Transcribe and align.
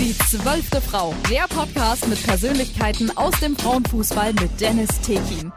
Die 0.00 0.16
zwölfte 0.16 0.80
Frau, 0.80 1.14
der 1.30 1.42
Podcast 1.42 2.08
mit 2.08 2.22
Persönlichkeiten 2.22 3.14
aus 3.18 3.38
dem 3.40 3.54
Frauenfußball 3.54 4.32
mit 4.32 4.58
Dennis 4.58 4.88
Tekin. 5.02 5.52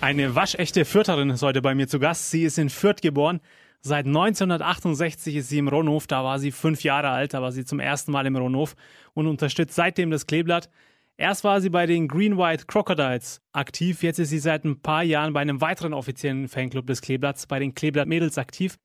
Eine 0.00 0.34
waschechte 0.34 0.84
Fürtherin 0.84 1.30
ist 1.30 1.42
heute 1.42 1.62
bei 1.62 1.76
mir 1.76 1.86
zu 1.86 2.00
Gast. 2.00 2.32
Sie 2.32 2.42
ist 2.42 2.58
in 2.58 2.70
Fürth 2.70 3.00
geboren. 3.00 3.38
Seit 3.82 4.06
1968 4.06 5.36
ist 5.36 5.48
sie 5.48 5.58
im 5.58 5.68
Ronhof. 5.68 6.08
Da 6.08 6.24
war 6.24 6.40
sie 6.40 6.50
fünf 6.50 6.82
Jahre 6.82 7.10
alt. 7.10 7.32
Da 7.32 7.40
war 7.40 7.52
sie 7.52 7.64
zum 7.64 7.78
ersten 7.78 8.10
Mal 8.10 8.26
im 8.26 8.34
Ronhof 8.34 8.74
und 9.14 9.28
unterstützt 9.28 9.76
seitdem 9.76 10.10
das 10.10 10.26
Kleeblatt. 10.26 10.68
Erst 11.16 11.44
war 11.44 11.60
sie 11.60 11.70
bei 11.70 11.86
den 11.86 12.08
Green 12.08 12.36
White 12.36 12.64
Crocodiles 12.66 13.42
aktiv. 13.52 14.02
Jetzt 14.02 14.18
ist 14.18 14.30
sie 14.30 14.40
seit 14.40 14.64
ein 14.64 14.82
paar 14.82 15.04
Jahren 15.04 15.34
bei 15.34 15.40
einem 15.40 15.60
weiteren 15.60 15.94
offiziellen 15.94 16.48
Fanclub 16.48 16.88
des 16.88 17.00
Kleeblatts, 17.00 17.46
bei 17.46 17.60
den 17.60 17.76
Kleeblatt 17.76 18.08
Mädels 18.08 18.38
aktiv. 18.38 18.76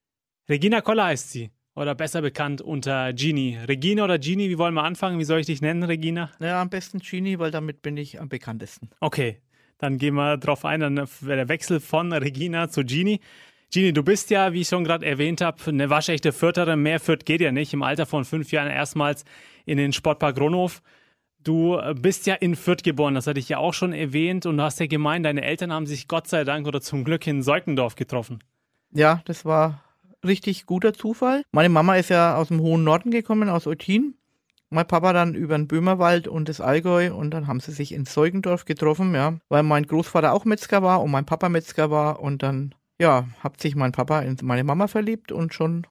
Regina 0.47 0.81
Koller 0.81 1.05
heißt 1.05 1.31
sie. 1.31 1.49
Oder 1.75 1.93
besser 1.93 2.21
bekannt 2.21 2.61
unter 2.61 3.11
Genie. 3.11 3.57
Regina 3.67 4.05
oder 4.05 4.17
Genie, 4.17 4.49
wie 4.49 4.57
wollen 4.57 4.73
wir 4.73 4.83
anfangen? 4.83 5.19
Wie 5.19 5.25
soll 5.25 5.41
ich 5.41 5.45
dich 5.45 5.61
nennen, 5.61 5.83
Regina? 5.83 6.31
Ja, 6.39 6.61
am 6.61 6.69
besten 6.69 6.99
Genie, 6.99 7.37
weil 7.37 7.51
damit 7.51 7.81
bin 7.81 7.97
ich 7.97 8.21
am 8.21 8.29
bekanntesten. 8.29 8.89
Okay, 9.01 9.41
dann 9.77 9.97
gehen 9.97 10.15
wir 10.15 10.37
drauf 10.37 10.63
ein, 10.63 10.79
dann 10.79 10.95
der 10.95 11.49
Wechsel 11.49 11.81
von 11.81 12.13
Regina 12.13 12.69
zu 12.69 12.85
Genie. 12.85 13.19
Genie, 13.73 13.91
du 13.91 14.03
bist 14.03 14.29
ja, 14.29 14.53
wie 14.53 14.61
ich 14.61 14.69
schon 14.69 14.85
gerade 14.85 15.05
erwähnt 15.05 15.41
habe, 15.41 15.57
eine 15.67 15.89
waschechte 15.89 16.31
Fürterin. 16.31 16.81
Mehr 16.81 17.01
Fürth 17.01 17.25
geht 17.25 17.41
ja 17.41 17.51
nicht. 17.51 17.73
Im 17.73 17.83
Alter 17.83 18.05
von 18.05 18.23
fünf 18.23 18.53
Jahren 18.53 18.71
erstmals 18.71 19.25
in 19.65 19.77
den 19.77 19.91
Sportpark 19.91 20.39
Ronhof. 20.39 20.81
Du 21.43 21.77
bist 21.93 22.25
ja 22.25 22.35
in 22.35 22.55
Fürth 22.55 22.83
geboren, 22.83 23.15
das 23.15 23.27
hatte 23.27 23.39
ich 23.39 23.49
ja 23.49 23.57
auch 23.57 23.73
schon 23.73 23.91
erwähnt. 23.91 24.45
Und 24.45 24.57
du 24.57 24.63
hast 24.63 24.79
ja 24.79 24.87
gemeint, 24.87 25.25
deine 25.25 25.43
Eltern 25.43 25.73
haben 25.73 25.87
sich 25.87 26.07
Gott 26.07 26.27
sei 26.27 26.45
Dank 26.45 26.67
oder 26.67 26.79
zum 26.79 27.03
Glück 27.03 27.27
in 27.27 27.43
Seukendorf 27.43 27.95
getroffen. 27.95 28.39
Ja, 28.91 29.21
das 29.25 29.43
war 29.43 29.84
richtig 30.25 30.65
guter 30.65 30.93
Zufall. 30.93 31.43
Meine 31.51 31.69
Mama 31.69 31.95
ist 31.95 32.09
ja 32.09 32.35
aus 32.35 32.49
dem 32.49 32.59
hohen 32.61 32.83
Norden 32.83 33.11
gekommen, 33.11 33.49
aus 33.49 33.67
Eutin. 33.67 34.15
Mein 34.69 34.87
Papa 34.87 35.13
dann 35.13 35.35
über 35.35 35.57
den 35.57 35.67
Böhmerwald 35.67 36.27
und 36.27 36.49
das 36.49 36.59
Allgäu 36.59 37.13
und 37.13 37.31
dann 37.31 37.47
haben 37.47 37.59
sie 37.59 37.71
sich 37.71 37.93
in 37.93 38.05
Zeugendorf 38.05 38.65
getroffen, 38.65 39.13
ja, 39.13 39.37
weil 39.47 39.63
mein 39.63 39.85
Großvater 39.85 40.33
auch 40.33 40.43
Metzger 40.43 40.81
war 40.81 41.01
und 41.01 41.11
mein 41.11 41.25
Papa 41.25 41.49
Metzger 41.49 41.91
war 41.91 42.19
und 42.19 42.43
dann, 42.43 42.73
ja, 42.99 43.27
hat 43.39 43.61
sich 43.61 43.75
mein 43.75 43.91
Papa 43.91 44.21
in 44.21 44.37
meine 44.41 44.63
Mama 44.63 44.87
verliebt 44.87 45.31
und 45.31 45.53
schon 45.53 45.85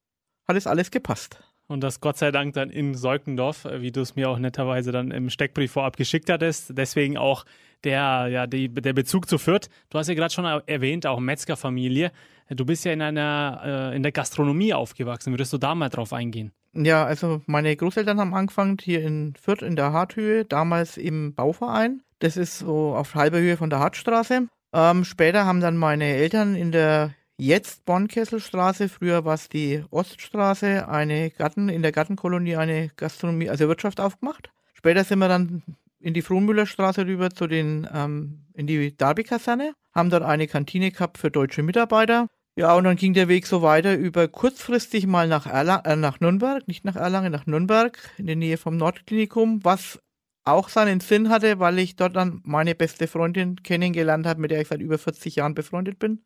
hat 0.47 0.57
es 0.57 0.67
alles 0.67 0.91
gepasst. 0.91 1.43
Und 1.67 1.81
das 1.81 2.01
Gott 2.01 2.19
sei 2.19 2.31
Dank 2.31 2.55
dann 2.55 2.69
in 2.69 2.95
Seukendorf, 2.95 3.67
wie 3.79 3.91
du 3.91 4.01
es 4.01 4.17
mir 4.17 4.29
auch 4.29 4.39
netterweise 4.39 4.93
dann 4.93 5.11
im 5.11 5.31
Steckbrief 5.31 5.73
vorab 5.73 5.97
geschickt 5.97 6.29
hattest. 6.29 6.77
Deswegen 6.77 7.17
auch 7.17 7.47
der, 7.85 8.29
ja, 8.31 8.47
die, 8.47 8.69
der 8.69 8.93
Bezug 8.93 9.29
zu 9.29 9.39
Fürth. 9.39 9.69
Du 9.91 9.99
hast 9.99 10.09
ja 10.09 10.15
gerade 10.15 10.33
schon 10.33 10.45
erwähnt, 10.45 11.07
auch 11.07 11.21
Metzgerfamilie. 11.21 12.11
Du 12.51 12.65
bist 12.65 12.85
ja 12.85 12.93
in 12.93 13.03
einer, 13.03 13.91
äh, 13.93 13.97
in 13.97 14.03
der 14.03 14.13
Gastronomie 14.13 14.75
aufgewachsen. 14.75 15.33
Würdest 15.33 15.53
du 15.53 15.59
da 15.59 15.75
mal 15.75 15.89
drauf 15.89 16.13
eingehen? 16.13 16.53
Ja, 16.75 17.05
also 17.05 17.41
meine 17.47 17.75
Großeltern 17.75 18.19
haben 18.19 18.35
angefangen 18.35 18.77
hier 18.81 19.03
in 19.03 19.35
Fürth 19.41 19.63
in 19.63 19.77
der 19.77 19.93
Harthöhe, 19.93 20.45
damals 20.45 20.97
im 20.97 21.35
Bauverein. 21.35 22.03
Das 22.19 22.37
ist 22.37 22.59
so 22.59 22.95
auf 22.95 23.15
halber 23.15 23.39
Höhe 23.39 23.57
von 23.57 23.71
der 23.71 23.79
Hartstraße. 23.79 24.49
Ähm, 24.73 25.05
später 25.05 25.47
haben 25.47 25.61
dann 25.61 25.77
meine 25.77 26.07
Eltern 26.07 26.57
in 26.57 26.73
der 26.73 27.15
jetzt 27.37 27.85
Bonnkesselstraße, 27.85 28.89
früher 28.89 29.25
war 29.25 29.35
es 29.35 29.49
die 29.49 29.85
Oststraße, 29.91 30.89
eine 30.89 31.31
Garten, 31.31 31.69
in 31.69 31.83
der 31.83 31.93
Gartenkolonie 31.93 32.57
eine 32.57 32.91
Gastronomie, 32.97 33.51
also 33.51 33.69
Wirtschaft 33.69 34.01
aufgemacht. 34.01 34.51
Später 34.75 35.05
sind 35.05 35.19
wir 35.21 35.29
dann 35.29 35.63
in 36.05 36.13
die 36.13 36.23
Frohnmüllerstraße 36.23 37.07
rüber 37.07 37.31
zu 37.31 37.47
den, 37.47 37.89
ähm, 37.93 38.45
in 38.53 38.67
die 38.67 38.95
Darby-Kaserne, 38.95 39.73
haben 39.95 40.11
dort 40.11 40.23
eine 40.23 40.47
Kantine 40.47 40.91
gehabt 40.91 41.17
für 41.17 41.31
deutsche 41.31 41.63
Mitarbeiter. 41.63 42.29
Ja, 42.57 42.75
und 42.75 42.85
dann 42.85 42.97
ging 42.97 43.15
der 43.15 43.27
Weg 43.27 43.47
so 43.47 43.63
weiter 43.63 43.97
über 43.97 44.29
kurzfristig 44.29 45.07
mal 45.07 45.27
nach, 45.27 45.47
Erlang, 45.47 45.83
äh, 45.87 45.97
nach 45.97 46.21
Nürnberg, 46.21 46.69
nicht 46.69 46.85
nach 46.85 46.95
Erlangen, 46.95 47.33
nach 47.33 47.47
Nürnberg, 47.47 47.99
in 48.19 48.27
der 48.27 48.37
Nähe 48.37 48.59
vom 48.59 48.77
Nordklinikum, 48.77 49.65
was 49.65 49.99
auch 50.45 50.69
seinen 50.69 51.01
Sinn 51.01 51.31
hatte, 51.31 51.59
weil 51.59 51.79
ich 51.79 51.97
dort 51.97 52.15
dann 52.17 52.43
meine 52.45 52.75
beste 52.75 53.09
Freundin 53.09 53.63
kennengelernt 53.63 54.27
habe, 54.27 54.43
mit 54.43 54.51
der 54.51 54.61
ich 54.61 54.69
seit 54.69 54.83
über 54.83 54.99
40 54.99 55.37
Jahren 55.37 55.55
befreundet 55.55 55.99
bin. 55.99 56.23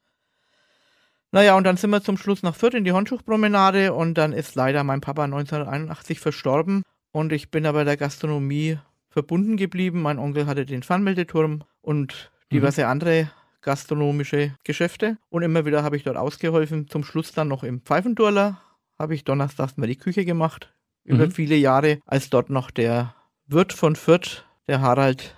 Naja, 1.31 1.57
und 1.57 1.63
dann 1.65 1.77
sind 1.77 1.91
wir 1.91 2.03
zum 2.03 2.17
Schluss 2.17 2.43
nach 2.43 2.57
Fürth 2.57 2.75
in 2.75 2.85
die 2.85 2.93
Hornschuchpromenade 2.93 3.95
und 3.95 4.15
dann 4.15 4.33
ist 4.33 4.57
leider 4.57 4.83
mein 4.83 5.01
Papa 5.01 5.25
1981 5.25 6.19
verstorben 6.19 6.83
und 7.13 7.33
ich 7.33 7.51
bin 7.51 7.65
aber 7.65 7.85
der 7.85 7.97
Gastronomie 7.97 8.79
verbunden 9.11 9.57
geblieben. 9.57 10.03
Mein 10.03 10.19
Onkel 10.19 10.47
hatte 10.47 10.67
den 10.67 10.83
Fernmeldeturm 10.83 11.65
und 11.81 12.31
diverse 12.53 12.83
mhm. 12.83 12.89
andere 12.89 13.31
gastronomische 13.61 14.55
Geschäfte. 14.65 15.19
Und 15.31 15.43
immer 15.43 15.65
wieder 15.65 15.83
habe 15.83 15.97
ich 15.97 16.05
dort 16.05 16.17
ausgeholfen. 16.17 16.89
Zum 16.89 17.05
Schluss 17.05 17.33
dann 17.33 17.49
noch 17.49 17.65
im 17.65 17.81
Pfeifendurler 17.83 18.61
habe 18.99 19.15
ich 19.15 19.25
donnerstags 19.25 19.77
mal 19.77 19.87
die 19.87 19.97
Küche 19.97 20.25
gemacht. 20.25 20.75
Über 21.05 21.27
mhm. 21.27 21.33
viele 21.33 21.57
Jahre, 21.57 22.01
als 22.07 22.31
dort 22.31 22.51
noch 22.51 22.71
der 22.71 23.15
Wirt 23.47 23.73
von 23.73 23.97
Fürth, 23.97 24.45
der 24.67 24.81
Harald, 24.81 25.37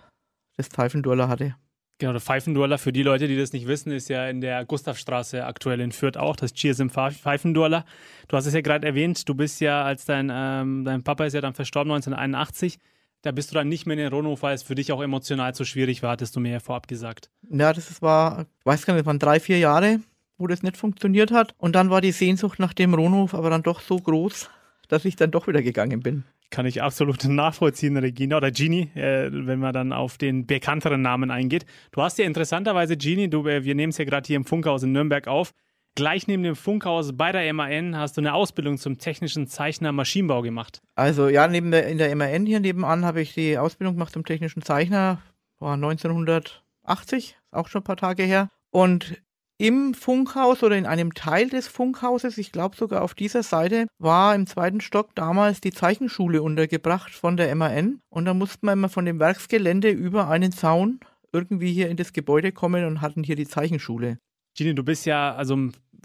das 0.57 0.69
Pfeifendurler 0.69 1.29
hatte. 1.29 1.55
Genau, 1.99 2.13
der 2.13 2.21
Pfeifendurler, 2.21 2.79
für 2.79 2.93
die 2.93 3.03
Leute, 3.03 3.29
die 3.29 3.37
das 3.37 3.53
nicht 3.53 3.67
wissen, 3.67 3.93
ist 3.93 4.09
ja 4.09 4.27
in 4.27 4.41
der 4.41 4.65
Gustavstraße 4.65 5.45
aktuell 5.45 5.81
in 5.81 5.93
Fürth 5.93 6.17
auch, 6.17 6.35
das 6.35 6.55
Cheers 6.55 6.81
im 6.81 6.89
Pfeifendurler. 6.89 7.85
Du 8.27 8.37
hast 8.37 8.47
es 8.47 8.55
ja 8.55 8.63
gerade 8.63 8.87
erwähnt, 8.87 9.29
du 9.29 9.35
bist 9.35 9.61
ja, 9.61 9.85
als 9.85 10.07
dein, 10.07 10.31
ähm, 10.33 10.85
dein 10.85 11.05
Papa 11.05 11.27
ist 11.27 11.35
ja 11.35 11.43
dann 11.43 11.53
verstorben 11.53 11.93
1981, 11.93 12.79
da 13.23 13.33
bist 13.33 13.51
du 13.51 13.55
dann 13.55 13.69
nicht 13.69 13.87
mehr 13.87 13.95
in 13.95 14.03
den 14.03 14.13
Ronhof, 14.13 14.43
weil 14.43 14.55
es 14.55 14.63
für 14.63 14.75
dich 14.75 14.93
auch 14.93 15.03
emotional 15.03 15.55
zu 15.55 15.65
schwierig 15.65 16.03
war, 16.03 16.13
hattest 16.13 16.37
du 16.37 16.41
mir 16.41 16.53
ja 16.53 16.61
vorab 16.61 16.89
gesagt. 16.89 17.31
Ja, 17.51 17.73
das 17.73 18.01
war, 18.03 18.47
ich 18.61 18.67
weiß 18.67 18.87
gar 18.87 18.95
nicht, 18.95 19.07
waren 19.07 19.19
drei, 19.19 19.41
vier 19.41 19.59
Jahre, 19.59 20.01
wo 20.39 20.47
das 20.47 20.63
nicht 20.63 20.77
funktioniert 20.77 21.31
hat. 21.31 21.55
Und 21.59 21.75
dann 21.75 21.91
war 21.91 22.01
die 22.01 22.13
Sehnsucht 22.13 22.59
nach 22.59 22.73
dem 22.73 22.95
Ronhof 22.95 23.35
aber 23.35 23.51
dann 23.51 23.63
doch 23.63 23.81
so 23.81 23.99
groß, 23.99 24.49
dass 24.89 25.05
ich 25.05 25.17
dann 25.17 25.31
doch 25.31 25.47
wieder 25.47 25.63
gegangen 25.63 26.01
bin. 26.01 26.25
Kann 26.51 26.67
ich 26.67 26.83
absolut 26.83 27.25
nachvollziehen, 27.25 27.97
Regina 27.97 28.39
oder 28.39 28.51
Genie, 28.51 28.91
äh, 28.95 29.31
wenn 29.31 29.61
man 29.61 29.73
dann 29.73 29.93
auf 29.93 30.19
den 30.19 30.47
bekannteren 30.47 31.03
Namen 31.03 31.31
eingeht. 31.31 31.65
Du 31.93 32.03
hast 32.03 32.19
ja 32.19 32.25
interessanterweise, 32.25 32.97
Genie, 32.97 33.29
du, 33.29 33.47
äh, 33.47 33.65
wir 33.65 33.75
nehmen 33.75 33.91
es 33.91 33.99
ja 33.99 34.05
gerade 34.05 34.27
hier 34.27 34.37
im 34.37 34.45
Funkhaus 34.45 34.83
in 34.83 34.93
Nürnberg 34.93 35.29
auf, 35.29 35.53
Gleich 35.97 36.27
neben 36.27 36.43
dem 36.43 36.56
Funkhaus 36.56 37.17
bei 37.17 37.33
der 37.33 37.53
MAN 37.53 37.97
hast 37.97 38.17
du 38.17 38.21
eine 38.21 38.34
Ausbildung 38.34 38.78
zum 38.78 38.99
technischen 38.99 39.47
Zeichner 39.47 39.93
Maschinenbau 39.93 40.43
gemacht. 40.43 40.81
Also 40.95 41.28
ja, 41.28 41.47
neben 41.49 41.71
der, 41.71 41.89
in 41.89 41.99
der 41.99 42.15
MAN 42.15 42.47
hier 42.47 42.61
nebenan 42.61 43.05
habe 43.05 43.21
ich 43.21 43.34
die 43.34 43.59
Ausbildung 43.59 43.95
gemacht 43.95 44.12
zum 44.12 44.25
technischen 44.25 44.62
Zeichner. 44.62 45.21
War 45.59 45.75
1980, 45.75 47.37
auch 47.51 47.69
schon 47.69 47.83
ein 47.83 47.84
paar 47.84 47.97
Tage 47.97 48.23
her. 48.23 48.49
Und 48.71 49.21
im 49.59 49.93
Funkhaus 49.93 50.62
oder 50.62 50.78
in 50.78 50.87
einem 50.87 51.12
Teil 51.12 51.51
des 51.51 51.69
Funkhauses, 51.69 52.39
ich 52.39 52.51
glaube 52.51 52.77
sogar 52.77 53.03
auf 53.03 53.12
dieser 53.12 53.43
Seite, 53.43 53.89
war 53.99 54.34
im 54.34 54.47
zweiten 54.47 54.81
Stock 54.81 55.15
damals 55.15 55.61
die 55.61 55.72
Zeichenschule 55.72 56.41
untergebracht 56.43 57.12
von 57.12 57.37
der 57.37 57.55
MAN. 57.55 58.01
Und 58.09 58.25
da 58.25 58.33
mussten 58.33 58.65
wir 58.65 58.72
immer 58.72 58.89
von 58.89 59.05
dem 59.05 59.19
Werksgelände 59.19 59.91
über 59.91 60.28
einen 60.28 60.53
Zaun 60.53 61.01
irgendwie 61.33 61.72
hier 61.75 61.91
in 61.91 61.99
das 61.99 62.15
Gebäude 62.15 62.53
kommen 62.53 62.87
und 62.87 63.03
hatten 63.03 63.22
hier 63.22 63.37
die 63.37 63.47
Zeichenschule. 63.47 64.19
Gini, 64.56 64.75
du 64.75 64.83
bist 64.83 65.06
ja 65.06 65.34
also 65.34 65.56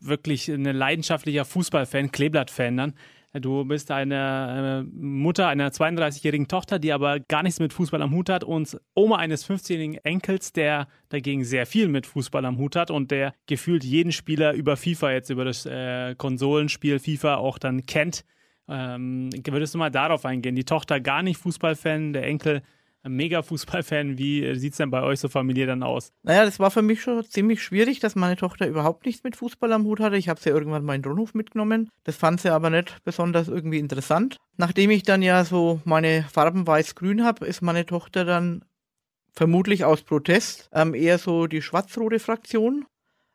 wirklich 0.02 0.50
ein 0.50 0.64
leidenschaftlicher 0.64 1.46
Fußballfan, 1.46 2.12
Kleeblatt-Fan 2.12 2.78
dann. 2.78 2.94
Du 3.42 3.66
bist 3.66 3.92
eine 3.92 4.86
äh, 4.86 4.98
Mutter 4.98 5.48
einer 5.48 5.70
32-jährigen 5.70 6.48
Tochter, 6.48 6.80
die 6.80 6.94
aber 6.94 7.20
gar 7.20 7.44
nichts 7.44 7.60
mit 7.60 7.74
Fußball 7.74 8.02
am 8.02 8.14
Hut 8.14 8.30
hat 8.30 8.46
und 8.46 8.80
Oma 8.94 9.18
eines 9.18 9.46
15-jährigen 9.46 9.96
Enkels, 10.06 10.54
der 10.54 10.88
dagegen 11.10 11.44
sehr 11.44 11.66
viel 11.66 11.90
mit 11.90 12.06
Fußball 12.06 12.46
am 12.46 12.58
Hut 12.58 12.78
hat 12.78 12.92
und 12.92 13.12
der 13.12 13.34
gefühlt 13.46 13.84
jeden 13.84 14.14
Spieler 14.14 14.54
über 14.54 14.78
FIFA 14.78 15.12
jetzt, 15.12 15.30
über 15.30 15.44
das 15.44 15.66
äh, 15.66 16.16
Konsolenspiel 16.16 17.00
FIFA 17.00 17.36
auch 17.36 17.58
dann 17.58 17.86
kennt. 17.86 18.24
Ähm, 18.70 19.30
würdest 19.46 19.74
du 19.74 19.80
mal 19.80 19.92
darauf 19.92 20.26
eingehen? 20.26 20.56
Die 20.56 20.64
Tochter 20.64 21.02
gar 21.02 21.22
nicht 21.22 21.38
Fußballfan, 21.38 22.14
der 22.14 22.24
Enkel 22.24 22.62
mega 23.08 23.42
Fußballfan. 23.42 24.18
Wie 24.18 24.56
sieht 24.56 24.74
es 24.74 24.78
denn 24.78 24.92
bei 24.92 25.04
euch 25.04 25.20
so 25.20 25.30
familiär 25.30 25.68
dann 25.68 25.84
aus? 25.84 26.12
Naja, 26.24 26.46
das 26.46 26.60
war 26.60 26.72
für 26.72 26.82
mich 26.82 27.02
schon 27.02 27.24
ziemlich 27.24 27.62
schwierig, 27.62 28.00
dass 28.00 28.16
meine 28.16 28.36
Tochter 28.36 28.68
überhaupt 28.68 29.06
nichts 29.06 29.24
mit 29.24 29.36
Fußball 29.36 29.72
am 29.74 29.86
Hut 29.86 30.00
hatte. 30.00 30.18
Ich 30.18 30.30
habe 30.30 30.40
sie 30.40 30.50
irgendwann 30.50 30.84
mal 30.84 30.96
in 30.96 31.02
den 31.02 31.10
Rundhof 31.10 31.34
mitgenommen. 31.34 31.90
Das 32.04 32.16
fand 32.16 32.42
sie 32.42 32.52
aber 32.52 32.70
nicht 32.70 33.04
besonders 33.04 33.48
irgendwie 33.48 33.80
interessant. 33.80 34.38
Nachdem 34.58 34.90
ich 34.90 35.04
dann 35.04 35.22
ja 35.22 35.46
so 35.46 35.82
meine 35.86 36.24
Farben 36.32 36.66
weiß-grün 36.66 37.24
habe, 37.24 37.46
ist 37.46 37.62
meine 37.62 37.86
Tochter 37.86 38.26
dann 38.26 38.64
vermutlich 39.34 39.84
aus 39.84 40.02
Protest 40.02 40.70
ähm, 40.74 40.94
eher 40.94 41.18
so 41.18 41.48
die 41.48 41.62
schwarz-rote 41.62 42.20
Fraktion. 42.20 42.86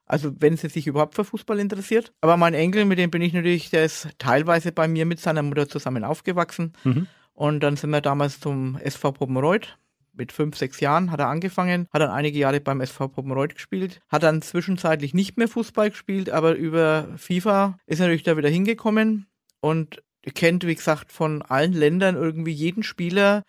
Also 0.07 0.33
wenn 0.41 0.57
sie 0.57 0.69
sich 0.69 0.89
überhaupt 0.89 1.15
für 1.15 1.25
Fußball 1.25 1.61
interessiert. 1.61 2.13
Aber 2.21 2.37
mein 2.37 2.55
Enkel, 2.55 2.85
mit 2.85 2.99
dem 2.99 3.11
bin 3.11 3.23
ich 3.23 3.33
natürlich, 3.33 3.71
der 3.71 3.85
ist 3.85 4.09
teilweise 4.19 4.73
bei 4.73 4.89
mir 4.89 5.07
mit 5.07 5.21
seiner 5.21 5.43
Mutter 5.43 5.69
zusammen 5.69 6.03
aufgewachsen. 6.03 6.73
Mhm. 6.83 7.07
Und 7.41 7.61
dann 7.61 7.77
sind 7.77 7.89
wir 7.89 8.03
damals 8.03 8.39
zum 8.39 8.77
SV 8.77 9.13
Poppenreuth. 9.13 9.79
Mit 10.13 10.31
fünf, 10.31 10.59
sechs 10.59 10.79
Jahren 10.79 11.11
hat 11.11 11.21
er 11.21 11.29
angefangen, 11.29 11.89
hat 11.91 12.03
dann 12.03 12.11
einige 12.11 12.39
Jahre 12.39 12.61
beim 12.61 12.83
SV 12.83 13.09
Poppenreuth 13.09 13.55
gespielt, 13.55 14.03
hat 14.11 14.25
dann 14.25 14.43
zwischenzeitlich 14.43 15.15
nicht 15.15 15.39
mehr 15.39 15.49
Fußball 15.49 15.89
gespielt, 15.89 16.29
aber 16.29 16.55
über 16.55 17.09
FIFA 17.17 17.79
ist 17.87 17.99
er 17.99 18.09
natürlich 18.09 18.25
da 18.25 18.37
wieder 18.37 18.51
hingekommen 18.51 19.27
und 19.61 20.03
kennt, 20.35 20.67
wie 20.67 20.75
gesagt, 20.75 21.13
von 21.13 21.41
allen 21.41 21.73
Ländern 21.73 22.15
irgendwie 22.15 22.53
jeden 22.53 22.83
Spieler, 22.83 23.43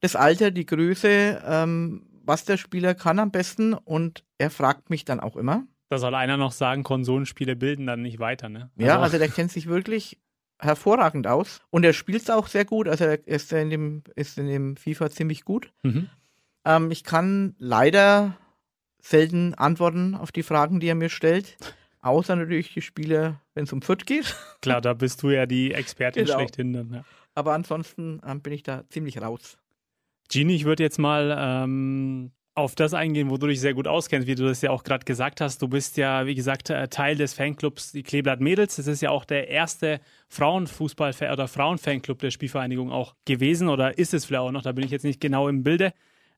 das 0.00 0.16
Alter, 0.16 0.50
die 0.50 0.66
Größe, 0.66 1.42
ähm, 1.42 2.10
was 2.22 2.44
der 2.44 2.58
Spieler 2.58 2.92
kann 2.92 3.18
am 3.18 3.30
besten 3.30 3.72
und 3.72 4.22
er 4.36 4.50
fragt 4.50 4.90
mich 4.90 5.06
dann 5.06 5.18
auch 5.18 5.36
immer. 5.36 5.64
Da 5.88 5.96
soll 5.96 6.14
einer 6.14 6.36
noch 6.36 6.52
sagen, 6.52 6.82
Konsolenspiele 6.82 7.56
bilden 7.56 7.86
dann 7.86 8.02
nicht 8.02 8.18
weiter, 8.18 8.50
ne? 8.50 8.70
Also 8.76 8.86
ja, 8.86 9.00
also 9.00 9.16
der 9.16 9.28
kennt 9.28 9.50
sich 9.50 9.66
wirklich 9.66 10.18
hervorragend 10.60 11.26
aus. 11.26 11.60
Und 11.70 11.84
er 11.84 11.92
spielt 11.92 12.22
es 12.22 12.30
auch 12.30 12.46
sehr 12.46 12.64
gut. 12.64 12.88
Also 12.88 13.04
er 13.04 13.26
ist 13.26 13.52
in 13.52 13.70
dem, 13.70 14.02
ist 14.14 14.38
in 14.38 14.46
dem 14.46 14.76
FIFA 14.76 15.10
ziemlich 15.10 15.44
gut. 15.44 15.72
Mhm. 15.82 16.08
Ähm, 16.64 16.90
ich 16.90 17.04
kann 17.04 17.54
leider 17.58 18.36
selten 19.00 19.54
antworten 19.54 20.14
auf 20.14 20.32
die 20.32 20.42
Fragen, 20.42 20.80
die 20.80 20.88
er 20.88 20.94
mir 20.94 21.08
stellt. 21.08 21.56
Außer 22.02 22.36
natürlich 22.36 22.72
die 22.72 22.82
Spiele, 22.82 23.40
wenn 23.54 23.64
es 23.64 23.72
um 23.72 23.82
Fürth 23.82 24.06
geht. 24.06 24.36
Klar, 24.62 24.80
da 24.80 24.94
bist 24.94 25.22
du 25.22 25.30
ja 25.30 25.46
die 25.46 25.72
Expertin 25.72 26.24
genau. 26.24 26.38
schlechthin. 26.38 26.72
Dann, 26.72 26.94
ja. 26.94 27.04
Aber 27.34 27.52
ansonsten 27.52 28.20
ähm, 28.26 28.40
bin 28.40 28.52
ich 28.52 28.62
da 28.62 28.84
ziemlich 28.88 29.20
raus. 29.20 29.58
Genie, 30.30 30.54
ich 30.54 30.64
würde 30.64 30.82
jetzt 30.82 30.98
mal 30.98 31.36
ähm, 31.38 32.30
auf 32.54 32.74
das 32.74 32.94
eingehen, 32.94 33.30
wo 33.30 33.36
du 33.36 33.46
dich 33.46 33.60
sehr 33.60 33.74
gut 33.74 33.86
auskennst, 33.86 34.26
wie 34.26 34.34
du 34.34 34.44
das 34.44 34.60
ja 34.60 34.70
auch 34.70 34.82
gerade 34.82 35.04
gesagt 35.04 35.40
hast. 35.40 35.62
Du 35.62 35.68
bist 35.68 35.96
ja, 35.96 36.26
wie 36.26 36.34
gesagt, 36.34 36.70
äh, 36.70 36.88
Teil 36.88 37.16
des 37.16 37.32
Fanclubs 37.32 37.92
die 37.92 38.02
Kleeblatt 38.02 38.40
Mädels. 38.40 38.76
Das 38.76 38.86
ist 38.86 39.00
ja 39.00 39.10
auch 39.10 39.24
der 39.24 39.48
erste 39.48 40.00
Frauenfußball- 40.32 41.32
oder 41.32 41.48
Frauenfanclub 41.48 42.18
der 42.18 42.30
Spielvereinigung 42.30 42.90
auch 42.90 43.14
gewesen 43.24 43.68
oder 43.68 43.98
ist 43.98 44.14
es 44.14 44.24
vielleicht 44.24 44.42
auch 44.42 44.52
noch, 44.52 44.62
da 44.62 44.72
bin 44.72 44.84
ich 44.84 44.90
jetzt 44.90 45.04
nicht 45.04 45.20
genau 45.20 45.48
im 45.48 45.62
Bilde. 45.62 45.92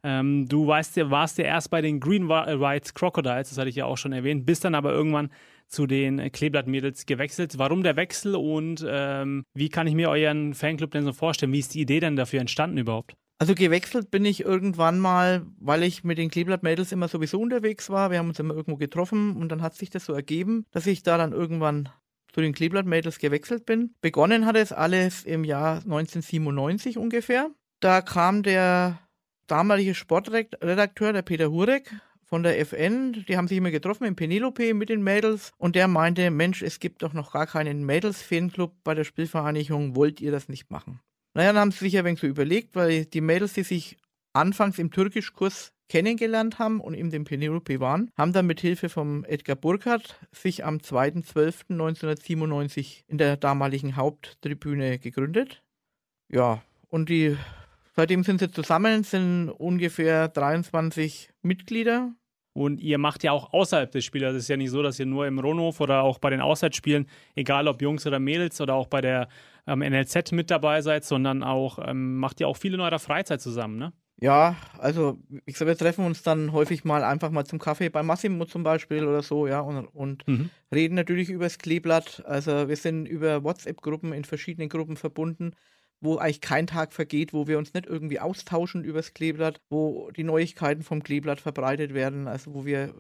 Ähm, 0.05 0.49
du 0.49 0.67
weißt, 0.67 0.97
warst 1.11 1.39
ja 1.39 1.45
erst 1.45 1.71
bei 1.71 1.81
den 1.81 2.01
Green 2.01 2.29
White 2.29 2.93
Crocodiles, 2.95 3.51
das 3.51 3.59
hatte 3.59 3.69
ich 3.69 3.77
ja 3.77 3.87
auch 3.87 3.97
schon 3.97 4.13
erwähnt, 4.13 4.45
bist 4.45 4.65
dann 4.65 4.75
aber 4.75 4.93
irgendwann 4.93 5.31
zu 5.69 5.87
den 5.87 6.31
Kleeblatt-Mädels 6.31 7.07
gewechselt. 7.07 7.57
Warum 7.57 7.83
der 7.83 7.97
Wechsel 7.97 8.35
und 8.35 8.85
ähm, 8.87 9.45
wie 9.55 9.71
kann 9.71 9.87
ich 9.87 9.95
mir 9.95 10.11
euren 10.11 10.55
Fanclub 10.55 10.91
denn 10.91 11.05
so 11.05 11.13
vorstellen? 11.13 11.53
Wie 11.53 11.61
ist 11.61 11.75
die 11.75 11.81
Idee 11.81 12.01
denn 12.01 12.17
dafür 12.17 12.41
entstanden 12.41 12.79
überhaupt? 12.79 13.15
Also 13.39 13.55
gewechselt 13.55 14.11
bin 14.11 14.25
ich 14.25 14.45
irgendwann 14.45 15.01
mal, 15.01 15.45
weil 15.59 15.83
ich 15.83 16.05
mit 16.05 16.19
den 16.19 16.31
Kleeblatt-Mädels 16.31 16.93
immer 16.93 17.09
sowieso 17.09 17.41
unterwegs 17.41 17.91
war. 17.91 18.11
Wir 18.11 18.19
haben 18.19 18.29
uns 18.29 18.39
immer 18.39 18.55
irgendwo 18.55 18.77
getroffen 18.77 19.37
und 19.37 19.49
dann 19.49 19.63
hat 19.63 19.75
sich 19.75 19.91
das 19.91 20.05
so 20.05 20.13
ergeben, 20.13 20.65
dass 20.71 20.87
ich 20.87 21.03
da 21.03 21.19
dann 21.19 21.33
irgendwann 21.33 21.89
zu 22.33 22.41
den 22.41 22.55
Kleeblatt-Mädels 22.55 23.19
gewechselt 23.19 23.67
bin. 23.67 23.95
Begonnen 24.01 24.47
hat 24.47 24.57
es 24.57 24.73
alles 24.73 25.25
im 25.25 25.45
Jahr 25.45 25.79
1997 25.79 26.99
ungefähr. 26.99 27.51
Da 27.81 28.01
kam 28.01 28.43
der 28.43 29.01
damalige 29.49 29.95
Sportredakteur, 29.95 31.13
der 31.13 31.23
Peter 31.23 31.51
Hurek, 31.51 31.93
von 32.33 32.43
der 32.43 32.59
FN, 32.61 33.27
die 33.29 33.37
haben 33.37 33.47
sich 33.47 33.59
immer 33.59 33.71
getroffen 33.71 34.05
in 34.05 34.17
Penelope 34.17 34.73
mit 34.73 34.89
den 34.89 35.03
Mädels 35.03 35.53
und 35.59 35.77
der 35.77 35.87
meinte, 35.87 36.31
Mensch, 36.31 36.63
es 36.63 36.81
gibt 36.81 37.03
doch 37.03 37.13
noch 37.13 37.33
gar 37.33 37.47
keinen 37.47 37.85
Mädels-Fanclub 37.85 38.73
bei 38.85 38.95
der 38.95 39.05
Spielvereinigung, 39.05 39.97
wollt 39.97 40.23
ihr 40.23 40.33
das 40.33 40.49
nicht 40.49 40.71
machen? 40.71 41.01
Naja, 41.35 41.53
dann 41.53 41.61
haben 41.61 41.71
sie 41.71 41.79
sich 41.79 41.97
ein 41.99 42.05
wenig 42.05 42.21
so 42.21 42.27
überlegt, 42.27 42.75
weil 42.75 43.07
die 43.07 43.21
Mädels, 43.21 43.53
die 43.55 43.63
sich 43.63 43.97
anfangs 44.33 44.79
im 44.79 44.91
Türkischkurs 44.91 45.73
kennengelernt 45.89 46.59
haben 46.59 46.81
und 46.81 46.95
in 46.95 47.11
dem 47.11 47.25
Penelope 47.25 47.79
waren, 47.81 48.11
haben 48.17 48.33
dann 48.33 48.47
mit 48.47 48.61
Hilfe 48.61 48.89
vom 48.89 49.25
Edgar 49.25 49.57
Burkhardt 49.57 50.19
sich 50.33 50.65
am 50.65 50.79
2.12.1997 50.79 53.05
in 53.09 53.19
der 53.19 53.37
damaligen 53.37 53.97
Haupttribüne 53.97 54.99
gegründet. 54.99 55.63
Ja, 56.31 56.63
und 56.89 57.11
die 57.11 57.37
Seitdem 57.95 58.25
sind 58.25 58.41
sie 58.41 58.51
zusammen, 58.51 59.05
sind 59.05 59.51
ungefähr 59.51 60.29
23 60.29 61.31
Mitglieder. 61.43 62.15
Und 62.55 62.81
ihr 62.81 62.99
macht 62.99 63.23
ja 63.23 63.33
auch 63.33 63.53
außerhalb 63.53 63.91
des 63.91 64.05
Spiels. 64.05 64.35
Es 64.35 64.45
ist 64.45 64.49
ja 64.49 64.57
nicht 64.57 64.71
so, 64.71 64.83
dass 64.83 64.99
ihr 64.99 65.07
nur 65.07 65.27
im 65.27 65.39
Ronhof 65.39 65.81
oder 65.81 66.03
auch 66.03 66.19
bei 66.19 66.31
den 66.31 66.41
Auswärtsspielen, 66.41 67.07
egal 67.35 67.69
ob 67.69 67.81
Jungs 67.81 68.07
oder 68.07 68.19
Mädels 68.19 68.61
oder 68.61 68.75
auch 68.75 68.87
bei 68.87 69.01
der 69.01 69.29
ähm, 69.67 69.81
NLZ 69.81 70.33
mit 70.33 70.51
dabei 70.51 70.83
seid, 70.83 71.05
sondern 71.05 71.43
auch 71.43 71.79
ähm, 71.85 72.19
macht 72.19 72.41
ihr 72.41 72.49
auch 72.49 72.57
viel 72.57 72.75
in 72.75 72.81
eurer 72.81 72.99
Freizeit 72.99 73.41
zusammen, 73.41 73.79
ne? 73.79 73.93
Ja, 74.21 74.55
also 74.79 75.19
ich 75.47 75.57
sage, 75.57 75.71
wir 75.71 75.77
treffen 75.77 76.05
uns 76.05 76.23
dann 76.23 76.53
häufig 76.53 76.85
mal 76.85 77.03
einfach 77.03 77.31
mal 77.31 77.45
zum 77.45 77.59
Kaffee 77.59 77.89
bei 77.89 78.05
Massimo 78.05 78.45
zum 78.45 78.63
Beispiel 78.63 79.05
oder 79.05 79.23
so, 79.23 79.49
ja, 79.49 79.61
und, 79.61 79.87
und 79.87 80.29
mhm. 80.29 80.51
reden 80.73 80.95
natürlich 80.95 81.29
über 81.29 81.45
das 81.45 81.59
Kleeblatt. 81.59 82.23
Also 82.25 82.69
wir 82.69 82.77
sind 82.77 83.07
über 83.07 83.43
WhatsApp-Gruppen 83.43 84.13
in 84.13 84.25
verschiedenen 84.25 84.69
Gruppen 84.69 84.97
verbunden 84.97 85.57
wo 86.03 86.17
eigentlich 86.17 86.41
kein 86.41 86.67
Tag 86.67 86.93
vergeht, 86.93 87.33
wo 87.33 87.47
wir 87.47 87.59
uns 87.59 87.73
nicht 87.75 87.87
irgendwie 87.87 88.19
austauschen 88.19 88.85
übers 88.85 89.15
Kleeblatt, 89.15 89.61
wo 89.71 90.11
die 90.11 90.25
Neuigkeiten 90.25 90.83
vom 90.83 91.03
Kleeblatt 91.03 91.41
verbreitet 91.41 91.95
werden, 91.95 92.27
also 92.27 92.53
wo 92.55 92.67
wir 92.67 92.93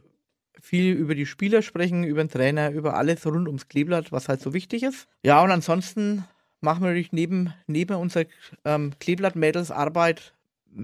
viel 0.60 0.92
über 0.92 1.16
die 1.16 1.26
Spieler 1.26 1.62
sprechen, 1.62 2.04
über 2.04 2.22
den 2.22 2.30
Trainer, 2.30 2.70
über 2.70 2.94
alles 2.94 3.26
rund 3.26 3.48
ums 3.48 3.68
Kleeblatt, 3.68 4.12
was 4.12 4.28
halt 4.28 4.40
so 4.40 4.54
wichtig 4.54 4.84
ist. 4.84 5.08
Ja, 5.24 5.42
und 5.42 5.50
ansonsten 5.50 6.24
machen 6.62 6.82
wir 6.82 6.88
natürlich 6.88 7.12
neben, 7.12 7.52
neben 7.66 7.96
unserer 7.96 8.24
ähm, 8.64 8.92
Kleeblatt-Mädels-Arbeit 9.00 10.32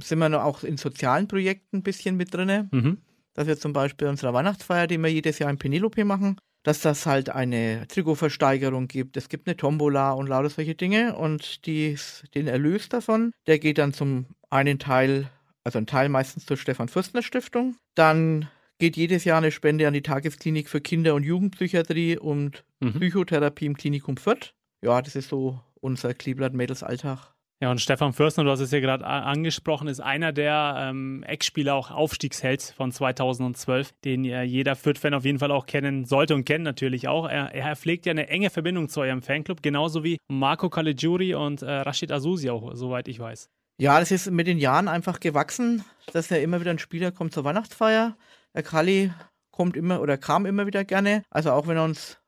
sind 0.00 0.18
wir 0.18 0.44
auch 0.44 0.62
in 0.64 0.76
sozialen 0.76 1.28
Projekten 1.28 1.78
ein 1.78 1.82
bisschen 1.82 2.16
mit 2.16 2.34
drin. 2.34 2.68
Mhm. 2.70 2.98
Dass 3.34 3.46
wir 3.46 3.58
zum 3.58 3.72
Beispiel 3.72 4.08
unsere 4.08 4.34
Weihnachtsfeier, 4.34 4.86
die 4.86 4.98
wir 4.98 5.08
jedes 5.08 5.38
Jahr 5.38 5.50
in 5.50 5.58
Penelope 5.58 6.04
machen, 6.04 6.36
dass 6.64 6.80
das 6.80 7.06
halt 7.06 7.30
eine 7.30 7.86
Trikotversteigerung 7.88 8.88
gibt. 8.88 9.16
Es 9.16 9.28
gibt 9.28 9.46
eine 9.46 9.56
Tombola 9.56 10.12
und 10.12 10.26
lauter 10.26 10.50
solche 10.50 10.74
Dinge. 10.74 11.16
Und 11.16 11.64
dies, 11.66 12.24
den 12.34 12.48
Erlös 12.48 12.88
davon, 12.88 13.32
der 13.46 13.58
geht 13.58 13.78
dann 13.78 13.92
zum 13.92 14.26
einen 14.50 14.78
Teil, 14.78 15.30
also 15.64 15.78
ein 15.78 15.86
Teil 15.86 16.08
meistens 16.08 16.46
zur 16.46 16.56
Stefan 16.56 16.88
Fürstner 16.88 17.22
Stiftung. 17.22 17.76
Dann 17.94 18.48
geht 18.78 18.96
jedes 18.96 19.24
Jahr 19.24 19.38
eine 19.38 19.52
Spende 19.52 19.86
an 19.86 19.94
die 19.94 20.02
Tagesklinik 20.02 20.68
für 20.68 20.80
Kinder- 20.80 21.14
und 21.14 21.24
Jugendpsychiatrie 21.24 22.18
und 22.18 22.64
mhm. 22.80 22.94
Psychotherapie 22.94 23.66
im 23.66 23.76
Klinikum 23.76 24.16
Fürth. 24.16 24.52
Ja, 24.82 25.00
das 25.02 25.16
ist 25.16 25.28
so 25.28 25.60
unser 25.80 26.14
Kleeblatt-Mädels-Alltag. 26.14 27.34
Ja, 27.60 27.72
und 27.72 27.80
Stefan 27.80 28.12
Fürstner, 28.12 28.44
du 28.44 28.50
hast 28.50 28.60
es 28.60 28.70
ja 28.70 28.78
gerade 28.78 29.04
angesprochen, 29.04 29.88
ist 29.88 29.98
einer 29.98 30.32
der 30.32 30.76
ähm, 30.78 31.24
Ex-Spieler, 31.24 31.74
auch 31.74 31.90
Aufstiegshelds 31.90 32.70
von 32.70 32.92
2012, 32.92 33.94
den 34.04 34.24
äh, 34.24 34.44
jeder 34.44 34.76
Fürth-Fan 34.76 35.12
auf 35.12 35.24
jeden 35.24 35.40
Fall 35.40 35.50
auch 35.50 35.66
kennen 35.66 36.04
sollte 36.04 36.36
und 36.36 36.44
kennt 36.44 36.62
natürlich 36.62 37.08
auch. 37.08 37.28
Er, 37.28 37.52
er 37.52 37.74
pflegt 37.74 38.06
ja 38.06 38.12
eine 38.12 38.28
enge 38.28 38.50
Verbindung 38.50 38.88
zu 38.88 39.00
eurem 39.00 39.22
Fanclub, 39.22 39.60
genauso 39.60 40.04
wie 40.04 40.18
Marco 40.28 40.70
Caligiuri 40.70 41.34
und 41.34 41.62
äh, 41.62 41.70
Rashid 41.80 42.12
Azusi 42.12 42.48
auch, 42.48 42.76
soweit 42.76 43.08
ich 43.08 43.18
weiß. 43.18 43.50
Ja, 43.80 43.98
das 43.98 44.12
ist 44.12 44.30
mit 44.30 44.46
den 44.46 44.58
Jahren 44.58 44.86
einfach 44.86 45.18
gewachsen, 45.18 45.84
dass 46.12 46.30
ja 46.30 46.36
immer 46.36 46.60
wieder 46.60 46.70
ein 46.70 46.78
Spieler 46.78 47.10
kommt 47.10 47.32
zur 47.32 47.42
Weihnachtsfeier. 47.42 48.16
Der 48.54 48.62
Kali 48.62 49.12
kommt 49.50 49.76
immer 49.76 50.00
oder 50.00 50.16
kam 50.16 50.46
immer 50.46 50.66
wieder 50.66 50.84
gerne. 50.84 51.24
Also 51.28 51.50
auch 51.50 51.66
wenn 51.66 51.76
er 51.76 51.84
uns 51.84 52.18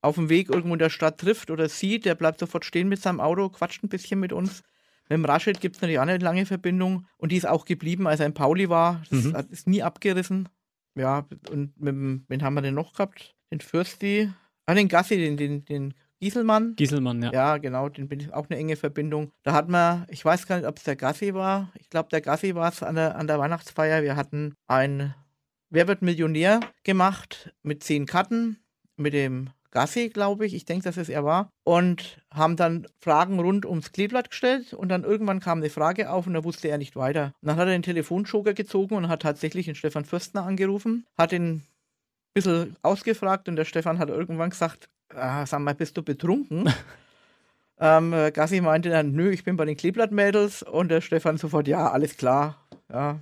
auf 0.00 0.16
dem 0.16 0.28
Weg 0.28 0.48
irgendwo 0.48 0.74
in 0.74 0.78
der 0.78 0.90
Stadt 0.90 1.18
trifft 1.18 1.50
oder 1.50 1.68
sieht, 1.68 2.04
der 2.04 2.14
bleibt 2.14 2.38
sofort 2.38 2.64
stehen 2.64 2.88
mit 2.88 3.00
seinem 3.00 3.20
Auto, 3.20 3.48
quatscht 3.48 3.82
ein 3.82 3.88
bisschen 3.88 4.20
mit 4.20 4.32
uns. 4.32 4.62
Mit 5.08 5.18
dem 5.18 5.24
Raschid 5.24 5.60
gibt 5.60 5.76
es 5.76 5.82
natürlich 5.82 5.98
auch 5.98 6.02
eine 6.02 6.18
lange 6.18 6.46
Verbindung 6.46 7.06
und 7.16 7.32
die 7.32 7.36
ist 7.36 7.46
auch 7.46 7.64
geblieben, 7.64 8.06
als 8.06 8.20
er 8.20 8.26
in 8.26 8.34
Pauli 8.34 8.68
war. 8.68 9.02
Das 9.10 9.24
mhm. 9.24 9.36
ist 9.50 9.68
nie 9.68 9.82
abgerissen. 9.82 10.48
Ja, 10.94 11.26
und 11.50 11.78
mit 11.80 11.94
dem, 11.94 12.24
wen 12.28 12.42
haben 12.42 12.54
wir 12.54 12.62
denn 12.62 12.74
noch 12.74 12.92
gehabt? 12.92 13.34
Den 13.50 13.60
Fürsti, 13.60 14.30
ah, 14.64 14.74
den 14.74 14.88
Gassi, 14.88 15.16
den, 15.16 15.36
den, 15.36 15.64
den 15.64 15.94
Gieselmann. 16.18 16.74
Gieselmann, 16.76 17.22
ja. 17.22 17.32
Ja, 17.32 17.58
genau, 17.58 17.88
den 17.88 18.08
bin 18.08 18.20
ich 18.20 18.32
auch 18.32 18.48
eine 18.48 18.58
enge 18.58 18.76
Verbindung. 18.76 19.30
Da 19.42 19.52
hat 19.52 19.68
man, 19.68 20.06
ich 20.08 20.24
weiß 20.24 20.46
gar 20.46 20.56
nicht, 20.56 20.66
ob 20.66 20.78
es 20.78 20.84
der 20.84 20.96
Gassi 20.96 21.34
war. 21.34 21.70
Ich 21.74 21.90
glaube, 21.90 22.08
der 22.08 22.22
Gassi 22.22 22.54
war 22.54 22.70
es 22.70 22.82
an 22.82 22.94
der, 22.94 23.16
an 23.16 23.26
der 23.26 23.38
Weihnachtsfeier. 23.38 24.02
Wir 24.02 24.16
hatten 24.16 24.54
ein 24.66 25.14
Wer 25.68 25.88
wird 25.88 26.00
Millionär 26.00 26.60
gemacht 26.84 27.52
mit 27.62 27.82
zehn 27.82 28.06
Karten, 28.06 28.58
mit 28.96 29.14
dem 29.14 29.50
Gassi, 29.70 30.08
glaube 30.08 30.46
ich, 30.46 30.54
ich 30.54 30.64
denke, 30.64 30.84
dass 30.84 30.96
es 30.96 31.08
er 31.08 31.24
war, 31.24 31.50
und 31.64 32.22
haben 32.32 32.56
dann 32.56 32.86
Fragen 33.00 33.40
rund 33.40 33.66
ums 33.66 33.92
Kleeblatt 33.92 34.30
gestellt 34.30 34.72
und 34.72 34.88
dann 34.88 35.04
irgendwann 35.04 35.40
kam 35.40 35.58
eine 35.58 35.70
Frage 35.70 36.10
auf 36.10 36.26
und 36.26 36.34
da 36.34 36.44
wusste 36.44 36.68
er 36.68 36.78
nicht 36.78 36.96
weiter. 36.96 37.32
Und 37.40 37.48
dann 37.48 37.56
hat 37.56 37.68
er 37.68 37.72
den 37.72 37.82
Telefonjoker 37.82 38.54
gezogen 38.54 38.94
und 38.94 39.08
hat 39.08 39.22
tatsächlich 39.22 39.66
den 39.66 39.74
Stefan 39.74 40.04
Fürstner 40.04 40.44
angerufen, 40.44 41.06
hat 41.18 41.32
ihn 41.32 41.56
ein 41.56 41.62
bisschen 42.34 42.76
ausgefragt 42.82 43.48
und 43.48 43.56
der 43.56 43.64
Stefan 43.64 43.98
hat 43.98 44.08
irgendwann 44.08 44.50
gesagt, 44.50 44.88
ah, 45.14 45.46
sag 45.46 45.60
mal, 45.60 45.74
bist 45.74 45.96
du 45.96 46.02
betrunken? 46.02 46.68
ähm, 47.80 48.14
Gassi 48.32 48.60
meinte 48.60 48.90
dann, 48.90 49.12
nö, 49.12 49.30
ich 49.30 49.44
bin 49.44 49.56
bei 49.56 49.64
den 49.64 49.76
Kleeblatt-Mädels 49.76 50.62
und 50.62 50.88
der 50.88 51.00
Stefan 51.00 51.36
sofort, 51.36 51.68
ja, 51.68 51.90
alles 51.90 52.16
klar. 52.16 52.66
Ja, 52.88 53.18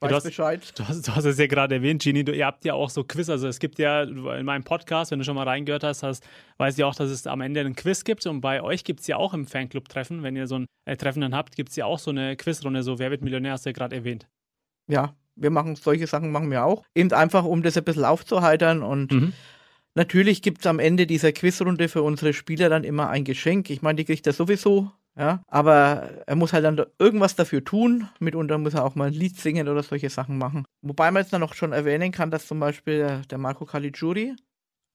Weiß 0.00 0.08
du 0.08 0.16
hast, 0.16 0.24
Bescheid. 0.24 0.78
Du 0.78 0.88
hast, 0.88 1.06
du 1.06 1.14
hast 1.14 1.24
es 1.26 1.38
ja 1.38 1.46
gerade 1.46 1.74
erwähnt, 1.74 2.02
Genie, 2.02 2.24
du, 2.24 2.32
ihr 2.32 2.46
habt 2.46 2.64
ja 2.64 2.72
auch 2.72 2.88
so 2.88 3.04
Quiz, 3.04 3.28
also 3.28 3.46
es 3.48 3.58
gibt 3.58 3.78
ja 3.78 4.02
in 4.02 4.46
meinem 4.46 4.64
Podcast, 4.64 5.10
wenn 5.10 5.18
du 5.18 5.26
schon 5.26 5.34
mal 5.34 5.46
reingehört 5.46 5.84
hast, 5.84 6.02
hast 6.02 6.24
weißt 6.56 6.78
du 6.78 6.82
ja 6.82 6.86
auch, 6.86 6.94
dass 6.94 7.10
es 7.10 7.26
am 7.26 7.42
Ende 7.42 7.60
einen 7.60 7.76
Quiz 7.76 8.04
gibt 8.04 8.24
und 8.26 8.40
bei 8.40 8.62
euch 8.62 8.84
gibt 8.84 9.00
es 9.00 9.06
ja 9.08 9.16
auch 9.16 9.34
im 9.34 9.46
Fanclub-Treffen, 9.46 10.22
wenn 10.22 10.36
ihr 10.36 10.46
so 10.46 10.60
ein 10.60 10.66
äh, 10.86 10.96
Treffen 10.96 11.20
dann 11.20 11.34
habt, 11.34 11.54
gibt 11.54 11.68
es 11.68 11.76
ja 11.76 11.84
auch 11.84 11.98
so 11.98 12.10
eine 12.10 12.34
Quizrunde, 12.36 12.82
so 12.82 12.98
Wer 12.98 13.10
wird 13.10 13.22
Millionär, 13.22 13.52
hast 13.52 13.66
du 13.66 13.70
ja 13.70 13.74
gerade 13.74 13.94
erwähnt. 13.96 14.26
Ja, 14.88 15.14
wir 15.36 15.50
machen 15.50 15.76
solche 15.76 16.06
Sachen, 16.06 16.32
machen 16.32 16.50
wir 16.50 16.64
auch. 16.64 16.84
Eben 16.94 17.12
einfach, 17.12 17.44
um 17.44 17.62
das 17.62 17.76
ein 17.76 17.84
bisschen 17.84 18.04
aufzuheitern 18.04 18.82
und 18.82 19.12
mhm. 19.12 19.32
Natürlich 19.96 20.40
gibt 20.40 20.60
es 20.60 20.66
am 20.66 20.78
Ende 20.78 21.04
dieser 21.04 21.32
Quizrunde 21.32 21.88
für 21.88 22.02
unsere 22.02 22.32
Spieler 22.32 22.68
dann 22.68 22.84
immer 22.84 23.10
ein 23.10 23.24
Geschenk. 23.24 23.70
Ich 23.70 23.82
meine, 23.82 23.96
die 23.96 24.04
kriegt 24.04 24.24
er 24.24 24.32
sowieso 24.32 24.92
ja, 25.20 25.42
aber 25.48 26.24
er 26.26 26.34
muss 26.34 26.54
halt 26.54 26.64
dann 26.64 26.82
irgendwas 26.98 27.36
dafür 27.36 27.62
tun. 27.62 28.08
Mitunter 28.20 28.56
muss 28.56 28.72
er 28.72 28.84
auch 28.86 28.94
mal 28.94 29.08
ein 29.08 29.12
Lied 29.12 29.36
singen 29.36 29.68
oder 29.68 29.82
solche 29.82 30.08
Sachen 30.08 30.38
machen. 30.38 30.64
Wobei 30.80 31.10
man 31.10 31.22
jetzt 31.22 31.32
dann 31.34 31.42
noch 31.42 31.52
schon 31.52 31.72
erwähnen 31.72 32.10
kann, 32.10 32.30
dass 32.30 32.46
zum 32.46 32.58
Beispiel 32.58 33.20
der, 33.30 33.38
Marco 33.38 33.66
Caligiuri 33.66 34.34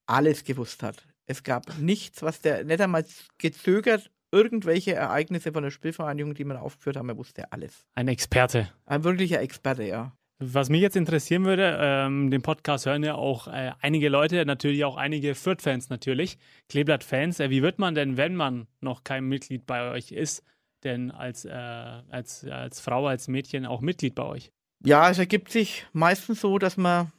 alles 0.08 0.44
gewusst 0.44 0.82
hat. 0.82 1.08
Es 1.28 1.44
gab 1.44 1.78
nichts, 1.78 2.24
was 2.24 2.42
der 2.42 2.64
nicht 2.64 2.82
einmal 2.82 3.06
gezögert, 3.38 4.10
irgendwelche 4.32 4.96
Ereignisse 4.96 5.52
von 5.52 5.62
der 5.62 5.70
Spielvereinigung, 5.70 6.34
die 6.34 6.44
man 6.44 6.58
aufgeführt 6.58 6.98
haben, 6.98 7.10
er 7.10 7.18
wusste 7.18 7.52
alles. 7.52 7.86
Ein 7.94 8.08
Experte. 8.08 8.72
Ein 8.86 9.04
wirklicher 9.04 9.42
Experte, 9.42 9.84
ja. 9.84 10.12
Was 10.40 10.70
mich 10.70 10.82
jetzt 10.82 10.98
interessieren 10.98 11.46
würde, 11.46 11.78
ähm, 11.80 12.30
den 12.30 12.42
Podcast 12.42 12.86
hören 12.86 13.04
ja 13.04 13.16
auch 13.16 13.48
äh, 13.48 13.72
einige 13.80 14.10
Leute, 14.10 14.46
natürlich 14.46 14.84
auch 14.84 14.98
einige 14.98 15.34
Fürth-Fans 15.34 15.90
natürlich, 15.90 16.38
Kleeblatt-Fans. 16.68 17.40
Äh, 17.40 17.50
wie 17.50 17.62
wird 17.62 17.80
man 17.80 17.96
denn, 17.96 18.18
wenn 18.18 18.36
man 18.36 18.68
noch 18.82 19.06
kein 19.06 19.26
Mitglied 19.26 19.66
bei 19.66 19.92
euch 19.92 20.12
ist, 20.12 20.44
denn 20.84 21.10
als, 21.12 21.46
äh, 21.46 21.52
als, 21.52 22.44
als 22.46 22.82
Frau, 22.82 23.08
als 23.08 23.30
Mädchen 23.30 23.66
auch 23.66 23.80
Mitglied 23.80 24.14
bei 24.14 24.24
euch? 24.24 24.52
Ja, 24.84 25.10
es 25.10 25.20
ergibt 25.20 25.52
sich 25.52 25.88
meistens 25.94 26.42
so, 26.42 26.60
dass 26.60 26.76
man 26.76 27.14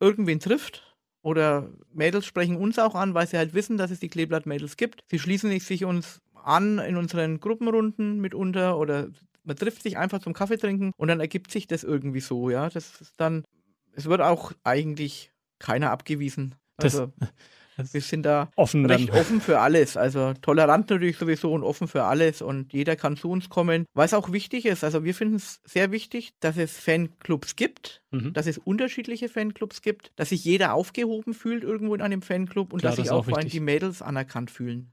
irgendwen 0.00 0.40
trifft. 0.40 0.84
Oder 1.22 1.68
Mädels 1.92 2.26
sprechen 2.26 2.56
uns 2.56 2.78
auch 2.78 2.94
an, 2.94 3.14
weil 3.14 3.26
sie 3.26 3.38
halt 3.38 3.54
wissen, 3.54 3.76
dass 3.76 3.90
es 3.90 4.00
die 4.00 4.08
Kleeblatt-Mädels 4.08 4.76
gibt. 4.76 5.04
Sie 5.08 5.18
schließen 5.18 5.50
sich 5.60 5.84
uns 5.84 6.20
an 6.34 6.78
in 6.78 6.96
unseren 6.96 7.40
Gruppenrunden 7.40 8.20
mitunter 8.20 8.78
oder 8.78 9.08
man 9.48 9.56
trifft 9.56 9.82
sich 9.82 9.96
einfach 9.96 10.20
zum 10.20 10.34
Kaffee 10.34 10.58
trinken 10.58 10.92
und 10.96 11.08
dann 11.08 11.20
ergibt 11.20 11.50
sich 11.50 11.66
das 11.66 11.82
irgendwie 11.82 12.20
so, 12.20 12.50
ja. 12.50 12.68
Das 12.68 13.00
ist 13.00 13.14
dann, 13.16 13.44
es 13.92 14.04
wird 14.04 14.20
auch 14.20 14.52
eigentlich 14.62 15.32
keiner 15.58 15.90
abgewiesen. 15.90 16.54
Also 16.76 17.10
das, 17.78 17.94
wir 17.94 18.02
sind 18.02 18.24
da 18.24 18.50
offen 18.56 18.84
recht 18.84 19.08
dann. 19.08 19.18
offen 19.18 19.40
für 19.40 19.58
alles. 19.58 19.96
Also 19.96 20.34
tolerant 20.42 20.90
natürlich 20.90 21.16
sowieso 21.16 21.52
und 21.52 21.64
offen 21.64 21.88
für 21.88 22.04
alles 22.04 22.42
und 22.42 22.74
jeder 22.74 22.94
kann 22.94 23.16
zu 23.16 23.30
uns 23.30 23.48
kommen. 23.48 23.86
Was 23.94 24.12
auch 24.12 24.32
wichtig 24.32 24.66
ist, 24.66 24.84
also 24.84 25.02
wir 25.02 25.14
finden 25.14 25.36
es 25.36 25.60
sehr 25.64 25.90
wichtig, 25.90 26.34
dass 26.40 26.58
es 26.58 26.76
Fanclubs 26.76 27.56
gibt, 27.56 28.02
mhm. 28.10 28.34
dass 28.34 28.46
es 28.46 28.58
unterschiedliche 28.58 29.30
Fanclubs 29.30 29.80
gibt, 29.80 30.12
dass 30.16 30.28
sich 30.28 30.44
jeder 30.44 30.74
aufgehoben 30.74 31.32
fühlt 31.32 31.64
irgendwo 31.64 31.94
in 31.94 32.02
einem 32.02 32.20
Fanclub 32.20 32.74
und 32.74 32.80
Klar, 32.80 32.94
dass 32.94 33.02
sich 33.02 33.10
auch, 33.10 33.26
auch 33.26 33.38
die 33.38 33.60
Mädels 33.60 34.02
anerkannt 34.02 34.50
fühlen. 34.50 34.92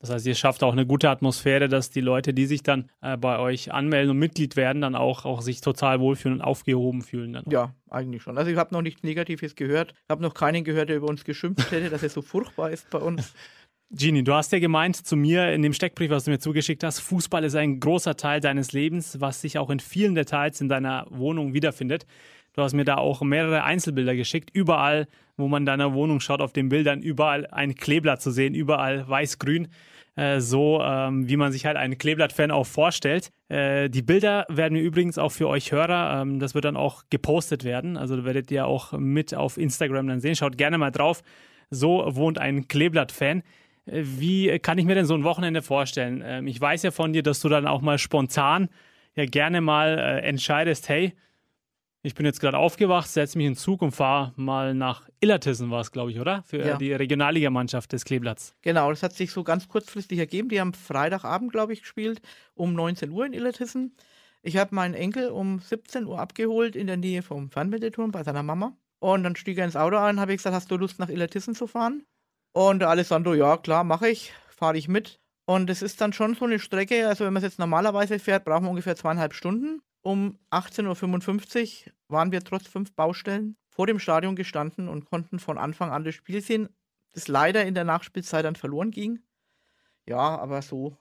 Das 0.00 0.08
heißt, 0.08 0.26
ihr 0.26 0.34
schafft 0.34 0.62
auch 0.62 0.72
eine 0.72 0.86
gute 0.86 1.10
Atmosphäre, 1.10 1.68
dass 1.68 1.90
die 1.90 2.00
Leute, 2.00 2.32
die 2.32 2.46
sich 2.46 2.62
dann 2.62 2.90
äh, 3.02 3.18
bei 3.18 3.38
euch 3.38 3.70
anmelden 3.70 4.10
und 4.10 4.18
Mitglied 4.18 4.56
werden, 4.56 4.80
dann 4.80 4.94
auch, 4.94 5.26
auch 5.26 5.42
sich 5.42 5.60
total 5.60 6.00
wohlfühlen 6.00 6.38
und 6.38 6.44
aufgehoben 6.44 7.02
fühlen. 7.02 7.34
Dann 7.34 7.44
ja, 7.50 7.74
eigentlich 7.90 8.22
schon. 8.22 8.38
Also 8.38 8.50
ich 8.50 8.56
habe 8.56 8.74
noch 8.74 8.80
nichts 8.80 9.02
Negatives 9.02 9.54
gehört. 9.54 9.92
Ich 9.92 10.10
habe 10.10 10.22
noch 10.22 10.32
keinen 10.32 10.64
gehört, 10.64 10.88
der 10.88 10.96
über 10.96 11.08
uns 11.08 11.24
geschimpft 11.24 11.70
hätte, 11.70 11.90
dass 11.90 12.02
es 12.02 12.14
so 12.14 12.22
furchtbar 12.22 12.70
ist 12.70 12.88
bei 12.90 12.98
uns. 12.98 13.34
Genie, 13.92 14.22
du 14.22 14.34
hast 14.34 14.52
ja 14.52 14.60
gemeint 14.60 14.94
zu 14.94 15.16
mir 15.16 15.52
in 15.52 15.62
dem 15.62 15.72
Steckbrief, 15.72 16.10
was 16.10 16.24
du 16.24 16.30
mir 16.30 16.38
zugeschickt 16.38 16.84
hast, 16.84 17.00
Fußball 17.00 17.42
ist 17.42 17.56
ein 17.56 17.80
großer 17.80 18.16
Teil 18.16 18.40
deines 18.40 18.72
Lebens, 18.72 19.20
was 19.20 19.40
sich 19.40 19.58
auch 19.58 19.68
in 19.68 19.80
vielen 19.80 20.14
Details 20.14 20.60
in 20.60 20.68
deiner 20.68 21.08
Wohnung 21.10 21.54
wiederfindet. 21.54 22.06
Du 22.52 22.62
hast 22.62 22.72
mir 22.72 22.84
da 22.84 22.98
auch 22.98 23.20
mehrere 23.22 23.64
Einzelbilder 23.64 24.14
geschickt. 24.14 24.50
Überall, 24.52 25.08
wo 25.36 25.48
man 25.48 25.66
deiner 25.66 25.92
Wohnung 25.92 26.20
schaut, 26.20 26.40
auf 26.40 26.52
den 26.52 26.68
Bildern, 26.68 27.02
überall 27.02 27.48
ein 27.48 27.74
Kleeblatt 27.74 28.22
zu 28.22 28.30
sehen, 28.30 28.54
überall 28.54 29.08
weiß-grün. 29.08 29.66
Äh, 30.14 30.38
so 30.38 30.80
ähm, 30.82 31.28
wie 31.28 31.36
man 31.36 31.50
sich 31.50 31.66
halt 31.66 31.76
einen 31.76 31.98
Kleeblatt-Fan 31.98 32.52
auch 32.52 32.66
vorstellt. 32.66 33.32
Äh, 33.48 33.90
die 33.90 34.02
Bilder 34.02 34.46
werden 34.48 34.76
wir 34.76 34.82
übrigens 34.82 35.18
auch 35.18 35.32
für 35.32 35.48
euch 35.48 35.72
Hörer, 35.72 36.22
ähm, 36.22 36.38
das 36.38 36.54
wird 36.54 36.64
dann 36.64 36.76
auch 36.76 37.02
gepostet 37.10 37.64
werden. 37.64 37.96
Also 37.96 38.24
werdet 38.24 38.52
ihr 38.52 38.66
auch 38.66 38.92
mit 38.92 39.34
auf 39.34 39.58
Instagram 39.58 40.06
dann 40.06 40.20
sehen. 40.20 40.36
Schaut 40.36 40.56
gerne 40.56 40.78
mal 40.78 40.92
drauf. 40.92 41.22
So 41.70 42.04
wohnt 42.14 42.38
ein 42.38 42.68
Kleeblatt-Fan. 42.68 43.42
Äh, 43.86 44.02
wie 44.04 44.58
kann 44.58 44.78
ich 44.78 44.84
mir 44.84 44.94
denn 44.94 45.06
so 45.06 45.14
ein 45.14 45.24
Wochenende 45.24 45.62
vorstellen? 45.62 46.22
Ähm, 46.24 46.46
ich 46.46 46.60
weiß 46.60 46.82
ja 46.82 46.90
von 46.90 47.12
dir, 47.12 47.22
dass 47.22 47.40
du 47.40 47.48
dann 47.48 47.66
auch 47.66 47.80
mal 47.80 47.98
spontan 47.98 48.68
ja 49.14 49.26
gerne 49.26 49.60
mal 49.60 49.98
äh, 49.98 50.20
entscheidest, 50.20 50.88
hey, 50.88 51.14
ich 52.02 52.14
bin 52.14 52.24
jetzt 52.24 52.40
gerade 52.40 52.56
aufgewacht, 52.56 53.10
setze 53.10 53.36
mich 53.36 53.46
in 53.46 53.52
den 53.52 53.58
Zug 53.58 53.82
und 53.82 53.92
fahre 53.92 54.32
mal 54.36 54.74
nach 54.74 55.08
Illertissen, 55.20 55.70
war 55.70 55.80
es, 55.80 55.92
glaube 55.92 56.10
ich, 56.10 56.18
oder? 56.18 56.42
Für 56.44 56.64
ja. 56.64 56.76
die 56.78 56.94
Regionalligamannschaft 56.94 57.92
des 57.92 58.04
Kleeblatts. 58.04 58.54
Genau, 58.62 58.88
das 58.88 59.02
hat 59.02 59.12
sich 59.12 59.32
so 59.32 59.44
ganz 59.44 59.68
kurzfristig 59.68 60.18
ergeben. 60.18 60.48
Die 60.48 60.60
haben 60.60 60.72
Freitagabend, 60.72 61.52
glaube 61.52 61.74
ich, 61.74 61.82
gespielt, 61.82 62.22
um 62.54 62.72
19 62.72 63.10
Uhr 63.10 63.26
in 63.26 63.34
Illertissen. 63.34 63.94
Ich 64.42 64.56
habe 64.56 64.74
meinen 64.74 64.94
Enkel 64.94 65.28
um 65.28 65.58
17 65.58 66.06
Uhr 66.06 66.18
abgeholt 66.18 66.74
in 66.74 66.86
der 66.86 66.96
Nähe 66.96 67.20
vom 67.22 67.50
Fernmeldeturm 67.50 68.12
bei 68.12 68.24
seiner 68.24 68.42
Mama. 68.42 68.74
Und 68.98 69.22
dann 69.22 69.36
stieg 69.36 69.58
er 69.58 69.66
ins 69.66 69.76
Auto 69.76 69.96
ein 69.96 70.16
und 70.16 70.20
habe 70.20 70.34
gesagt, 70.34 70.54
hast 70.54 70.70
du 70.70 70.76
Lust 70.76 70.98
nach 70.98 71.10
Illertissen 71.10 71.54
zu 71.54 71.66
fahren? 71.66 72.04
Und 72.52 72.82
Alessandro, 72.82 73.34
ja 73.34 73.56
klar, 73.56 73.84
mache 73.84 74.08
ich, 74.08 74.32
fahre 74.48 74.76
ich 74.76 74.88
mit. 74.88 75.20
Und 75.46 75.70
es 75.70 75.82
ist 75.82 76.00
dann 76.00 76.12
schon 76.12 76.34
so 76.34 76.44
eine 76.44 76.58
Strecke, 76.58 77.08
also 77.08 77.24
wenn 77.24 77.32
man 77.32 77.42
es 77.42 77.50
jetzt 77.50 77.58
normalerweise 77.58 78.18
fährt, 78.18 78.44
brauchen 78.44 78.64
wir 78.64 78.70
ungefähr 78.70 78.96
zweieinhalb 78.96 79.34
Stunden. 79.34 79.82
Um 80.02 80.38
18.55 80.50 81.86
Uhr 81.86 81.92
waren 82.08 82.32
wir 82.32 82.40
trotz 82.40 82.66
fünf 82.66 82.92
Baustellen 82.94 83.56
vor 83.68 83.86
dem 83.86 83.98
Stadion 83.98 84.36
gestanden 84.36 84.88
und 84.88 85.04
konnten 85.04 85.38
von 85.38 85.58
Anfang 85.58 85.90
an 85.90 86.04
das 86.04 86.14
Spiel 86.14 86.40
sehen, 86.40 86.68
das 87.12 87.28
leider 87.28 87.64
in 87.64 87.74
der 87.74 87.84
Nachspielzeit 87.84 88.44
dann 88.44 88.56
verloren 88.56 88.90
ging. 88.90 89.20
Ja, 90.06 90.38
aber 90.38 90.62
so 90.62 90.96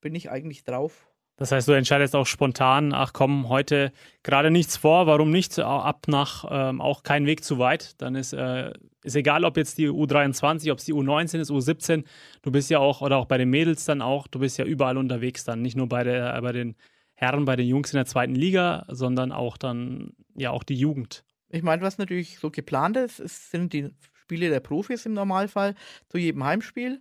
bin 0.00 0.14
ich 0.14 0.30
eigentlich 0.30 0.64
drauf. 0.64 1.09
Das 1.40 1.52
heißt, 1.52 1.68
du 1.68 1.72
entscheidest 1.72 2.14
auch 2.14 2.26
spontan, 2.26 2.92
ach 2.92 3.14
komm, 3.14 3.48
heute 3.48 3.92
gerade 4.22 4.50
nichts 4.50 4.76
vor, 4.76 5.06
warum 5.06 5.30
nicht? 5.30 5.58
Ab 5.58 6.04
nach 6.06 6.44
ähm, 6.50 6.82
auch 6.82 7.02
kein 7.02 7.24
Weg 7.24 7.44
zu 7.44 7.58
weit. 7.58 7.98
Dann 8.02 8.14
ist, 8.14 8.34
äh, 8.34 8.74
ist 9.02 9.16
egal, 9.16 9.46
ob 9.46 9.56
jetzt 9.56 9.78
die 9.78 9.88
U23, 9.88 10.70
ob 10.70 10.76
es 10.76 10.84
die 10.84 10.92
U19 10.92 11.40
ist, 11.40 11.50
U17, 11.50 12.04
du 12.42 12.50
bist 12.50 12.68
ja 12.68 12.78
auch, 12.78 13.00
oder 13.00 13.16
auch 13.16 13.24
bei 13.24 13.38
den 13.38 13.48
Mädels 13.48 13.86
dann 13.86 14.02
auch, 14.02 14.26
du 14.26 14.40
bist 14.40 14.58
ja 14.58 14.66
überall 14.66 14.98
unterwegs 14.98 15.42
dann, 15.44 15.62
nicht 15.62 15.78
nur 15.78 15.88
bei, 15.88 16.04
der, 16.04 16.38
bei 16.42 16.52
den 16.52 16.76
Herren, 17.14 17.46
bei 17.46 17.56
den 17.56 17.68
Jungs 17.68 17.90
in 17.90 17.96
der 17.96 18.04
zweiten 18.04 18.34
Liga, 18.34 18.84
sondern 18.88 19.32
auch 19.32 19.56
dann 19.56 20.12
ja 20.34 20.50
auch 20.50 20.62
die 20.62 20.74
Jugend. 20.74 21.24
Ich 21.48 21.62
meine, 21.62 21.80
was 21.80 21.96
natürlich 21.96 22.38
so 22.38 22.50
geplant 22.50 22.98
ist, 22.98 23.18
ist 23.18 23.50
sind 23.50 23.72
die 23.72 23.88
Spiele 24.12 24.50
der 24.50 24.60
Profis 24.60 25.06
im 25.06 25.14
Normalfall 25.14 25.74
zu 26.06 26.18
jedem 26.18 26.44
Heimspiel. 26.44 27.00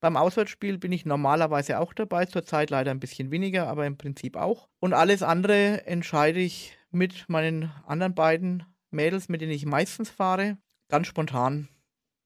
Beim 0.00 0.16
Auswärtsspiel 0.16 0.78
bin 0.78 0.92
ich 0.92 1.04
normalerweise 1.04 1.80
auch 1.80 1.92
dabei, 1.92 2.26
zurzeit 2.26 2.70
leider 2.70 2.92
ein 2.92 3.00
bisschen 3.00 3.30
weniger, 3.30 3.66
aber 3.66 3.86
im 3.86 3.96
Prinzip 3.96 4.36
auch. 4.36 4.68
Und 4.78 4.92
alles 4.92 5.22
andere 5.22 5.86
entscheide 5.86 6.38
ich 6.38 6.76
mit 6.90 7.28
meinen 7.28 7.72
anderen 7.86 8.14
beiden 8.14 8.64
Mädels, 8.90 9.28
mit 9.28 9.40
denen 9.40 9.52
ich 9.52 9.66
meistens 9.66 10.08
fahre, 10.10 10.58
ganz 10.88 11.08
spontan. 11.08 11.68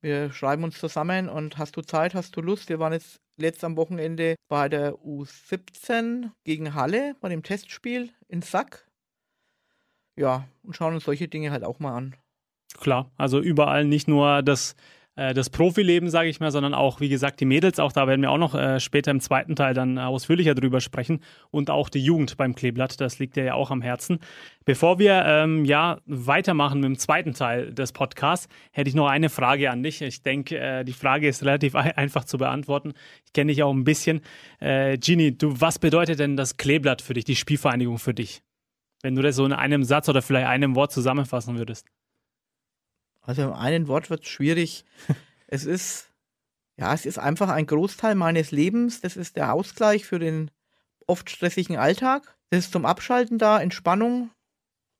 Wir 0.03 0.33
schreiben 0.33 0.65
uns 0.65 0.79
zusammen 0.79 1.29
und 1.29 1.59
hast 1.59 1.77
du 1.77 1.81
Zeit, 1.81 2.15
hast 2.15 2.37
du 2.37 2.41
Lust? 2.41 2.69
Wir 2.69 2.79
waren 2.79 2.93
jetzt 2.93 3.21
letzt 3.37 3.65
am 3.65 3.77
Wochenende 3.77 4.35
bei 4.49 4.69
der 4.69 4.95
U17 4.97 6.31
gegen 6.45 6.75
Halle 6.75 7.15
bei 7.21 7.29
dem 7.29 7.43
Testspiel 7.43 8.11
in 8.29 8.43
Sack. 8.43 8.87
Ja, 10.17 10.47
und 10.63 10.77
schauen 10.77 10.95
uns 10.95 11.05
solche 11.05 11.29
Dinge 11.29 11.51
halt 11.51 11.65
auch 11.65 11.79
mal 11.79 11.97
an. 11.97 12.17
Klar, 12.79 13.11
also 13.17 13.41
überall 13.41 13.85
nicht 13.85 14.09
nur 14.09 14.43
das 14.43 14.75
äh, 15.15 15.35
das 15.35 15.51
Profileben, 15.51 16.09
sage 16.09 16.29
ich 16.29 16.41
mal, 16.41 16.51
sondern 16.51 16.75
auch, 16.75 17.01
wie 17.01 17.09
gesagt, 17.09 17.41
die 17.41 17.45
Mädels. 17.45 17.79
Auch 17.79 17.93
da 17.93 18.07
werden 18.07 18.23
wir 18.23 18.31
auch 18.31 18.39
noch 18.39 18.55
äh, 18.55 18.81
später 18.81 19.11
im 19.11 19.21
zweiten 19.21 19.57
Teil 19.57 19.75
dann 19.75 19.99
ausführlicher 19.99 20.55
drüber 20.55 20.81
sprechen. 20.81 21.21
Und 21.51 21.71
auch 21.71 21.89
die 21.89 22.03
Jugend 22.03 22.37
beim 22.37 22.55
Kleeblatt, 22.55 23.01
das 23.01 23.19
liegt 23.19 23.37
dir 23.37 23.45
ja 23.45 23.55
auch 23.55 23.71
am 23.71 23.83
Herzen. 23.83 24.21
Bevor 24.65 24.99
wir 24.99 25.25
ähm, 25.27 25.65
ja 25.65 25.99
weitermachen 26.07 26.81
mit 26.81 26.89
dem 26.89 26.99
zweiten 26.99 27.35
Teil 27.35 27.73
des 27.73 27.93
Podcasts, 27.93 28.49
hätte 28.71 28.89
ich 28.89 28.95
noch 28.95 29.09
eine 29.09 29.29
Frage 29.29 29.71
an 29.71 29.83
dich. 29.83 30.01
Ich 30.01 30.23
denke, 30.23 30.59
äh, 30.59 30.85
die 30.85 30.93
Frage 30.93 31.29
ist 31.29 31.45
relativ 31.45 31.75
einfach 31.75 32.25
zu 32.25 32.39
beantworten. 32.39 32.95
Ich 33.27 33.33
kenne 33.33 33.53
dich 33.53 33.63
auch 33.63 33.73
ein 33.73 33.85
bisschen. 33.85 34.23
Äh, 34.61 34.97
Gini, 34.99 35.37
du, 35.37 35.61
was 35.61 35.79
bedeutet 35.79 36.19
denn 36.21 36.37
das 36.37 36.57
Kleeblatt 36.57 37.03
für 37.03 37.15
dich, 37.15 37.25
die 37.25 37.37
Spielvereinigung 37.37 37.99
für 37.99 38.15
dich? 38.15 38.43
Wenn 39.03 39.15
du 39.15 39.23
das 39.23 39.37
so 39.37 39.45
in 39.45 39.53
einem 39.53 39.83
Satz 39.85 40.09
oder 40.09 40.23
vielleicht 40.23 40.47
einem 40.47 40.77
Wort 40.77 40.93
zusammenfassen 40.93 41.59
würdest. 41.59 41.89
Also 43.23 43.43
in 43.43 43.53
einem 43.53 43.89
Wort 43.89 44.11
wird 44.11 44.23
es 44.23 44.29
schwierig. 44.29 44.85
es 45.47 45.65
ist, 45.65 46.09
ja, 46.77 46.93
es 46.93 47.07
ist 47.07 47.19
einfach 47.19 47.49
ein 47.49 47.67
Großteil 47.67 48.15
meines 48.15 48.51
Lebens. 48.51 49.01
Das 49.01 49.17
ist 49.17 49.37
der 49.37 49.53
Ausgleich 49.53 50.05
für 50.05 50.19
den 50.19 50.51
oft 51.07 51.31
stressigen 51.31 51.77
Alltag. 51.77 52.37
Das 52.51 52.67
ist 52.67 52.73
zum 52.73 52.85
Abschalten 52.85 53.39
da, 53.39 53.61
Entspannung, 53.61 54.31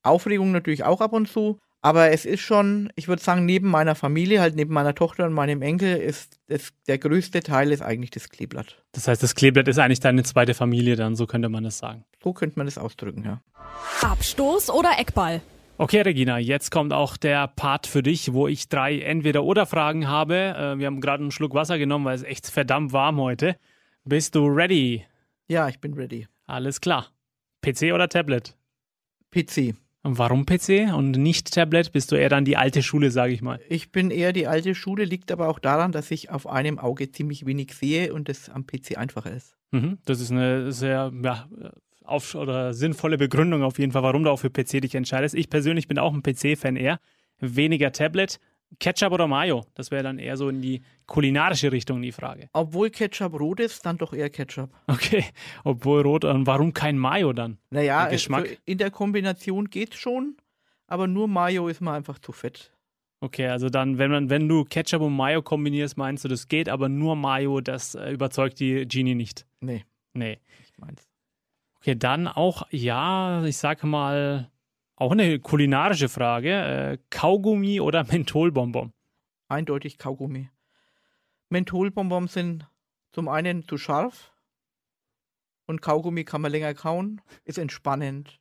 Aufregung 0.01 0.51
natürlich 0.51 0.83
auch 0.83 1.01
ab 1.01 1.13
und 1.13 1.29
zu. 1.29 1.59
Aber 1.85 2.11
es 2.11 2.23
ist 2.23 2.39
schon, 2.39 2.93
ich 2.95 3.09
würde 3.09 3.21
sagen, 3.21 3.45
neben 3.45 3.67
meiner 3.69 3.93
Familie, 3.93 4.39
halt 4.39 4.55
neben 4.55 4.73
meiner 4.73 4.95
Tochter 4.95 5.25
und 5.25 5.33
meinem 5.33 5.61
Enkel, 5.61 5.97
ist 5.97 6.39
das, 6.47 6.71
der 6.87 6.97
größte 6.97 7.41
Teil 7.41 7.73
ist 7.73 7.81
eigentlich 7.81 8.09
das 8.09 8.29
Kleeblatt. 8.29 8.81
Das 8.93 9.09
heißt, 9.09 9.21
das 9.21 9.35
Kleeblatt 9.35 9.67
ist 9.67 9.79
eigentlich 9.79 9.99
deine 9.99 10.23
zweite 10.23 10.53
Familie 10.53 10.95
dann, 10.95 11.17
so 11.17 11.27
könnte 11.27 11.49
man 11.49 11.65
das 11.65 11.79
sagen. 11.79 12.05
So 12.23 12.31
könnte 12.31 12.57
man 12.57 12.67
das 12.67 12.77
ausdrücken, 12.77 13.25
ja. 13.25 13.41
Abstoß 14.01 14.69
oder 14.69 14.97
Eckball? 14.97 15.41
Okay, 15.75 16.01
Regina, 16.01 16.37
jetzt 16.37 16.69
kommt 16.69 16.93
auch 16.93 17.17
der 17.17 17.47
Part 17.47 17.87
für 17.87 18.03
dich, 18.03 18.31
wo 18.31 18.47
ich 18.47 18.69
drei 18.69 18.99
Entweder-Oder-Fragen 18.99 20.07
habe. 20.07 20.35
Äh, 20.35 20.77
wir 20.77 20.85
haben 20.85 21.01
gerade 21.01 21.23
einen 21.23 21.31
Schluck 21.31 21.55
Wasser 21.55 21.79
genommen, 21.79 22.05
weil 22.05 22.15
es 22.15 22.21
echt 22.21 22.47
verdammt 22.47 22.93
warm 22.93 23.19
heute. 23.19 23.57
Bist 24.05 24.35
du 24.35 24.45
ready? 24.45 25.03
Ja, 25.47 25.67
ich 25.67 25.79
bin 25.79 25.95
ready. 25.95 26.27
Alles 26.45 26.79
klar. 26.79 27.07
PC 27.65 27.91
oder 27.91 28.07
Tablet? 28.07 28.55
PC. 29.31 29.73
Warum 30.03 30.45
PC 30.45 30.93
und 30.93 31.11
nicht 31.11 31.51
Tablet? 31.51 31.91
Bist 31.91 32.11
du 32.11 32.17
eher 32.17 32.29
dann 32.29 32.45
die 32.45 32.57
alte 32.57 32.83
Schule, 32.83 33.09
sage 33.09 33.33
ich 33.33 33.41
mal? 33.41 33.59
Ich 33.67 33.91
bin 33.91 34.11
eher 34.11 34.31
die 34.31 34.45
alte 34.45 34.75
Schule, 34.75 35.05
liegt 35.05 35.31
aber 35.31 35.47
auch 35.47 35.57
daran, 35.57 35.91
dass 35.91 36.11
ich 36.11 36.29
auf 36.29 36.45
einem 36.45 36.77
Auge 36.77 37.11
ziemlich 37.11 37.47
wenig 37.47 37.73
sehe 37.73 38.13
und 38.13 38.29
es 38.29 38.47
am 38.47 38.67
PC 38.67 38.97
einfacher 38.97 39.31
ist. 39.31 39.55
Mhm, 39.71 39.97
das 40.05 40.19
ist 40.19 40.29
eine 40.29 40.71
sehr 40.71 41.11
ja, 41.23 41.47
auf, 42.05 42.35
oder 42.35 42.73
sinnvolle 42.73 43.17
Begründung 43.17 43.63
auf 43.63 43.79
jeden 43.79 43.91
Fall, 43.91 44.03
warum 44.03 44.23
du 44.23 44.29
auch 44.29 44.39
für 44.39 44.49
PC 44.49 44.81
dich 44.81 44.95
entscheidest. 44.95 45.35
Ich 45.35 45.49
persönlich 45.49 45.87
bin 45.87 45.97
auch 45.99 46.13
ein 46.13 46.23
PC-Fan 46.23 46.75
eher. 46.75 46.99
Weniger 47.39 47.91
Tablet. 47.91 48.39
Ketchup 48.79 49.11
oder 49.11 49.27
Mayo? 49.27 49.65
Das 49.75 49.91
wäre 49.91 50.01
dann 50.03 50.17
eher 50.17 50.35
so 50.35 50.49
in 50.49 50.59
die 50.61 50.81
kulinarische 51.05 51.71
Richtung 51.71 52.01
die 52.01 52.11
Frage. 52.11 52.49
Obwohl 52.53 52.89
Ketchup 52.89 53.39
rot 53.39 53.59
ist, 53.59 53.85
dann 53.85 53.97
doch 53.99 54.13
eher 54.13 54.29
Ketchup. 54.31 54.71
Okay, 54.87 55.25
obwohl 55.63 56.01
rot, 56.01 56.25
und 56.25 56.47
warum 56.47 56.73
kein 56.73 56.97
Mayo 56.97 57.33
dann? 57.33 57.57
Naja, 57.69 58.03
Der 58.03 58.11
Geschmack. 58.13 58.57
in 58.65 58.79
der 58.79 58.89
Kombination 58.89 59.69
geht's 59.69 59.97
schon, 59.97 60.37
aber 60.87 61.05
nur 61.05 61.27
Mayo 61.27 61.67
ist 61.67 61.81
mir 61.81 61.91
einfach 61.91 62.17
zu 62.17 62.31
fett. 62.31 62.71
Okay, 63.19 63.47
also 63.47 63.69
dann, 63.69 63.99
wenn 63.99 64.09
man, 64.11 64.29
wenn 64.31 64.49
du 64.49 64.63
Ketchup 64.65 65.01
und 65.01 65.15
Mayo 65.15 65.43
kombinierst, 65.43 65.95
meinst 65.95 66.25
du, 66.25 66.27
das 66.27 66.47
geht, 66.47 66.67
aber 66.67 66.89
nur 66.89 67.15
Mayo, 67.15 67.61
das 67.61 67.93
äh, 67.95 68.11
überzeugt 68.11 68.59
die 68.59 68.87
Genie 68.87 69.15
nicht. 69.15 69.45
Nee, 69.61 69.85
Nee. 70.15 70.39
ich 70.63 70.77
meins. 70.79 71.07
Okay, 71.83 71.95
dann 71.95 72.29
auch, 72.29 72.65
ja, 72.71 73.43
ich 73.43 73.57
sage 73.57 73.85
mal, 73.85 74.49
auch 74.95 75.11
eine 75.11 75.37
kulinarische 75.39 76.07
Frage. 76.07 76.49
Äh, 76.51 76.97
Kaugummi 77.09 77.81
oder 77.81 78.05
Mentholbonbon? 78.09 78.93
Eindeutig 79.49 79.97
Kaugummi. 79.97 80.49
Mentholbonbons 81.49 82.31
sind 82.31 82.65
zum 83.11 83.27
einen 83.27 83.67
zu 83.67 83.77
scharf 83.77 84.31
und 85.65 85.81
Kaugummi 85.81 86.23
kann 86.23 86.39
man 86.39 86.53
länger 86.53 86.73
kauen, 86.73 87.19
ist 87.43 87.57
entspannend. 87.57 88.39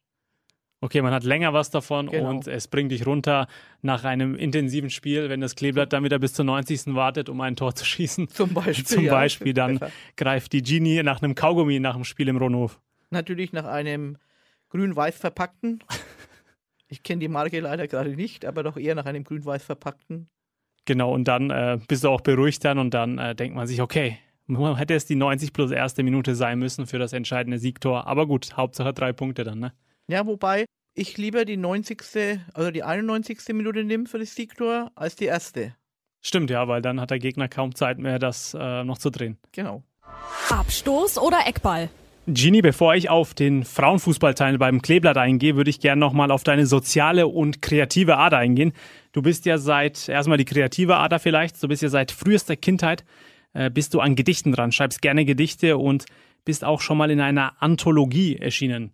Okay, 0.80 1.02
man 1.02 1.12
hat 1.12 1.24
länger 1.24 1.52
was 1.52 1.70
davon 1.70 2.10
Genau. 2.10 2.30
und 2.30 2.46
es 2.46 2.68
bringt 2.68 2.92
dich 2.92 3.06
runter 3.06 3.48
nach 3.80 4.04
einem 4.04 4.36
intensiven 4.36 4.90
Spiel, 4.90 5.28
wenn 5.30 5.40
das 5.40 5.56
Kleeblatt 5.56 5.92
dann 5.92 6.04
wieder 6.04 6.20
bis 6.20 6.32
zur 6.34 6.44
90. 6.44 6.94
wartet, 6.94 7.28
um 7.28 7.40
ein 7.40 7.56
Tor 7.56 7.74
zu 7.74 7.84
schießen. 7.92 8.28
Zum 8.28 8.54
Beispiel. 8.54 8.84
Zum 8.86 9.04
ja, 9.04 9.12
Beispiel 9.12 9.52
dann 9.52 9.80
besser. 9.80 9.92
greift 10.16 10.52
die 10.52 10.62
Genie 10.62 11.02
nach 11.02 11.20
einem 11.20 11.34
Kaugummi 11.34 11.80
nach 11.80 11.94
dem 11.96 12.04
Spiel 12.04 12.28
im 12.28 12.36
Ronhof. 12.36 12.80
Natürlich 13.12 13.52
nach 13.52 13.66
einem 13.66 14.16
grün-weiß 14.70 15.16
verpackten. 15.16 15.84
Ich 16.88 17.02
kenne 17.02 17.20
die 17.20 17.28
Marke 17.28 17.60
leider 17.60 17.88
gerade 17.88 18.14
nicht, 18.14 18.44
aber 18.44 18.62
doch 18.62 18.76
eher 18.76 18.94
nach 18.94 19.06
einem 19.06 19.24
grün-weiß 19.24 19.64
verpackten. 19.64 20.28
Genau, 20.84 21.14
und 21.14 21.28
dann 21.28 21.50
äh, 21.50 21.78
bist 21.88 22.04
du 22.04 22.10
auch 22.10 22.20
beruhigt 22.20 22.64
dann 22.64 22.78
und 22.78 22.92
dann 22.92 23.16
äh, 23.16 23.34
denkt 23.34 23.56
man 23.56 23.66
sich, 23.66 23.80
okay, 23.80 24.18
hätte 24.48 24.94
es 24.94 25.06
die 25.06 25.14
90 25.14 25.52
plus 25.52 25.70
erste 25.70 26.02
Minute 26.02 26.34
sein 26.34 26.58
müssen 26.58 26.86
für 26.86 26.98
das 26.98 27.12
entscheidende 27.12 27.58
Siegtor. 27.58 28.06
Aber 28.06 28.26
gut, 28.26 28.56
Hauptsache 28.56 28.92
drei 28.92 29.12
Punkte 29.12 29.44
dann, 29.44 29.60
ne? 29.60 29.72
Ja, 30.08 30.26
wobei 30.26 30.66
ich 30.94 31.16
lieber 31.16 31.44
die 31.44 31.56
90. 31.56 32.02
also 32.52 32.70
die 32.70 32.82
91. 32.82 33.38
Minute 33.54 33.84
nehme 33.84 34.06
für 34.06 34.18
das 34.18 34.34
Siegtor 34.34 34.90
als 34.94 35.16
die 35.16 35.26
erste. 35.26 35.74
Stimmt, 36.20 36.50
ja, 36.50 36.68
weil 36.68 36.82
dann 36.82 37.00
hat 37.00 37.10
der 37.10 37.18
Gegner 37.18 37.48
kaum 37.48 37.74
Zeit 37.74 37.98
mehr, 37.98 38.18
das 38.18 38.54
äh, 38.58 38.84
noch 38.84 38.98
zu 38.98 39.10
drehen. 39.10 39.38
Genau. 39.52 39.82
Abstoß 40.50 41.18
oder 41.18 41.46
Eckball? 41.46 41.88
Genie, 42.28 42.62
bevor 42.62 42.94
ich 42.94 43.10
auf 43.10 43.34
den 43.34 43.64
Frauenfußballteil 43.64 44.56
beim 44.56 44.80
Kleeblatt 44.80 45.16
eingehe, 45.16 45.56
würde 45.56 45.70
ich 45.70 45.80
gerne 45.80 45.98
nochmal 45.98 46.30
auf 46.30 46.44
deine 46.44 46.66
soziale 46.66 47.26
und 47.26 47.62
kreative 47.62 48.16
Ader 48.16 48.38
eingehen. 48.38 48.72
Du 49.10 49.22
bist 49.22 49.44
ja 49.44 49.58
seit, 49.58 50.08
erstmal 50.08 50.38
die 50.38 50.44
kreative 50.44 50.98
Ader 50.98 51.18
vielleicht, 51.18 51.60
du 51.60 51.66
bist 51.66 51.82
ja 51.82 51.88
seit 51.88 52.12
frühester 52.12 52.54
Kindheit, 52.54 53.04
äh, 53.54 53.70
bist 53.70 53.92
du 53.92 53.98
an 53.98 54.14
Gedichten 54.14 54.52
dran, 54.52 54.70
schreibst 54.70 55.02
gerne 55.02 55.24
Gedichte 55.24 55.78
und 55.78 56.06
bist 56.44 56.64
auch 56.64 56.80
schon 56.80 56.96
mal 56.96 57.10
in 57.10 57.20
einer 57.20 57.60
Anthologie 57.60 58.36
erschienen. 58.36 58.92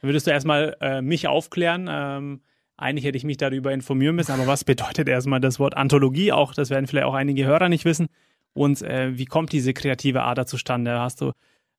Würdest 0.00 0.26
du 0.26 0.30
erstmal 0.30 0.74
äh, 0.80 1.02
mich 1.02 1.28
aufklären? 1.28 1.86
Ähm, 1.90 2.40
eigentlich 2.78 3.04
hätte 3.04 3.18
ich 3.18 3.24
mich 3.24 3.36
darüber 3.36 3.74
informieren 3.74 4.16
müssen, 4.16 4.32
aber 4.32 4.46
was 4.46 4.64
bedeutet 4.64 5.06
erstmal 5.06 5.40
das 5.40 5.58
Wort 5.58 5.76
Anthologie? 5.76 6.32
Auch, 6.32 6.54
das 6.54 6.70
werden 6.70 6.86
vielleicht 6.86 7.06
auch 7.06 7.14
einige 7.14 7.44
Hörer 7.44 7.68
nicht 7.68 7.84
wissen. 7.84 8.06
Und 8.54 8.80
äh, 8.80 9.18
wie 9.18 9.26
kommt 9.26 9.52
diese 9.52 9.74
kreative 9.74 10.22
Ader 10.22 10.46
zustande? 10.46 10.98
Hast 10.98 11.20
du 11.20 11.32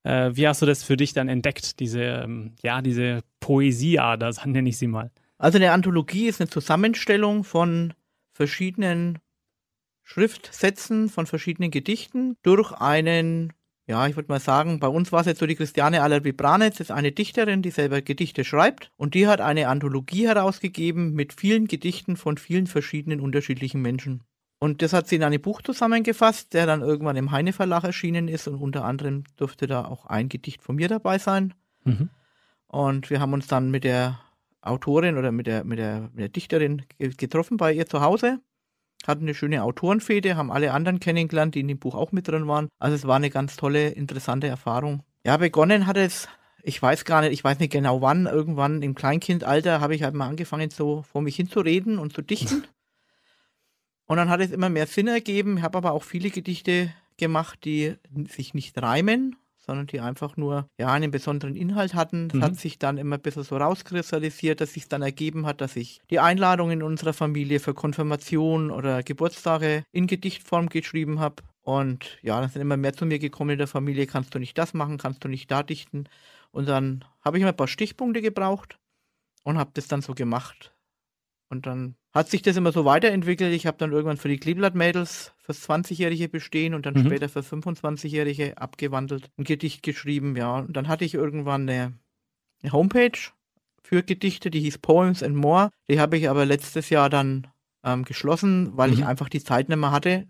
äh, 0.04 0.30
wie 0.34 0.48
hast 0.48 0.62
du 0.62 0.66
das 0.66 0.82
für 0.82 0.96
dich 0.96 1.12
dann 1.12 1.28
entdeckt, 1.28 1.80
diese, 1.80 2.02
ähm, 2.02 2.54
ja, 2.62 2.82
diese 2.82 3.20
Poesieader, 3.40 4.32
nenne 4.44 4.68
ich 4.68 4.78
sie 4.78 4.86
mal? 4.86 5.10
Also 5.38 5.58
eine 5.58 5.72
Anthologie 5.72 6.28
ist 6.28 6.40
eine 6.40 6.50
Zusammenstellung 6.50 7.44
von 7.44 7.94
verschiedenen 8.32 9.18
Schriftsätzen, 10.02 11.08
von 11.08 11.26
verschiedenen 11.26 11.70
Gedichten 11.70 12.36
durch 12.42 12.72
einen, 12.72 13.52
ja, 13.86 14.06
ich 14.06 14.16
würde 14.16 14.30
mal 14.30 14.40
sagen, 14.40 14.78
bei 14.80 14.88
uns 14.88 15.12
war 15.12 15.20
es 15.20 15.26
jetzt 15.26 15.40
so 15.40 15.46
die 15.46 15.54
Christiane 15.54 16.02
Allerby-Branitz, 16.02 16.80
ist 16.80 16.90
eine 16.90 17.12
Dichterin, 17.12 17.62
die 17.62 17.70
selber 17.70 18.02
Gedichte 18.02 18.44
schreibt 18.44 18.90
und 18.96 19.14
die 19.14 19.26
hat 19.26 19.40
eine 19.40 19.68
Anthologie 19.68 20.26
herausgegeben 20.26 21.12
mit 21.12 21.32
vielen 21.32 21.66
Gedichten 21.66 22.16
von 22.16 22.36
vielen 22.36 22.66
verschiedenen 22.66 23.20
unterschiedlichen 23.20 23.80
Menschen. 23.80 24.22
Und 24.62 24.80
das 24.80 24.92
hat 24.92 25.08
sie 25.08 25.16
in 25.16 25.24
einem 25.24 25.42
Buch 25.42 25.60
zusammengefasst, 25.60 26.54
der 26.54 26.66
dann 26.66 26.82
irgendwann 26.82 27.16
im 27.16 27.32
Heine 27.32 27.52
Verlag 27.52 27.82
erschienen 27.82 28.28
ist 28.28 28.46
und 28.46 28.54
unter 28.54 28.84
anderem 28.84 29.24
durfte 29.36 29.66
da 29.66 29.84
auch 29.84 30.06
ein 30.06 30.28
Gedicht 30.28 30.62
von 30.62 30.76
mir 30.76 30.86
dabei 30.86 31.18
sein. 31.18 31.52
Mhm. 31.82 32.10
Und 32.68 33.10
wir 33.10 33.18
haben 33.18 33.32
uns 33.32 33.48
dann 33.48 33.72
mit 33.72 33.82
der 33.82 34.20
Autorin 34.60 35.18
oder 35.18 35.32
mit 35.32 35.48
der, 35.48 35.64
mit 35.64 35.80
der, 35.80 36.02
mit 36.02 36.20
der 36.20 36.28
Dichterin 36.28 36.82
ge- 36.96 37.10
getroffen 37.16 37.56
bei 37.56 37.72
ihr 37.72 37.86
zu 37.86 38.02
Hause, 38.02 38.38
hatten 39.04 39.24
eine 39.24 39.34
schöne 39.34 39.64
Autorenfete, 39.64 40.36
haben 40.36 40.52
alle 40.52 40.72
anderen 40.72 41.00
kennengelernt, 41.00 41.56
die 41.56 41.60
in 41.60 41.66
dem 41.66 41.80
Buch 41.80 41.96
auch 41.96 42.12
mit 42.12 42.28
drin 42.28 42.46
waren. 42.46 42.68
Also 42.78 42.94
es 42.94 43.04
war 43.04 43.16
eine 43.16 43.30
ganz 43.30 43.56
tolle, 43.56 43.88
interessante 43.88 44.46
Erfahrung. 44.46 45.02
Ja, 45.26 45.38
begonnen 45.38 45.88
hat 45.88 45.96
es, 45.96 46.28
ich 46.62 46.80
weiß 46.80 47.04
gar 47.04 47.22
nicht, 47.22 47.32
ich 47.32 47.42
weiß 47.42 47.58
nicht 47.58 47.72
genau 47.72 48.00
wann, 48.00 48.26
irgendwann 48.26 48.80
im 48.82 48.94
Kleinkindalter 48.94 49.80
habe 49.80 49.96
ich 49.96 50.04
halt 50.04 50.14
mal 50.14 50.28
angefangen, 50.28 50.70
so 50.70 51.02
vor 51.02 51.20
mich 51.20 51.34
hinzureden 51.34 51.98
und 51.98 52.12
zu 52.12 52.22
dichten. 52.22 52.62
Und 54.12 54.18
dann 54.18 54.28
hat 54.28 54.42
es 54.42 54.50
immer 54.50 54.68
mehr 54.68 54.86
Sinn 54.86 55.08
ergeben. 55.08 55.56
Ich 55.56 55.62
habe 55.62 55.78
aber 55.78 55.92
auch 55.92 56.02
viele 56.02 56.28
Gedichte 56.28 56.92
gemacht, 57.16 57.60
die 57.64 57.94
sich 58.28 58.52
nicht 58.52 58.76
reimen, 58.76 59.36
sondern 59.56 59.86
die 59.86 60.00
einfach 60.00 60.36
nur 60.36 60.66
ja, 60.78 60.88
einen 60.92 61.10
besonderen 61.10 61.56
Inhalt 61.56 61.94
hatten. 61.94 62.28
Das 62.28 62.36
Mhm. 62.36 62.42
hat 62.42 62.56
sich 62.56 62.78
dann 62.78 62.98
immer 62.98 63.16
ein 63.16 63.22
bisschen 63.22 63.42
so 63.42 63.56
rauskristallisiert, 63.56 64.60
dass 64.60 64.74
sich 64.74 64.86
dann 64.86 65.00
ergeben 65.00 65.46
hat, 65.46 65.62
dass 65.62 65.76
ich 65.76 66.02
die 66.10 66.20
Einladungen 66.20 66.80
in 66.80 66.82
unserer 66.82 67.14
Familie 67.14 67.58
für 67.58 67.72
Konfirmation 67.72 68.70
oder 68.70 69.02
Geburtstage 69.02 69.82
in 69.92 70.06
Gedichtform 70.06 70.68
geschrieben 70.68 71.18
habe. 71.18 71.36
Und 71.62 72.18
ja, 72.20 72.38
dann 72.38 72.50
sind 72.50 72.60
immer 72.60 72.76
mehr 72.76 72.92
zu 72.92 73.06
mir 73.06 73.18
gekommen 73.18 73.52
in 73.52 73.58
der 73.58 73.66
Familie, 73.66 74.06
kannst 74.06 74.34
du 74.34 74.38
nicht 74.38 74.58
das 74.58 74.74
machen, 74.74 74.98
kannst 74.98 75.24
du 75.24 75.28
nicht 75.28 75.50
da 75.50 75.62
dichten. 75.62 76.04
Und 76.50 76.68
dann 76.68 77.02
habe 77.24 77.38
ich 77.38 77.44
mir 77.44 77.48
ein 77.48 77.56
paar 77.56 77.66
Stichpunkte 77.66 78.20
gebraucht 78.20 78.76
und 79.42 79.56
habe 79.56 79.70
das 79.72 79.88
dann 79.88 80.02
so 80.02 80.12
gemacht. 80.12 80.74
Und 81.52 81.66
dann 81.66 81.96
hat 82.14 82.30
sich 82.30 82.40
das 82.40 82.56
immer 82.56 82.72
so 82.72 82.86
weiterentwickelt. 82.86 83.52
Ich 83.52 83.66
habe 83.66 83.76
dann 83.76 83.92
irgendwann 83.92 84.16
für 84.16 84.28
die 84.28 84.38
Kleeblatt-Mädels 84.38 85.34
fürs 85.38 85.68
20-jährige 85.68 86.30
Bestehen 86.30 86.72
und 86.72 86.86
dann 86.86 86.94
Mhm. 86.94 87.00
später 87.06 87.28
für 87.28 87.40
25-jährige 87.40 88.56
abgewandelt 88.56 89.30
ein 89.36 89.44
Gedicht 89.44 89.82
geschrieben. 89.82 90.34
Ja, 90.34 90.60
und 90.60 90.74
dann 90.76 90.88
hatte 90.88 91.04
ich 91.04 91.12
irgendwann 91.12 91.68
eine, 91.68 91.92
eine 92.62 92.72
Homepage 92.72 93.18
für 93.82 94.02
Gedichte, 94.02 94.50
die 94.50 94.60
hieß 94.60 94.78
Poems 94.78 95.22
and 95.22 95.36
More. 95.36 95.68
Die 95.90 96.00
habe 96.00 96.16
ich 96.16 96.30
aber 96.30 96.46
letztes 96.46 96.88
Jahr 96.88 97.10
dann 97.10 97.46
ähm, 97.84 98.04
geschlossen, 98.06 98.70
weil 98.74 98.92
ich 98.94 99.00
Mhm. 99.00 99.06
einfach 99.08 99.28
die 99.28 99.44
Zeit 99.44 99.68
nicht 99.68 99.78
mehr 99.78 99.90
hatte, 99.90 100.26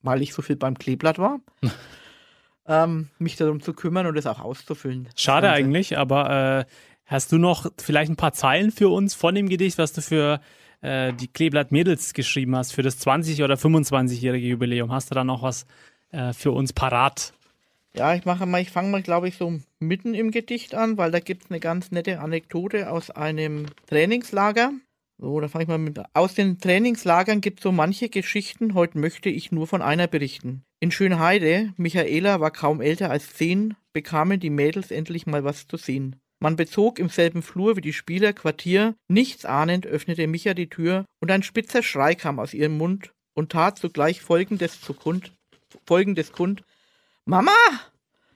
weil 0.00 0.22
ich 0.22 0.32
so 0.32 0.42
viel 0.42 0.54
beim 0.56 0.78
Kleeblatt 0.78 1.18
war, 1.18 1.40
ähm, 2.66 3.08
mich 3.18 3.34
darum 3.34 3.60
zu 3.60 3.74
kümmern 3.74 4.06
und 4.06 4.16
es 4.16 4.26
auch 4.26 4.38
auszufüllen. 4.38 5.08
Schade 5.16 5.50
eigentlich, 5.50 5.98
aber 5.98 6.60
äh, 6.60 6.64
hast 7.12 7.30
du 7.30 7.38
noch 7.38 7.70
vielleicht 7.78 8.10
ein 8.10 8.16
paar 8.16 8.32
Zeilen 8.32 8.72
für 8.72 8.88
uns 8.88 9.14
von 9.14 9.34
dem 9.34 9.48
Gedicht, 9.48 9.78
was 9.78 9.92
du 9.92 10.00
für 10.00 10.40
äh, 10.80 11.12
die 11.12 11.28
Kleeblatt 11.28 11.70
Mädels 11.70 12.14
geschrieben 12.14 12.56
hast, 12.56 12.72
für 12.72 12.82
das 12.82 13.00
20- 13.06 13.44
oder 13.44 13.54
25-jährige 13.54 14.46
Jubiläum? 14.48 14.90
Hast 14.90 15.10
du 15.10 15.14
da 15.14 15.22
noch 15.22 15.42
was 15.42 15.66
äh, 16.10 16.32
für 16.32 16.50
uns 16.50 16.72
parat? 16.72 17.34
Ja, 17.94 18.14
ich 18.14 18.24
mache 18.24 18.46
mal, 18.46 18.60
ich 18.60 18.70
fange 18.70 18.88
mal, 18.88 19.02
glaube 19.02 19.28
ich, 19.28 19.36
so 19.36 19.60
mitten 19.78 20.14
im 20.14 20.30
Gedicht 20.30 20.74
an, 20.74 20.96
weil 20.96 21.10
da 21.10 21.20
gibt 21.20 21.44
es 21.44 21.50
eine 21.50 21.60
ganz 21.60 21.90
nette 21.90 22.20
Anekdote 22.20 22.90
aus 22.90 23.10
einem 23.10 23.66
Trainingslager. 23.86 24.72
So, 25.18 25.38
da 25.40 25.48
fange 25.48 25.64
ich 25.64 25.68
mal 25.68 25.78
mit. 25.78 26.00
Aus 26.14 26.34
den 26.34 26.58
Trainingslagern 26.58 27.42
gibt 27.42 27.60
es 27.60 27.64
so 27.64 27.70
manche 27.70 28.08
Geschichten, 28.08 28.74
heute 28.74 28.98
möchte 28.98 29.28
ich 29.28 29.52
nur 29.52 29.66
von 29.66 29.82
einer 29.82 30.06
berichten. 30.06 30.64
In 30.80 30.90
Schönheide, 30.90 31.74
Michaela 31.76 32.40
war 32.40 32.50
kaum 32.50 32.80
älter 32.80 33.10
als 33.10 33.34
zehn, 33.34 33.76
bekamen 33.92 34.40
die 34.40 34.50
Mädels 34.50 34.90
endlich 34.90 35.26
mal 35.26 35.44
was 35.44 35.68
zu 35.68 35.76
sehen. 35.76 36.16
Man 36.42 36.56
bezog 36.56 36.98
im 36.98 37.08
selben 37.08 37.40
Flur 37.40 37.76
wie 37.76 37.80
die 37.80 37.92
Spieler 37.92 38.32
Quartier, 38.32 38.96
nichts 39.06 39.44
ahnend 39.44 39.86
öffnete 39.86 40.26
Micha 40.26 40.54
die 40.54 40.68
Tür 40.68 41.04
und 41.20 41.30
ein 41.30 41.44
spitzer 41.44 41.84
Schrei 41.84 42.16
kam 42.16 42.40
aus 42.40 42.52
ihrem 42.52 42.76
Mund 42.76 43.12
und 43.34 43.52
tat 43.52 43.78
sogleich 43.78 44.20
folgendes 44.20 44.80
zu 44.80 44.92
kund, 44.92 45.30
folgendes 45.86 46.32
kund. 46.32 46.64
Mama, 47.26 47.52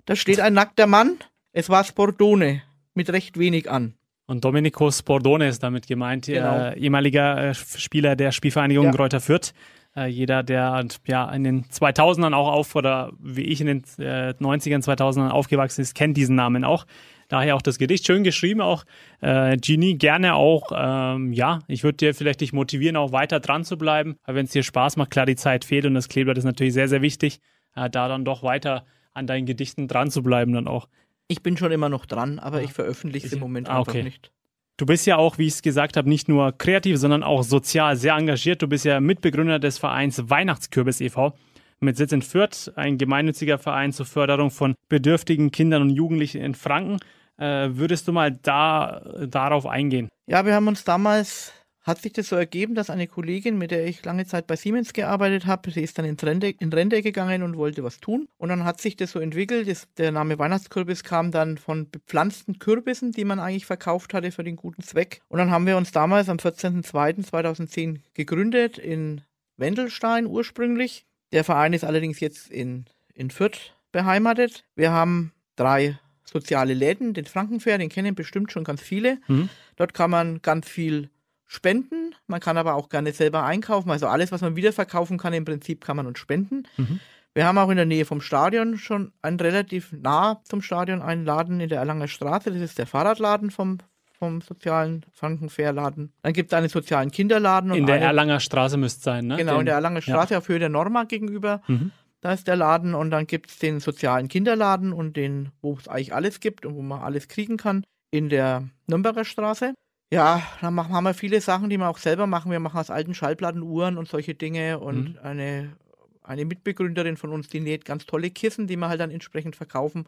da 0.05 0.14
steht 0.14 0.38
ein 0.38 0.55
nackter 0.55 0.87
Mann. 0.87 1.16
Es 1.53 1.69
war 1.69 1.83
Spordone, 1.83 2.62
mit 2.95 3.11
recht 3.11 3.40
wenig 3.40 3.69
an. 3.69 3.95
Und 4.27 4.45
Domenico 4.45 4.88
Spordone 4.88 5.49
ist 5.49 5.64
damit 5.64 5.88
gemeint, 5.88 6.27
Genau. 6.27 6.59
äh, 6.59 6.79
ehemaliger 6.79 7.49
äh, 7.49 7.55
Spieler 7.55 8.14
der 8.14 8.31
Spielvereinigung 8.31 8.85
Ja. 8.85 8.90
Greuther 8.92 9.21
Fürth. 9.21 9.53
Äh, 9.97 10.07
jeder, 10.07 10.45
der 10.45 10.87
ja 11.09 11.29
in 11.33 11.42
den 11.42 11.64
2000ern 11.64 12.35
auch 12.35 12.53
auf 12.53 12.77
oder 12.77 13.12
wie 13.19 13.45
ich 13.45 13.61
in 13.61 13.66
den 13.66 13.83
äh, 13.99 14.35
90ern, 14.38 14.85
2000ern 14.85 15.31
aufgewachsen 15.31 15.81
ist, 15.81 15.95
kennt 15.97 16.16
diesen 16.16 16.37
Namen 16.37 16.64
auch. 16.64 16.87
Daher 17.29 17.57
auch 17.57 17.62
das 17.62 17.79
Gedicht 17.79 18.07
schön 18.07 18.25
geschrieben, 18.25 18.61
auch 18.61 18.85
äh, 19.21 19.57
Genie 19.57 19.99
gerne 19.99 20.35
auch. 20.35 20.71
Ähm, 20.75 21.33
ja, 21.33 21.61
ich 21.67 21.83
würde 21.83 21.97
dir 21.97 22.15
vielleicht 22.15 22.41
dich 22.41 22.53
motivieren, 22.53 22.97
auch 22.97 23.12
weiter 23.12 23.41
dran 23.41 23.65
zu 23.65 23.77
bleiben, 23.77 24.17
wenn 24.27 24.47
es 24.47 24.53
dir 24.53 24.62
Spaß 24.62 24.97
macht, 24.97 25.11
klar 25.11 25.27
die 25.27 25.37
Zeit 25.37 25.65
fehlt 25.65 25.87
und 25.87 25.95
das 25.95 26.09
Kleeblatt 26.09 26.39
ist 26.39 26.45
natürlich 26.45 26.75
sehr, 26.75 26.89
sehr 26.89 27.03
wichtig, 27.03 27.41
äh, 27.75 27.91
da 27.91 28.09
dann 28.09 28.25
doch 28.25 28.43
weiter 28.43 28.85
an 29.12 29.27
deinen 29.27 29.47
Gedichten 29.47 29.89
dran 29.89 30.11
zu 30.11 30.23
bleiben 30.23 30.53
dann 30.53 30.69
auch. 30.69 30.89
Ich 31.29 31.43
bin 31.43 31.57
schon 31.57 31.73
immer 31.73 31.89
noch 31.89 32.07
dran, 32.07 32.39
aber 32.39 32.62
ich 32.62 32.73
veröffentliche 32.73 33.27
es 33.27 33.33
im 33.33 33.41
Moment 33.41 33.69
Ah, 33.69 33.79
einfach 33.79 33.93
okay. 33.93 34.03
nicht. 34.03 34.31
Du 34.77 34.85
bist 34.85 35.07
ja 35.07 35.17
auch, 35.17 35.39
wie 35.39 35.47
ich 35.47 35.55
es 35.55 35.62
gesagt 35.62 35.97
habe, 35.97 36.09
nicht 36.09 36.29
nur 36.29 36.53
kreativ, 36.53 36.99
sondern 36.99 37.23
auch 37.23 37.43
sozial 37.43 37.97
sehr 37.97 38.15
engagiert. 38.15 38.61
Du 38.61 38.69
bist 38.69 38.85
ja 38.85 39.01
Mitbegründer 39.01 39.59
des 39.59 39.79
Vereins 39.79 40.29
Weihnachtskürbis 40.29 41.01
e.V. 41.01 41.35
mit 41.81 41.97
Sitz 41.97 42.12
in 42.12 42.23
Fürth, 42.23 42.73
ein 42.77 42.99
gemeinnütziger 42.99 43.59
Verein 43.59 43.93
zur 43.93 44.07
Förderung 44.07 44.51
von 44.51 44.75
bedürftigen 44.89 45.51
Kindern 45.51 45.83
und 45.83 45.91
Jugendlichen 45.91 46.41
in 46.41 46.55
Franken. 46.55 46.99
Äh, 47.39 47.71
würdest 47.73 48.09
du 48.09 48.12
mal 48.12 48.31
da 48.31 49.03
darauf 49.27 49.67
eingehen? 49.67 50.09
Ja, 50.27 50.47
wir 50.47 50.55
haben 50.55 50.69
uns 50.69 50.85
damals 50.85 51.53
hat 51.87 52.03
sich 52.03 52.12
das 52.12 52.29
so 52.29 52.37
ergeben, 52.37 52.75
dass 52.75 52.91
eine 52.91 53.07
Kollegin, 53.07 53.57
mit 53.57 53.71
der 53.71 53.87
ich 53.87 54.05
lange 54.05 54.27
Zeit 54.27 54.49
bei 54.49 54.57
Siemens 54.57 54.93
gearbeitet 54.93 55.47
habe, 55.47 55.71
sie 55.71 55.83
ist 55.83 55.97
dann 55.97 56.05
in 56.05 56.17
Rente, 56.17 56.49
in 56.49 56.73
Rente 56.73 57.01
gegangen 57.01 57.45
und 57.45 57.57
wollte 57.57 57.85
was 57.85 58.01
tun. 58.01 58.27
Und 58.39 58.49
dann 58.49 58.65
hat 58.65 58.81
sich 58.81 58.97
das 58.97 59.12
so 59.12 59.21
entwickelt. 59.21 59.69
Das, 59.69 59.87
der 59.97 60.11
Name 60.11 60.37
Weihnachtskürbis 60.37 61.05
kam 61.05 61.31
dann 61.31 61.59
von 61.59 61.89
bepflanzten 61.89 62.59
Kürbissen, 62.59 63.12
die 63.12 63.25
man 63.25 63.39
eigentlich 63.39 63.67
verkauft 63.67 64.15
hatte 64.15 64.33
für 64.33 64.43
den 64.43 64.57
guten 64.57 64.83
Zweck. 64.83 65.21
Und 65.29 65.39
dann 65.39 65.53
haben 65.53 65.67
wir 65.67 65.77
uns 65.77 65.93
damals 65.93 66.29
am 66.29 66.39
14.02.2010 66.39 68.01
gegründet 68.15 68.79
in 68.79 69.21
Wendelstein 69.57 70.27
ursprünglich. 70.27 71.07
Der 71.33 71.45
Verein 71.45 71.73
ist 71.73 71.85
allerdings 71.85 72.21
jetzt 72.21 72.51
in, 72.51 72.87
in 73.15 73.31
Fürth 73.31 73.75
beheimatet. 73.93 74.65
Wir 74.75 74.93
haben 74.93 75.33
drei 75.57 75.99
soziale 76.25 76.75
Läden, 76.75 77.15
den 77.15 77.25
Frankenfair, 77.25 77.79
den 77.79 77.89
kennen 77.89 78.15
bestimmt 78.15 78.53
schon 78.53 78.65
ganz 78.65 78.83
viele. 78.83 79.19
Mhm. 79.29 79.49
Dort 79.77 79.95
kann 79.95 80.11
man 80.11 80.43
ganz 80.43 80.69
viel 80.69 81.11
spenden. 81.47 82.15
Man 82.27 82.41
kann 82.41 82.59
aber 82.59 82.75
auch 82.75 82.89
gerne 82.89 83.12
selber 83.12 83.45
einkaufen. 83.45 83.91
Also 83.91 84.09
alles, 84.09 84.33
was 84.33 84.41
man 84.41 84.57
wiederverkaufen 84.57 85.19
kann, 85.19 85.33
im 85.33 85.45
Prinzip 85.45 85.85
kann 85.85 85.97
man 85.97 86.07
uns 86.07 86.19
spenden. 86.19 86.65
Mhm. 86.77 87.01
Wir 87.35 87.47
haben 87.47 87.59
auch 87.59 87.69
in 87.69 87.77
der 87.77 87.87
Nähe 87.87 88.07
vom 88.07 88.21
Stadion 88.21 88.79
schon 88.79 89.12
einen 89.23 89.39
relativ 89.39 89.93
nah 89.93 90.41
zum 90.45 90.62
Stadion 90.62 91.03
einen 91.03 91.25
Laden 91.25 91.61
in 91.61 91.69
der 91.69 91.81
Erlanger 91.81 92.09
Straße. 92.09 92.51
Das 92.51 92.62
ist 92.62 92.79
der 92.79 92.87
Fahrradladen 92.87 93.51
vom, 93.51 93.79
vom 94.18 94.40
sozialen 94.40 95.05
Frankenfairladen. 95.12 96.12
Dann 96.22 96.33
gibt 96.33 96.52
es 96.52 96.57
einen 96.57 96.68
sozialen 96.68 97.11
Kinderladen. 97.11 97.72
in 97.74 97.87
der 97.87 97.96
eine, 97.96 98.07
Erlanger 98.07 98.40
Straße 98.40 98.76
müsste 98.76 98.98
es 98.98 99.05
sein, 99.05 99.26
ne? 99.26 99.37
Genau, 99.37 99.52
den, 99.52 99.61
in 99.61 99.66
der 99.66 99.74
Erlanger 99.76 100.02
Straße 100.02 100.35
ja. 100.35 100.38
auf 100.38 100.48
Höhe 100.48 100.59
der 100.59 100.68
Norma 100.68 101.05
gegenüber. 101.05 101.62
Mhm. 101.66 101.92
Da 102.20 102.33
ist 102.33 102.48
der 102.48 102.57
Laden 102.57 102.94
und 102.94 103.11
dann 103.11 103.26
gibt 103.26 103.50
es 103.50 103.59
den 103.59 103.79
sozialen 103.79 104.29
Kinderladen 104.29 104.92
und 104.92 105.16
den, 105.16 105.50
wo 105.61 105.74
es 105.74 105.87
eigentlich 105.87 106.14
alles 106.14 106.40
gibt 106.40 106.66
und 106.66 106.74
wo 106.74 106.83
man 106.83 107.00
alles 107.00 107.29
kriegen 107.29 107.57
kann, 107.57 107.85
in 108.11 108.29
der 108.29 108.68
Nürnberger 108.87 109.24
Straße. 109.24 109.74
Ja, 110.12 110.42
dann 110.61 110.74
machen, 110.74 110.94
haben 110.94 111.05
wir 111.05 111.14
viele 111.14 111.40
Sachen, 111.40 111.68
die 111.68 111.79
wir 111.79 111.88
auch 111.88 111.98
selber 111.98 112.26
machen. 112.26 112.50
Wir 112.50 112.61
machen 112.61 112.79
aus 112.79 112.90
alten 112.90 113.14
Schallplatten 113.14 113.62
Uhren 113.62 113.98
und 113.98 114.09
solche 114.09 114.35
Dinge. 114.35 114.79
Und 114.79 115.14
mhm. 115.14 115.18
eine, 115.22 115.76
eine 116.22 116.44
Mitbegründerin 116.44 117.16
von 117.16 117.31
uns, 117.31 117.48
die 117.48 117.61
näht 117.61 117.85
ganz 117.85 118.07
tolle 118.07 118.31
Kissen, 118.31 118.66
die 118.66 118.76
wir 118.76 118.88
halt 118.88 119.00
dann 119.00 119.11
entsprechend 119.11 119.57
verkaufen. 119.57 120.07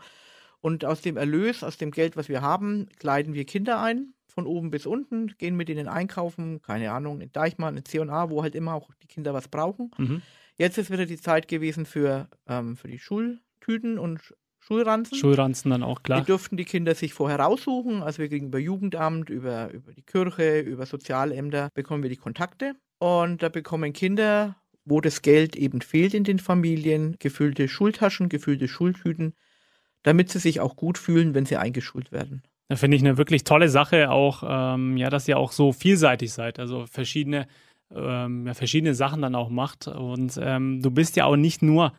Und 0.60 0.84
aus 0.84 1.00
dem 1.00 1.16
Erlös, 1.16 1.62
aus 1.62 1.76
dem 1.78 1.90
Geld, 1.90 2.16
was 2.16 2.28
wir 2.28 2.42
haben, 2.42 2.88
kleiden 2.98 3.34
wir 3.34 3.44
Kinder 3.44 3.80
ein, 3.80 4.14
von 4.26 4.46
oben 4.46 4.70
bis 4.70 4.86
unten, 4.86 5.34
gehen 5.38 5.56
mit 5.56 5.68
ihnen 5.68 5.88
einkaufen, 5.88 6.62
keine 6.62 6.92
Ahnung, 6.92 7.20
in 7.20 7.32
Deichmann, 7.32 7.76
in 7.76 7.84
C&A, 7.84 8.30
wo 8.30 8.42
halt 8.42 8.54
immer 8.54 8.74
auch 8.74 8.90
die 9.02 9.06
Kinder 9.06 9.34
was 9.34 9.48
brauchen. 9.48 9.90
Mhm. 9.98 10.22
Jetzt 10.56 10.78
ist 10.78 10.90
wieder 10.90 11.06
die 11.06 11.20
Zeit 11.20 11.48
gewesen 11.48 11.86
für, 11.86 12.28
ähm, 12.48 12.76
für 12.76 12.88
die 12.88 12.98
Schultüten 12.98 13.98
und 13.98 14.34
Schulranzen. 14.60 15.16
Schulranzen 15.16 15.70
dann 15.70 15.82
auch, 15.82 16.02
klar. 16.02 16.20
Die 16.20 16.26
durften 16.26 16.56
die 16.56 16.64
Kinder 16.64 16.94
sich 16.94 17.14
vorher 17.14 17.40
raussuchen. 17.40 18.02
Also 18.02 18.18
wir 18.18 18.28
kriegen 18.28 18.48
über 18.48 18.58
Jugendamt, 18.58 19.30
über, 19.30 19.70
über 19.72 19.92
die 19.92 20.02
Kirche, 20.02 20.60
über 20.60 20.84
Sozialämter, 20.84 21.70
bekommen 21.74 22.02
wir 22.02 22.10
die 22.10 22.16
Kontakte. 22.16 22.74
Und 22.98 23.42
da 23.42 23.48
bekommen 23.48 23.92
Kinder, 23.92 24.56
wo 24.84 25.00
das 25.00 25.22
Geld 25.22 25.56
eben 25.56 25.80
fehlt 25.80 26.12
in 26.12 26.24
den 26.24 26.38
Familien, 26.38 27.16
gefüllte 27.18 27.68
Schultaschen, 27.68 28.28
gefüllte 28.28 28.68
Schultüten, 28.68 29.34
damit 30.02 30.30
sie 30.30 30.38
sich 30.38 30.60
auch 30.60 30.76
gut 30.76 30.98
fühlen, 30.98 31.34
wenn 31.34 31.46
sie 31.46 31.56
eingeschult 31.56 32.12
werden. 32.12 32.42
Da 32.68 32.76
finde 32.76 32.96
ich 32.96 33.02
eine 33.02 33.16
wirklich 33.16 33.44
tolle 33.44 33.68
Sache 33.68 34.10
auch, 34.10 34.44
ähm, 34.46 34.96
ja, 34.96 35.08
dass 35.08 35.26
ihr 35.26 35.38
auch 35.38 35.52
so 35.52 35.72
vielseitig 35.72 36.32
seid, 36.32 36.58
also 36.58 36.86
verschiedene, 36.86 37.46
ähm, 37.94 38.46
ja, 38.46 38.54
verschiedene 38.54 38.94
Sachen 38.94 39.22
dann 39.22 39.34
auch 39.34 39.48
macht. 39.48 39.88
Und 39.88 40.38
ähm, 40.40 40.82
du 40.82 40.90
bist 40.90 41.16
ja 41.16 41.24
auch 41.24 41.36
nicht 41.36 41.62
nur 41.62 41.94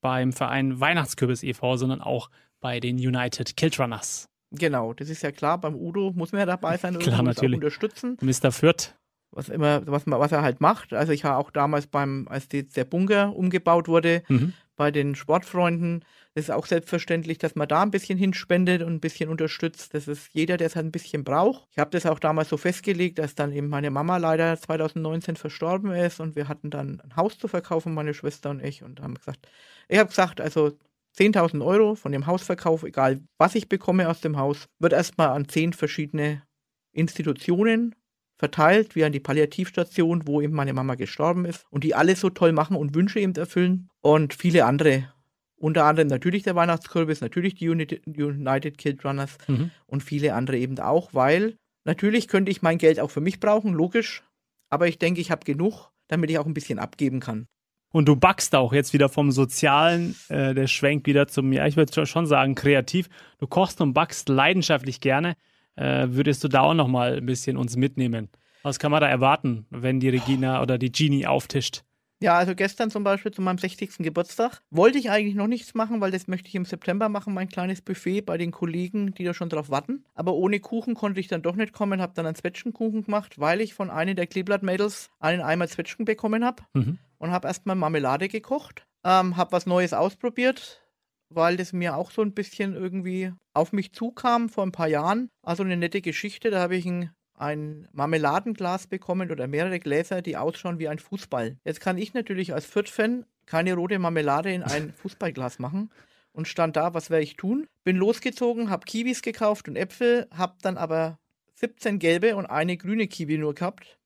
beim 0.00 0.32
Verein 0.32 0.80
Weihnachtskürbis 0.80 1.42
e.V., 1.44 1.76
sondern 1.76 2.00
auch 2.00 2.30
bei 2.60 2.80
den 2.80 2.96
United 2.96 3.56
Killrunners. 3.56 4.28
Genau, 4.52 4.92
das 4.92 5.08
ist 5.08 5.22
ja 5.22 5.30
klar. 5.30 5.58
Beim 5.58 5.76
Udo 5.76 6.12
muss 6.14 6.32
man 6.32 6.40
ja 6.40 6.46
dabei 6.46 6.76
sein 6.76 6.94
und 6.96 7.02
klar, 7.02 7.22
natürlich. 7.22 7.56
unterstützen. 7.56 8.16
Mr. 8.20 8.50
Fürth. 8.50 8.94
Was 9.32 9.48
immer, 9.48 9.86
was, 9.86 10.02
was 10.06 10.32
er 10.32 10.42
halt 10.42 10.60
macht. 10.60 10.92
Also 10.92 11.12
ich 11.12 11.24
habe 11.24 11.36
auch 11.36 11.52
damals 11.52 11.86
beim, 11.86 12.26
als 12.28 12.48
der 12.48 12.84
Bunker 12.84 13.36
umgebaut 13.36 13.86
wurde, 13.86 14.24
mhm. 14.26 14.54
bei 14.74 14.90
den 14.90 15.14
Sportfreunden, 15.14 16.04
das 16.34 16.44
ist 16.44 16.50
auch 16.50 16.66
selbstverständlich, 16.66 17.38
dass 17.38 17.56
man 17.56 17.66
da 17.66 17.82
ein 17.82 17.90
bisschen 17.90 18.16
hinspendet 18.16 18.82
und 18.82 18.94
ein 18.94 19.00
bisschen 19.00 19.28
unterstützt. 19.28 19.94
Das 19.94 20.06
ist 20.06 20.28
jeder, 20.32 20.56
der 20.56 20.68
es 20.68 20.76
halt 20.76 20.86
ein 20.86 20.92
bisschen 20.92 21.24
braucht. 21.24 21.66
Ich 21.72 21.78
habe 21.78 21.90
das 21.90 22.06
auch 22.06 22.20
damals 22.20 22.48
so 22.48 22.56
festgelegt, 22.56 23.18
dass 23.18 23.34
dann 23.34 23.52
eben 23.52 23.68
meine 23.68 23.90
Mama 23.90 24.16
leider 24.16 24.56
2019 24.56 25.34
verstorben 25.34 25.92
ist 25.92 26.20
und 26.20 26.36
wir 26.36 26.46
hatten 26.46 26.70
dann 26.70 27.00
ein 27.00 27.16
Haus 27.16 27.36
zu 27.36 27.48
verkaufen, 27.48 27.94
meine 27.94 28.14
Schwester 28.14 28.50
und 28.50 28.62
ich, 28.62 28.84
und 28.84 29.00
haben 29.00 29.14
gesagt, 29.14 29.48
ich 29.88 29.98
habe 29.98 30.08
gesagt, 30.08 30.40
also 30.40 30.70
10.000 31.18 31.64
Euro 31.64 31.96
von 31.96 32.12
dem 32.12 32.26
Hausverkauf, 32.26 32.84
egal 32.84 33.20
was 33.36 33.56
ich 33.56 33.68
bekomme 33.68 34.08
aus 34.08 34.20
dem 34.20 34.36
Haus, 34.36 34.68
wird 34.78 34.92
erstmal 34.92 35.30
an 35.30 35.48
zehn 35.48 35.72
verschiedene 35.72 36.44
Institutionen 36.92 37.96
verteilt, 38.38 38.94
wie 38.94 39.04
an 39.04 39.12
die 39.12 39.20
Palliativstation, 39.20 40.28
wo 40.28 40.40
eben 40.40 40.54
meine 40.54 40.72
Mama 40.72 40.94
gestorben 40.94 41.44
ist 41.44 41.66
und 41.70 41.82
die 41.82 41.96
alles 41.96 42.20
so 42.20 42.30
toll 42.30 42.52
machen 42.52 42.76
und 42.76 42.94
Wünsche 42.94 43.18
eben 43.18 43.34
erfüllen 43.34 43.88
und 44.00 44.32
viele 44.32 44.64
andere. 44.64 45.12
Unter 45.60 45.84
anderem 45.84 46.08
natürlich 46.08 46.42
der 46.42 46.56
Weihnachtskürbis, 46.56 47.20
natürlich 47.20 47.54
die 47.54 47.68
United 47.68 48.78
Kid 48.78 49.04
Runners 49.04 49.36
mhm. 49.46 49.70
und 49.86 50.02
viele 50.02 50.34
andere 50.34 50.56
eben 50.56 50.78
auch, 50.78 51.12
weil 51.12 51.56
natürlich 51.84 52.28
könnte 52.28 52.50
ich 52.50 52.62
mein 52.62 52.78
Geld 52.78 52.98
auch 52.98 53.10
für 53.10 53.20
mich 53.20 53.40
brauchen, 53.40 53.74
logisch, 53.74 54.22
aber 54.70 54.88
ich 54.88 54.98
denke, 54.98 55.20
ich 55.20 55.30
habe 55.30 55.44
genug, 55.44 55.90
damit 56.08 56.30
ich 56.30 56.38
auch 56.38 56.46
ein 56.46 56.54
bisschen 56.54 56.78
abgeben 56.78 57.20
kann. 57.20 57.46
Und 57.92 58.06
du 58.06 58.16
backst 58.16 58.54
auch 58.54 58.72
jetzt 58.72 58.94
wieder 58.94 59.10
vom 59.10 59.32
Sozialen, 59.32 60.16
äh, 60.28 60.54
der 60.54 60.66
schwenkt 60.66 61.06
wieder 61.06 61.26
zum, 61.26 61.52
ja, 61.52 61.66
ich 61.66 61.76
würde 61.76 62.06
schon 62.06 62.26
sagen, 62.26 62.54
kreativ. 62.54 63.10
Du 63.38 63.46
kochst 63.46 63.82
und 63.82 63.92
backst 63.92 64.30
leidenschaftlich 64.30 65.00
gerne. 65.00 65.36
Äh, 65.74 66.06
würdest 66.10 66.42
du 66.42 66.48
da 66.48 66.60
auch 66.62 66.74
nochmal 66.74 67.16
ein 67.18 67.26
bisschen 67.26 67.58
uns 67.58 67.76
mitnehmen? 67.76 68.30
Was 68.62 68.78
kann 68.78 68.92
man 68.92 69.00
da 69.00 69.08
erwarten, 69.08 69.66
wenn 69.70 70.00
die 70.00 70.08
Regina 70.08 70.62
oder 70.62 70.78
die 70.78 70.92
Genie 70.92 71.26
auftischt? 71.26 71.82
Ja, 72.22 72.36
also 72.36 72.54
gestern 72.54 72.90
zum 72.90 73.02
Beispiel 73.02 73.32
zu 73.32 73.40
meinem 73.40 73.56
60. 73.56 73.98
Geburtstag 73.98 74.60
wollte 74.70 74.98
ich 74.98 75.10
eigentlich 75.10 75.34
noch 75.34 75.46
nichts 75.46 75.72
machen, 75.72 76.02
weil 76.02 76.10
das 76.10 76.28
möchte 76.28 76.48
ich 76.48 76.54
im 76.54 76.66
September 76.66 77.08
machen, 77.08 77.32
mein 77.32 77.48
kleines 77.48 77.80
Buffet 77.80 78.20
bei 78.20 78.36
den 78.36 78.50
Kollegen, 78.50 79.14
die 79.14 79.24
da 79.24 79.32
schon 79.32 79.48
drauf 79.48 79.70
warten. 79.70 80.04
Aber 80.14 80.34
ohne 80.34 80.60
Kuchen 80.60 80.94
konnte 80.94 81.18
ich 81.18 81.28
dann 81.28 81.40
doch 81.40 81.56
nicht 81.56 81.72
kommen, 81.72 82.02
habe 82.02 82.12
dann 82.14 82.26
einen 82.26 82.34
Zwetschgenkuchen 82.34 83.04
gemacht, 83.04 83.40
weil 83.40 83.62
ich 83.62 83.72
von 83.72 83.88
einer 83.88 84.14
der 84.14 84.26
Kleeblatt-Mädels 84.26 85.08
einen 85.18 85.40
Eimer 85.40 85.66
Zwetschgen 85.66 86.04
bekommen 86.04 86.44
habe 86.44 86.62
mhm. 86.74 86.98
und 87.18 87.30
habe 87.30 87.48
erstmal 87.48 87.76
Marmelade 87.76 88.28
gekocht, 88.28 88.86
ähm, 89.02 89.38
habe 89.38 89.52
was 89.52 89.64
Neues 89.64 89.94
ausprobiert, 89.94 90.82
weil 91.30 91.56
das 91.56 91.72
mir 91.72 91.96
auch 91.96 92.10
so 92.10 92.20
ein 92.20 92.34
bisschen 92.34 92.74
irgendwie 92.74 93.32
auf 93.54 93.72
mich 93.72 93.94
zukam 93.94 94.50
vor 94.50 94.66
ein 94.66 94.72
paar 94.72 94.88
Jahren. 94.88 95.30
Also 95.42 95.62
eine 95.62 95.78
nette 95.78 96.02
Geschichte, 96.02 96.50
da 96.50 96.60
habe 96.60 96.76
ich 96.76 96.84
ein 96.84 97.12
ein 97.40 97.88
Marmeladenglas 97.92 98.86
bekommen 98.86 99.30
oder 99.30 99.46
mehrere 99.46 99.80
Gläser, 99.80 100.22
die 100.22 100.36
ausschauen 100.36 100.78
wie 100.78 100.88
ein 100.88 100.98
Fußball. 100.98 101.56
Jetzt 101.64 101.80
kann 101.80 101.98
ich 101.98 102.14
natürlich 102.14 102.52
als 102.52 102.66
Fürth-Fan 102.66 103.24
keine 103.46 103.74
rote 103.74 103.98
Marmelade 103.98 104.52
in 104.52 104.62
ein 104.62 104.92
Fußballglas 104.96 105.58
machen 105.58 105.90
und 106.32 106.48
stand 106.48 106.76
da, 106.76 106.94
was 106.94 107.10
werde 107.10 107.24
ich 107.24 107.36
tun? 107.36 107.66
Bin 107.82 107.96
losgezogen, 107.96 108.70
habe 108.70 108.84
Kiwis 108.84 109.22
gekauft 109.22 109.68
und 109.68 109.76
Äpfel, 109.76 110.28
habe 110.30 110.54
dann 110.62 110.76
aber 110.76 111.18
17 111.54 111.98
gelbe 111.98 112.36
und 112.36 112.46
eine 112.46 112.76
grüne 112.76 113.08
Kiwi 113.08 113.38
nur 113.38 113.54
gehabt 113.54 113.98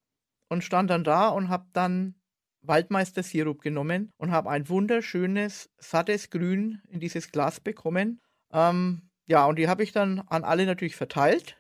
und 0.49 0.65
stand 0.65 0.91
dann 0.91 1.05
da 1.05 1.29
und 1.29 1.49
habe 1.49 1.67
dann 1.73 2.15
Waldmeister-Sirup 2.63 3.61
genommen 3.61 4.11
und 4.17 4.31
habe 4.31 4.51
ein 4.51 4.69
wunderschönes, 4.69 5.71
sattes 5.79 6.31
Grün 6.31 6.81
in 6.89 7.01
dieses 7.01 7.31
Glas 7.31 7.61
bekommen. 7.61 8.21
Ähm, 8.53 9.11
ja, 9.27 9.45
und 9.47 9.59
die 9.59 9.69
habe 9.69 9.83
ich 9.83 9.93
dann 9.93 10.21
an 10.21 10.45
alle 10.45 10.67
natürlich 10.67 10.97
verteilt. 10.97 11.57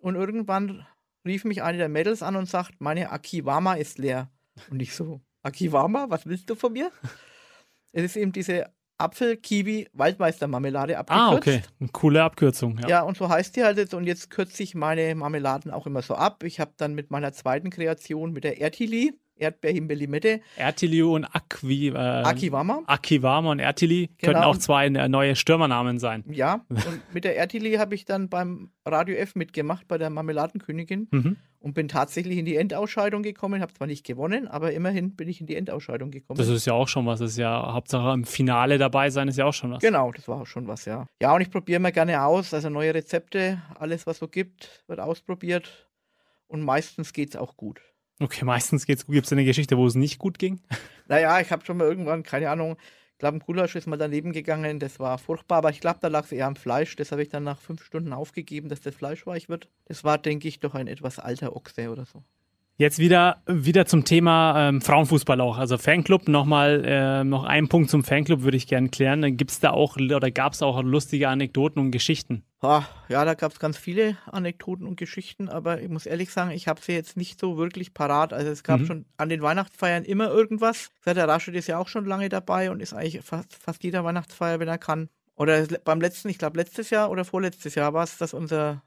Und 0.00 0.14
irgendwann 0.14 0.86
rief 1.24 1.44
mich 1.44 1.62
eine 1.62 1.78
der 1.78 1.88
Mädels 1.88 2.22
an 2.22 2.36
und 2.36 2.48
sagt, 2.48 2.80
meine 2.80 3.10
Akiwama 3.10 3.74
ist 3.74 3.98
leer. 3.98 4.30
Und 4.70 4.80
ich 4.80 4.94
so, 4.94 5.20
Akiwama, 5.42 6.06
was 6.08 6.26
willst 6.26 6.48
du 6.50 6.54
von 6.54 6.72
mir? 6.72 6.90
es 7.92 8.04
ist 8.04 8.16
eben 8.16 8.32
diese 8.32 8.72
Apfel-Kiwi-Waldmeister-Marmelade 8.98 10.98
abgekürzt. 10.98 11.30
Ah, 11.30 11.34
okay. 11.34 11.62
Eine 11.78 11.88
coole 11.90 12.22
Abkürzung. 12.22 12.78
Ja. 12.78 12.88
ja, 12.88 13.02
und 13.02 13.16
so 13.16 13.28
heißt 13.28 13.54
die 13.56 13.62
halt 13.62 13.78
jetzt. 13.78 13.94
Und 13.94 14.04
jetzt 14.04 14.30
kürze 14.30 14.62
ich 14.62 14.74
meine 14.74 15.14
Marmeladen 15.14 15.70
auch 15.70 15.86
immer 15.86 16.02
so 16.02 16.14
ab. 16.14 16.42
Ich 16.42 16.60
habe 16.60 16.72
dann 16.76 16.94
mit 16.94 17.10
meiner 17.10 17.32
zweiten 17.32 17.70
Kreation, 17.70 18.32
mit 18.32 18.44
der 18.44 18.60
Ertili, 18.60 19.14
Erdbeerhimbelimette. 19.38 20.40
Ertili 20.56 21.02
und 21.02 21.24
Akvi, 21.24 21.88
äh, 21.88 21.96
Akiwama. 21.96 22.82
Akiwama 22.86 23.50
und 23.50 23.58
Ertili 23.58 24.10
genau. 24.18 24.32
könnten 24.32 24.44
auch 24.44 24.56
zwei 24.58 24.88
neue 24.88 25.36
Stürmernamen 25.36 25.98
sein. 25.98 26.24
Ja, 26.30 26.64
und 26.68 27.14
mit 27.14 27.24
der 27.24 27.36
Ertili 27.36 27.74
habe 27.74 27.94
ich 27.94 28.04
dann 28.04 28.28
beim 28.28 28.70
Radio 28.84 29.16
F 29.16 29.34
mitgemacht, 29.34 29.88
bei 29.88 29.98
der 29.98 30.10
Marmeladenkönigin. 30.10 31.08
Mhm. 31.10 31.36
und 31.60 31.74
bin 31.74 31.88
tatsächlich 31.88 32.38
in 32.38 32.44
die 32.44 32.56
Endausscheidung 32.56 33.22
gekommen. 33.22 33.60
Habe 33.62 33.74
zwar 33.74 33.86
nicht 33.86 34.06
gewonnen, 34.06 34.46
aber 34.46 34.72
immerhin 34.72 35.16
bin 35.16 35.28
ich 35.28 35.40
in 35.40 35.46
die 35.46 35.56
Endausscheidung 35.56 36.10
gekommen. 36.10 36.38
Das 36.38 36.48
ist 36.48 36.66
ja 36.66 36.72
auch 36.72 36.88
schon 36.88 37.04
was. 37.06 37.18
Das 37.18 37.32
ist 37.32 37.38
ja 37.38 37.72
Hauptsache 37.72 38.12
im 38.12 38.24
Finale 38.24 38.78
dabei 38.78 39.10
sein, 39.10 39.28
ist 39.28 39.38
ja 39.38 39.44
auch 39.44 39.54
schon 39.54 39.72
was. 39.72 39.80
Genau, 39.80 40.12
das 40.12 40.28
war 40.28 40.40
auch 40.40 40.46
schon 40.46 40.68
was, 40.68 40.84
ja. 40.84 41.06
Ja, 41.20 41.34
und 41.34 41.40
ich 41.40 41.50
probiere 41.50 41.76
immer 41.76 41.92
gerne 41.92 42.22
aus. 42.22 42.54
Also 42.54 42.68
neue 42.70 42.94
Rezepte, 42.94 43.62
alles, 43.78 44.06
was 44.06 44.18
so 44.18 44.28
gibt, 44.28 44.84
wird 44.86 45.00
ausprobiert. 45.00 45.88
Und 46.46 46.62
meistens 46.62 47.12
geht 47.12 47.30
es 47.30 47.36
auch 47.36 47.56
gut. 47.56 47.80
Okay, 48.20 48.44
meistens 48.44 48.86
geht's 48.86 49.06
gut. 49.06 49.14
Gibt 49.14 49.26
es 49.26 49.32
eine 49.32 49.44
Geschichte, 49.44 49.76
wo 49.76 49.86
es 49.86 49.94
nicht 49.94 50.18
gut 50.18 50.38
ging? 50.38 50.60
Naja, 51.10 51.40
ich 51.40 51.50
habe 51.50 51.64
schon 51.64 51.78
mal 51.78 51.86
irgendwann, 51.86 52.22
keine 52.22 52.50
Ahnung, 52.50 52.76
ich 53.18 53.20
glaube, 53.20 53.38
ein 53.38 53.40
Gulasch 53.40 53.74
ist 53.74 53.86
mal 53.86 53.96
daneben 53.96 54.32
gegangen, 54.32 54.78
das 54.78 55.00
war 55.00 55.16
furchtbar, 55.16 55.56
aber 55.56 55.70
ich 55.70 55.80
glaube, 55.80 55.98
da 56.02 56.08
lag 56.08 56.26
es 56.26 56.32
eher 56.32 56.46
am 56.46 56.54
Fleisch. 56.54 56.94
Das 56.96 57.12
habe 57.12 57.22
ich 57.22 57.30
dann 57.30 57.42
nach 57.44 57.58
fünf 57.58 57.82
Stunden 57.82 58.12
aufgegeben, 58.12 58.68
dass 58.68 58.80
das 58.82 58.94
Fleisch 58.94 59.26
weich 59.26 59.48
wird. 59.48 59.68
Das 59.86 60.04
war, 60.04 60.18
denke 60.18 60.46
ich, 60.46 60.60
doch 60.60 60.74
ein 60.74 60.86
etwas 60.86 61.18
alter 61.18 61.56
Ochse 61.56 61.90
oder 61.90 62.04
so. 62.04 62.22
Jetzt 62.76 63.00
wieder, 63.00 63.42
wieder 63.48 63.86
zum 63.86 64.04
Thema 64.04 64.68
ähm, 64.68 64.80
Frauenfußball 64.80 65.40
auch. 65.40 65.58
Also 65.58 65.78
Fanclub, 65.78 66.28
nochmal 66.28 66.84
äh, 66.84 67.24
noch 67.24 67.42
einen 67.42 67.68
Punkt 67.68 67.90
zum 67.90 68.04
Fanclub 68.04 68.42
würde 68.42 68.56
ich 68.56 68.68
gerne 68.68 68.88
klären. 68.88 69.36
Gibt 69.36 69.50
es 69.50 69.58
da 69.58 69.72
auch 69.72 69.96
oder 69.96 70.30
gab 70.30 70.52
es 70.52 70.62
auch 70.62 70.80
lustige 70.80 71.28
Anekdoten 71.28 71.82
und 71.82 71.90
Geschichten? 71.90 72.44
Ja, 73.08 73.24
da 73.24 73.34
gab 73.34 73.52
es 73.52 73.60
ganz 73.60 73.76
viele 73.76 74.16
Anekdoten 74.26 74.86
und 74.86 74.96
Geschichten, 74.96 75.48
aber 75.48 75.80
ich 75.80 75.88
muss 75.88 76.06
ehrlich 76.06 76.30
sagen, 76.32 76.50
ich 76.50 76.66
habe 76.66 76.80
sie 76.82 76.92
jetzt 76.92 77.16
nicht 77.16 77.38
so 77.38 77.56
wirklich 77.56 77.94
parat. 77.94 78.32
Also 78.32 78.50
es 78.50 78.64
gab 78.64 78.80
mhm. 78.80 78.86
schon 78.86 79.04
an 79.16 79.28
den 79.28 79.42
Weihnachtsfeiern 79.42 80.04
immer 80.04 80.28
irgendwas. 80.28 80.90
Der 81.06 81.28
Raschid 81.28 81.54
ist 81.54 81.68
ja 81.68 81.78
auch 81.78 81.88
schon 81.88 82.04
lange 82.04 82.28
dabei 82.28 82.70
und 82.70 82.80
ist 82.80 82.94
eigentlich 82.94 83.24
fast, 83.24 83.54
fast 83.54 83.84
jeder 83.84 84.04
Weihnachtsfeier, 84.04 84.58
wenn 84.58 84.68
er 84.68 84.78
kann. 84.78 85.08
Oder 85.36 85.64
beim 85.84 86.00
letzten, 86.00 86.28
ich 86.28 86.38
glaube 86.38 86.56
letztes 86.56 86.90
Jahr 86.90 87.10
oder 87.10 87.24
vorletztes 87.24 87.76
Jahr 87.76 87.94
war 87.94 88.02
es, 88.02 88.18
dass 88.18 88.34
unser 88.34 88.82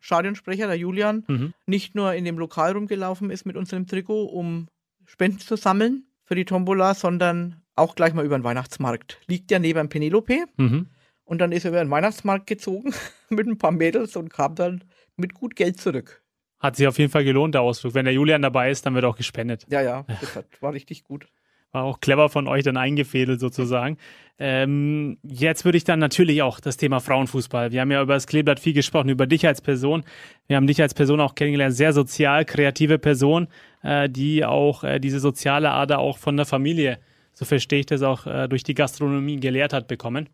Stadionsprecher, 0.00 0.66
der 0.66 0.76
Julian, 0.76 1.24
mhm. 1.26 1.54
nicht 1.64 1.94
nur 1.94 2.12
in 2.12 2.26
dem 2.26 2.38
Lokal 2.38 2.72
rumgelaufen 2.72 3.30
ist 3.30 3.46
mit 3.46 3.56
unserem 3.56 3.86
Trikot, 3.86 4.26
um 4.26 4.68
Spenden 5.06 5.38
zu 5.38 5.56
sammeln 5.56 6.04
für 6.24 6.34
die 6.34 6.44
Tombola, 6.44 6.92
sondern 6.92 7.62
auch 7.74 7.94
gleich 7.94 8.12
mal 8.12 8.24
über 8.24 8.38
den 8.38 8.44
Weihnachtsmarkt. 8.44 9.18
Liegt 9.26 9.50
ja 9.50 9.58
neben 9.58 9.88
Penelope. 9.88 10.44
Mhm. 10.58 10.88
Und 11.24 11.38
dann 11.38 11.52
ist 11.52 11.64
er 11.64 11.70
über 11.70 11.82
den 11.82 11.90
Weihnachtsmarkt 11.90 12.46
gezogen 12.46 12.92
mit 13.28 13.46
ein 13.46 13.58
paar 13.58 13.72
Mädels 13.72 14.16
und 14.16 14.28
kam 14.28 14.54
dann 14.54 14.84
mit 15.16 15.34
gut 15.34 15.56
Geld 15.56 15.80
zurück. 15.80 16.22
Hat 16.58 16.76
sich 16.76 16.86
auf 16.86 16.98
jeden 16.98 17.10
Fall 17.10 17.24
gelohnt, 17.24 17.54
der 17.54 17.62
Ausflug. 17.62 17.94
Wenn 17.94 18.04
der 18.04 18.14
Julian 18.14 18.42
dabei 18.42 18.70
ist, 18.70 18.86
dann 18.86 18.94
wird 18.94 19.04
auch 19.04 19.16
gespendet. 19.16 19.66
Ja, 19.68 19.82
ja, 19.82 20.04
das 20.20 20.36
hat, 20.36 20.46
war 20.60 20.72
richtig 20.72 21.04
gut. 21.04 21.26
War 21.72 21.82
auch 21.82 22.00
clever 22.00 22.28
von 22.28 22.46
euch 22.46 22.62
dann 22.62 22.76
eingefädelt 22.76 23.40
sozusagen. 23.40 23.98
Ähm, 24.38 25.18
jetzt 25.22 25.64
würde 25.64 25.76
ich 25.76 25.84
dann 25.84 25.98
natürlich 25.98 26.40
auch 26.40 26.60
das 26.60 26.76
Thema 26.76 27.00
Frauenfußball. 27.00 27.72
Wir 27.72 27.80
haben 27.80 27.90
ja 27.90 28.00
über 28.00 28.14
das 28.14 28.28
Kleeblatt 28.28 28.60
viel 28.60 28.74
gesprochen, 28.74 29.08
über 29.08 29.26
dich 29.26 29.46
als 29.46 29.60
Person. 29.60 30.04
Wir 30.46 30.56
haben 30.56 30.68
dich 30.68 30.80
als 30.80 30.94
Person 30.94 31.20
auch 31.20 31.34
kennengelernt, 31.34 31.74
sehr 31.74 31.92
sozial, 31.92 32.44
kreative 32.44 32.98
Person, 32.98 33.48
äh, 33.82 34.08
die 34.08 34.44
auch 34.44 34.84
äh, 34.84 35.00
diese 35.00 35.18
soziale 35.18 35.70
Ader 35.70 35.98
auch 35.98 36.18
von 36.18 36.36
der 36.36 36.46
Familie, 36.46 36.98
so 37.32 37.44
verstehe 37.44 37.80
ich 37.80 37.86
das 37.86 38.02
auch, 38.02 38.26
äh, 38.26 38.48
durch 38.48 38.62
die 38.62 38.74
Gastronomie 38.74 39.40
gelehrt 39.40 39.72
hat 39.72 39.88
bekommen. 39.88 40.28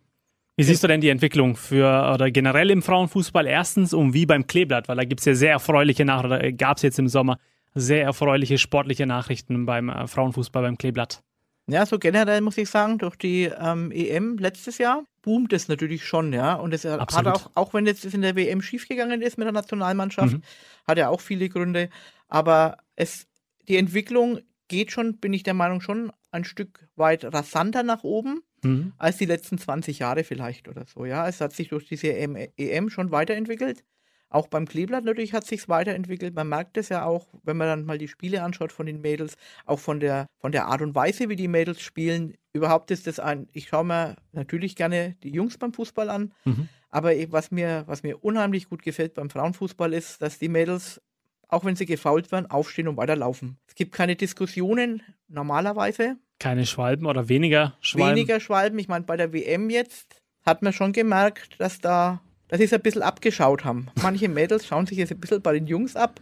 Wie 0.61 0.65
siehst 0.65 0.85
du 0.85 0.89
denn 0.89 1.01
die 1.01 1.09
Entwicklung 1.09 1.57
für 1.57 2.13
oder 2.13 2.31
generell 2.31 2.71
im 2.71 2.83
Frauenfußball 2.83 3.47
erstens 3.47 3.95
und 3.95 4.13
wie 4.13 4.27
beim 4.27 4.47
Kleeblatt? 4.47 4.89
Weil 4.89 4.97
da 4.97 5.05
gibt 5.05 5.21
es 5.21 5.25
ja 5.25 5.35
sehr 5.35 5.53
erfreuliche 5.53 6.05
Nachrichten, 6.05 6.33
oder 6.35 6.53
gab 6.53 6.77
es 6.77 6.83
jetzt 6.83 6.99
im 6.99 7.09
Sommer 7.09 7.39
sehr 7.75 8.05
erfreuliche 8.05 8.59
sportliche 8.59 9.07
Nachrichten 9.07 9.65
beim 9.65 9.89
äh, 9.89 10.07
Frauenfußball 10.07 10.63
beim 10.63 10.77
Kleeblatt. 10.77 11.23
Ja, 11.67 11.87
so 11.87 11.99
generell 11.99 12.43
muss 12.43 12.59
ich 12.59 12.69
sagen, 12.69 12.99
durch 12.99 13.17
die 13.17 13.45
ähm, 13.45 13.91
EM 13.91 14.37
letztes 14.37 14.77
Jahr 14.77 15.03
boomt 15.23 15.55
es 15.55 15.69
natürlich 15.69 16.05
schon, 16.05 16.35
ja. 16.35 16.57
Und 16.57 16.75
es 16.75 16.85
Absolut. 16.85 17.27
hat 17.27 17.35
auch, 17.35 17.51
auch 17.55 17.73
wenn 17.73 17.87
jetzt 17.87 18.05
in 18.05 18.21
der 18.21 18.37
WM 18.37 18.61
schiefgegangen 18.61 19.23
ist 19.23 19.39
mit 19.39 19.47
der 19.47 19.53
Nationalmannschaft, 19.53 20.35
mhm. 20.35 20.43
hat 20.87 20.99
ja 20.99 21.09
auch 21.09 21.23
viele 21.23 21.49
Gründe. 21.49 21.89
Aber 22.29 22.77
es, 22.97 23.27
die 23.67 23.79
Entwicklung 23.79 24.41
geht 24.69 24.93
schon, 24.93 25.17
bin 25.21 25.33
ich 25.33 25.43
der 25.43 25.55
Meinung, 25.55 25.81
schon 25.81 26.13
ein 26.33 26.45
Stück 26.45 26.87
weit 26.97 27.25
rasanter 27.25 27.83
nach 27.83 28.05
oben 28.05 28.43
mhm. 28.63 28.93
als 28.99 29.17
die 29.17 29.27
letzten 29.27 29.59
20 29.59 29.99
Jahre 29.99 30.25
vielleicht 30.25 30.69
oder 30.69 30.85
so. 30.87 31.05
Ja, 31.05 31.29
es 31.29 31.41
hat 31.41 31.53
sich 31.53 31.69
durch 31.69 31.87
diese 31.87 32.13
EM, 32.13 32.37
EM 32.57 32.91
schon 32.91 33.11
weiterentwickelt. 33.11 33.85
Auch 34.31 34.47
beim 34.47 34.67
Kleeblatt 34.67 35.05
natürlich 35.05 35.33
hat 35.33 35.45
sich 35.45 35.69
weiterentwickelt. 35.69 36.37
Man 36.37 36.49
merkt 36.49 36.77
es 36.77 36.89
ja 36.89 37.05
auch, 37.05 37.27
wenn 37.43 37.57
man 37.57 37.67
dann 37.67 37.85
mal 37.85 37.99
die 37.99 38.07
Spiele 38.07 38.45
anschaut 38.45 38.71
von 38.71 38.87
den 38.87 39.01
Mädels, 39.01 39.37
auch 39.67 39.81
von 39.81 39.99
der, 39.99 40.27
von 40.39 40.53
der 40.53 40.67
Art 40.67 40.83
und 40.83 40.95
Weise, 40.95 41.29
wie 41.29 41.37
die 41.37 41.49
Mädels 41.49 41.81
spielen. 41.81 42.35
Überhaupt 42.53 42.93
ist 42.93 43.09
das 43.09 43.19
ein, 43.19 43.49
ich 43.53 43.69
schaue 43.69 43.85
mir 43.85 44.17
natürlich 44.31 44.77
gerne 44.77 45.17
die 45.25 45.33
Jungs 45.33 45.59
beim 45.59 45.73
Fußball 45.73 46.09
an, 46.09 46.33
mhm. 46.45 46.69
aber 46.91 47.11
was 47.33 47.51
mir, 47.51 47.83
was 47.87 48.05
mir 48.05 48.23
unheimlich 48.23 48.69
gut 48.69 48.83
gefällt 48.83 49.15
beim 49.15 49.31
Frauenfußball 49.31 49.93
ist, 49.93 50.23
dass 50.23 50.39
die 50.39 50.49
Mädels, 50.49 51.03
auch 51.49 51.65
wenn 51.65 51.75
sie 51.75 51.87
gefault 51.87 52.31
werden, 52.31 52.49
aufstehen 52.49 52.87
und 52.87 52.97
weiterlaufen. 52.97 53.59
Es 53.67 53.75
gibt 53.75 53.93
keine 53.93 54.15
Diskussionen 54.15 55.03
normalerweise. 55.27 56.17
Keine 56.41 56.67
Schwalben 56.67 57.07
oder 57.07 57.29
weniger 57.29 57.77
Schwalben? 57.81 58.17
Weniger 58.17 58.41
Schwalben. 58.41 58.79
Ich 58.81 58.89
meine, 58.89 59.05
bei 59.05 59.17
der 59.17 59.33
WM 59.33 59.71
jetzt 59.71 60.21
hat 60.43 60.63
man 60.63 60.73
schon 60.73 60.93
gemerkt, 60.93 61.61
dass 61.61 61.79
da 61.79 62.21
dass 62.51 62.59
sie 62.59 62.65
es 62.65 62.73
ein 62.73 62.83
bisschen 62.83 63.03
abgeschaut 63.03 63.65
haben. 63.65 63.87
Manche 64.03 64.29
Mädels 64.29 64.67
schauen 64.67 64.85
sich 64.85 64.99
jetzt 64.99 65.13
ein 65.13 65.21
bisschen 65.21 65.41
bei 65.41 65.53
den 65.53 65.69
Jungs 65.69 65.95
ab, 65.95 66.21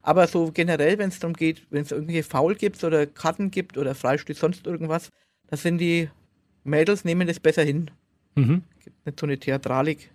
aber 0.00 0.26
so 0.26 0.50
generell, 0.50 0.96
wenn 0.96 1.10
es 1.10 1.18
darum 1.18 1.34
geht, 1.34 1.66
wenn 1.70 1.82
es 1.82 1.92
irgendwelche 1.92 2.22
Foul 2.22 2.54
gibt 2.54 2.82
oder 2.82 3.06
Karten 3.06 3.50
gibt 3.50 3.76
oder 3.76 3.94
Freistoß, 3.94 4.38
sonst 4.38 4.66
irgendwas, 4.66 5.10
da 5.46 5.58
sind 5.58 5.78
die 5.78 6.08
Mädels, 6.64 7.04
nehmen 7.04 7.28
das 7.28 7.38
besser 7.38 7.64
hin. 7.64 7.90
Mhm. 8.34 8.62
Gibt 8.82 9.04
nicht 9.04 9.20
so 9.20 9.26
eine 9.26 9.38
Theatralik. 9.38 10.10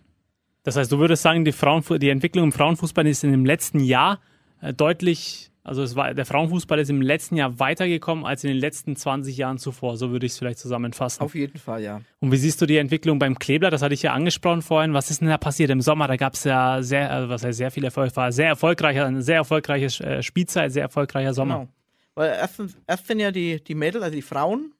Das 0.63 0.75
heißt, 0.75 0.91
du 0.91 0.97
würdest 0.97 1.21
sagen, 1.21 1.45
die, 1.45 1.51
Frauenfu 1.51 1.99
die 1.99 2.09
Entwicklung 2.09 2.45
im 2.45 2.51
Frauenfußball 2.51 3.05
ist 3.05 3.23
in 3.23 3.31
dem 3.31 3.45
letzten 3.45 3.79
Jahr 3.79 4.21
äh, 4.59 4.73
deutlich 4.73 5.51
also 5.65 5.81
es 5.81 5.95
war, 5.95 6.13
der 6.13 6.25
Frauenfußball 6.25 6.77
ist 6.79 6.89
im 6.89 7.01
letzten 7.01 7.37
Jahr 7.37 7.57
weitergekommen 7.57 8.25
als 8.25 8.43
in 8.43 8.49
den 8.49 8.57
letzten 8.57 8.97
20 8.97 9.37
Jahren 9.37 9.57
zuvor. 9.57 9.95
So 9.95 10.11
würde 10.11 10.25
ich 10.25 10.33
es 10.33 10.37
vielleicht 10.37 10.59
zusammenfassen. 10.59 11.21
Auf 11.21 11.35
jeden 11.35 11.57
Fall, 11.57 11.81
ja. 11.81 12.01
Und 12.19 12.33
wie 12.33 12.37
siehst 12.37 12.61
du 12.61 12.65
die 12.65 12.75
Entwicklung 12.75 13.17
beim 13.17 13.39
Klebler? 13.39 13.71
Das 13.71 13.81
hatte 13.81 13.93
ich 13.93 14.01
ja 14.01 14.11
angesprochen 14.11 14.61
vorhin. 14.61 14.93
Was 14.93 15.09
ist 15.09 15.21
denn 15.21 15.29
da 15.29 15.37
passiert 15.37 15.69
im 15.69 15.79
Sommer? 15.79 16.09
Da 16.09 16.17
gab 16.17 16.33
es 16.33 16.43
ja 16.43 16.83
sehr, 16.83 17.09
also 17.09 17.29
was 17.29 17.45
heißt 17.45 17.57
sehr 17.57 17.71
viel 17.71 17.85
Erfolg, 17.85 18.13
war 18.17 18.33
sehr 18.33 18.47
erfolgreicher, 18.47 19.05
eine 19.05 19.21
sehr 19.21 19.37
erfolgreiche 19.37 20.03
äh, 20.03 20.21
Spielzeit, 20.21 20.73
sehr 20.73 20.83
erfolgreicher 20.83 21.33
Sommer. 21.33 21.59
Genau. 21.59 21.69
Weil 22.15 22.29
erstens, 22.31 22.77
erst 22.85 23.07
sind 23.07 23.21
ja 23.21 23.31
die, 23.31 23.63
die 23.63 23.75
Mädels, 23.75 24.03
also 24.03 24.15
die 24.15 24.21
Frauen, 24.21 24.73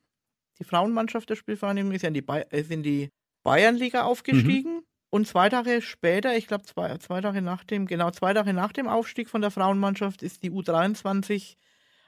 die 0.60 0.65
Frauenmannschaft 0.65 1.30
der 1.30 1.36
Spielvereinigung 1.36 1.93
ist 1.93 2.02
ja 2.02 2.10
in 2.10 2.13
die, 2.13 2.26
ist 2.52 2.72
in 2.72 2.84
die 2.84 3.10
Bayernliga 3.43 4.04
aufgestiegen. 4.04 4.76
Mhm. 4.76 4.84
Und 5.13 5.28
zwei 5.28 5.47
Tage 5.47 5.84
später, 5.84 6.36
ich 6.36 6.47
glaube 6.47 6.63
zwei, 6.63 6.97
zwei 6.97 7.21
Tage 7.21 7.43
nach 7.43 7.63
dem, 7.63 7.86
genau 7.86 8.10
zwei 8.10 8.34
Tage 8.34 8.52
nach 8.52 8.71
dem 8.71 8.88
Aufstieg 8.88 9.30
von 9.30 9.41
der 9.41 9.52
Frauenmannschaft, 9.52 10.23
ist 10.23 10.41
die 10.41 10.49
U23 10.49 11.56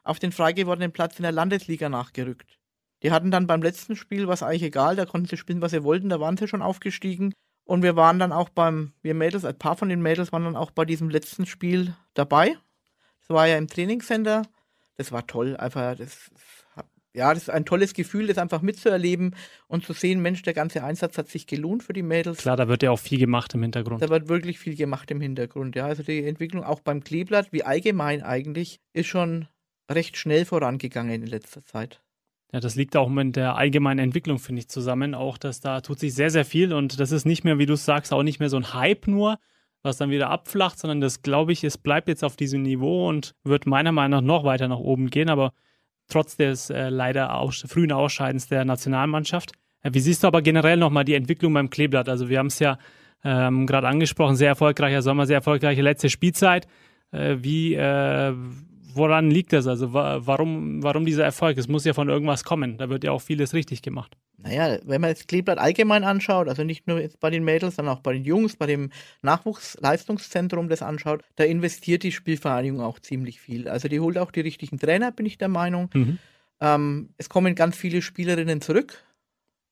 auf 0.04 0.18
den 0.18 0.32
frei 0.32 0.54
gewordenen 0.54 0.92
Platz 0.92 1.20
in 1.20 1.22
der 1.22 1.32
Landesliga 1.32 1.88
nachgerückt. 1.88 2.58
Die 3.04 3.12
hatten 3.12 3.30
dann 3.30 3.46
beim 3.46 3.62
letzten 3.62 3.96
Spiel, 3.96 4.28
was 4.28 4.42
eigentlich 4.42 4.64
egal, 4.64 4.96
da 4.96 5.06
konnten 5.06 5.28
sie 5.28 5.38
spielen, 5.38 5.62
was 5.62 5.70
sie 5.70 5.84
wollten, 5.84 6.10
da 6.10 6.20
waren 6.20 6.36
sie 6.36 6.48
schon 6.48 6.64
aufgestiegen. 6.64 7.32
Und 7.64 7.84
wir 7.84 7.96
waren 7.96 8.18
dann 8.18 8.32
auch 8.32 8.50
beim, 8.50 8.94
wir 9.04 9.14
Mädels, 9.14 9.46
ein 9.46 9.60
paar 9.60 9.78
von 9.78 9.90
den 9.90 10.02
Mädels 10.02 10.32
waren 10.32 10.46
dann 10.46 10.56
auch 10.56 10.72
bei 10.72 10.84
diesem 10.84 11.12
letzten 11.12 11.46
Spiel 11.46 11.96
dabei. 12.16 12.58
Das 13.20 13.30
war 13.30 13.46
ja 13.46 13.60
im 13.60 13.68
Trainingscenter. 13.68 14.48
Das 14.98 15.12
war 15.12 15.28
toll, 15.28 15.56
einfach, 15.58 15.96
das 15.96 16.32
ja, 17.16 17.34
das 17.34 17.44
ist 17.44 17.50
ein 17.50 17.66
tolles 17.66 17.94
Gefühl, 17.94 18.28
das 18.28 18.38
einfach 18.38 18.62
mitzuerleben 18.62 19.36
und 19.68 19.86
zu 19.86 19.94
sehen, 19.94 20.22
Mensch, 20.22 20.42
der 20.44 20.54
ganze 20.54 20.84
Einsatz 20.84 21.18
hat 21.18 21.30
sich 21.30 21.48
gelohnt 21.48 21.84
für 21.84 21.94
die 21.94 22.04
Mädels. 22.04 22.40
Klar, 22.40 22.58
da 22.58 22.68
wird 22.68 22.84
ja 22.84 22.92
auch 22.92 23.00
viel 23.00 23.20
gemacht 23.20 23.54
im 23.54 23.62
Hintergrund. 23.62 24.02
Da 24.02 24.10
wird 24.10 24.28
wirklich 24.28 24.60
viel 24.60 24.76
gemacht 24.76 25.10
im 25.12 25.22
Hintergrund, 25.22 25.76
ja. 25.76 25.86
Also 25.86 26.04
die 26.04 26.24
Entwicklung 26.26 26.64
auch 26.64 26.82
beim 26.82 27.04
Kleeblatt, 27.04 27.52
wie 27.52 27.64
allgemein 27.64 28.22
eigentlich, 28.22 28.80
ist 28.94 29.08
schon 29.08 29.48
recht 29.90 30.18
schnell 30.18 30.46
vorangegangen 30.46 31.24
in 31.24 31.28
letzter 31.28 31.64
Zeit. 31.64 32.02
Ja, 32.52 32.60
das 32.60 32.76
liegt 32.76 32.96
auch 32.96 33.10
mit 33.10 33.36
der 33.36 33.56
allgemeinen 33.56 34.00
Entwicklung, 34.00 34.40
finde 34.40 34.62
ich, 34.62 34.70
zusammen. 34.70 35.14
Auch, 35.14 35.38
dass 35.38 35.60
da 35.60 35.82
tut 35.82 36.00
sich 36.00 36.14
sehr, 36.14 36.30
sehr 36.30 36.46
viel 36.46 36.74
und 36.74 37.00
das 37.00 37.12
ist 37.12 37.26
nicht 37.26 37.44
mehr, 37.44 37.58
wie 37.58 37.66
du 37.66 37.74
es 37.74 37.86
sagst, 37.86 38.14
auch 38.14 38.24
nicht 38.24 38.40
mehr 38.40 38.50
so 38.50 38.58
ein 38.58 38.74
Hype 38.74 39.08
nur, 39.08 39.38
was 39.84 39.98
dann 39.98 40.10
wieder 40.10 40.30
abflacht, 40.30 40.80
sondern 40.80 41.02
das, 41.02 41.22
glaube 41.22 41.52
ich, 41.52 41.64
es 41.64 41.78
bleibt 41.78 42.08
jetzt 42.08 42.24
auf 42.24 42.36
diesem 42.36 42.62
Niveau 42.62 43.08
und 43.08 43.36
wird 43.44 43.68
meiner 43.68 43.92
Meinung 43.92 44.20
nach 44.20 44.26
noch 44.26 44.44
weiter 44.44 44.68
nach 44.68 44.80
oben 44.80 45.10
gehen. 45.10 45.30
Aber 45.30 45.54
trotz 46.08 46.38
des 46.38 46.70
äh, 46.70 46.90
leider 46.90 47.36
aus, 47.36 47.66
frühen 47.68 47.92
Ausscheidens 47.92 48.48
der 48.48 48.66
Nationalmannschaft. 48.66 49.54
Äh, 49.82 49.92
wie 49.94 50.00
siehst 50.00 50.24
du 50.24 50.28
aber 50.28 50.42
generell 50.42 50.78
nochmal 50.78 51.06
die 51.06 51.16
Entwicklung 51.16 51.54
beim 51.54 51.70
Kleeblatt? 51.70 52.10
Also 52.10 52.30
wir 52.30 52.40
haben 52.40 52.48
es 52.48 52.60
ja 52.60 52.78
ähm, 53.24 53.66
gerade 53.66 53.88
angesprochen, 53.88 54.36
sehr 54.36 54.50
erfolgreicher 54.50 55.02
Sommer, 55.02 55.26
sehr 55.26 55.38
erfolgreiche 55.38 55.82
letzte 55.82 56.10
Spielzeit. 56.10 56.68
Äh, 57.12 57.38
wie, 57.40 57.74
äh, 57.74 58.34
woran 58.96 59.30
liegt 59.30 59.54
das? 59.54 59.68
Also 59.68 59.94
wa 59.94 60.22
warum, 60.26 60.82
warum 60.84 61.06
dieser 61.06 61.24
Erfolg? 61.24 61.58
Es 61.58 61.68
muss 61.68 61.86
ja 61.86 61.94
von 61.94 62.10
irgendwas 62.10 62.44
kommen. 62.44 62.78
Da 62.78 62.90
wird 62.90 63.04
ja 63.04 63.12
auch 63.12 63.22
vieles 63.22 63.54
richtig 63.54 63.82
gemacht. 63.82 64.18
Naja, 64.38 64.80
wenn 64.84 65.02
man 65.02 65.12
das 65.12 65.28
Kleeblatt 65.28 65.58
allgemein 65.58 66.04
anschaut, 66.04 66.50
also 66.50 66.64
nicht 66.64 66.88
nur 66.88 67.00
jetzt 67.00 67.20
bei 67.20 67.30
den 67.30 67.44
Mädels, 67.44 67.76
sondern 67.76 67.96
auch 67.96 68.02
bei 68.02 68.14
den 68.14 68.26
Jungs, 68.26 68.56
bei 68.56 68.66
dem 68.66 68.92
Nachwuchsleistungszentrum 69.22 70.68
das 70.68 70.82
anschaut, 70.82 71.24
da 71.36 71.44
investiert 71.44 72.04
die 72.04 72.12
Spielvereinigung 72.12 72.82
auch 72.82 73.00
ziemlich 73.00 73.40
viel. 73.40 73.70
Also 73.70 73.88
die 73.88 74.00
holt 74.00 74.18
auch 74.18 74.32
die 74.32 74.42
richtigen 74.42 74.78
Trainer, 74.78 75.12
bin 75.12 75.26
ich 75.26 75.38
der 75.38 75.48
Meinung. 75.48 75.90
Mhm. 75.94 76.20
Ähm, 76.60 77.10
es 77.18 77.30
kommen 77.30 77.56
ganz 77.56 77.78
viele 77.78 78.02
Spielerinnen 78.02 78.62
zurück. 78.62 79.04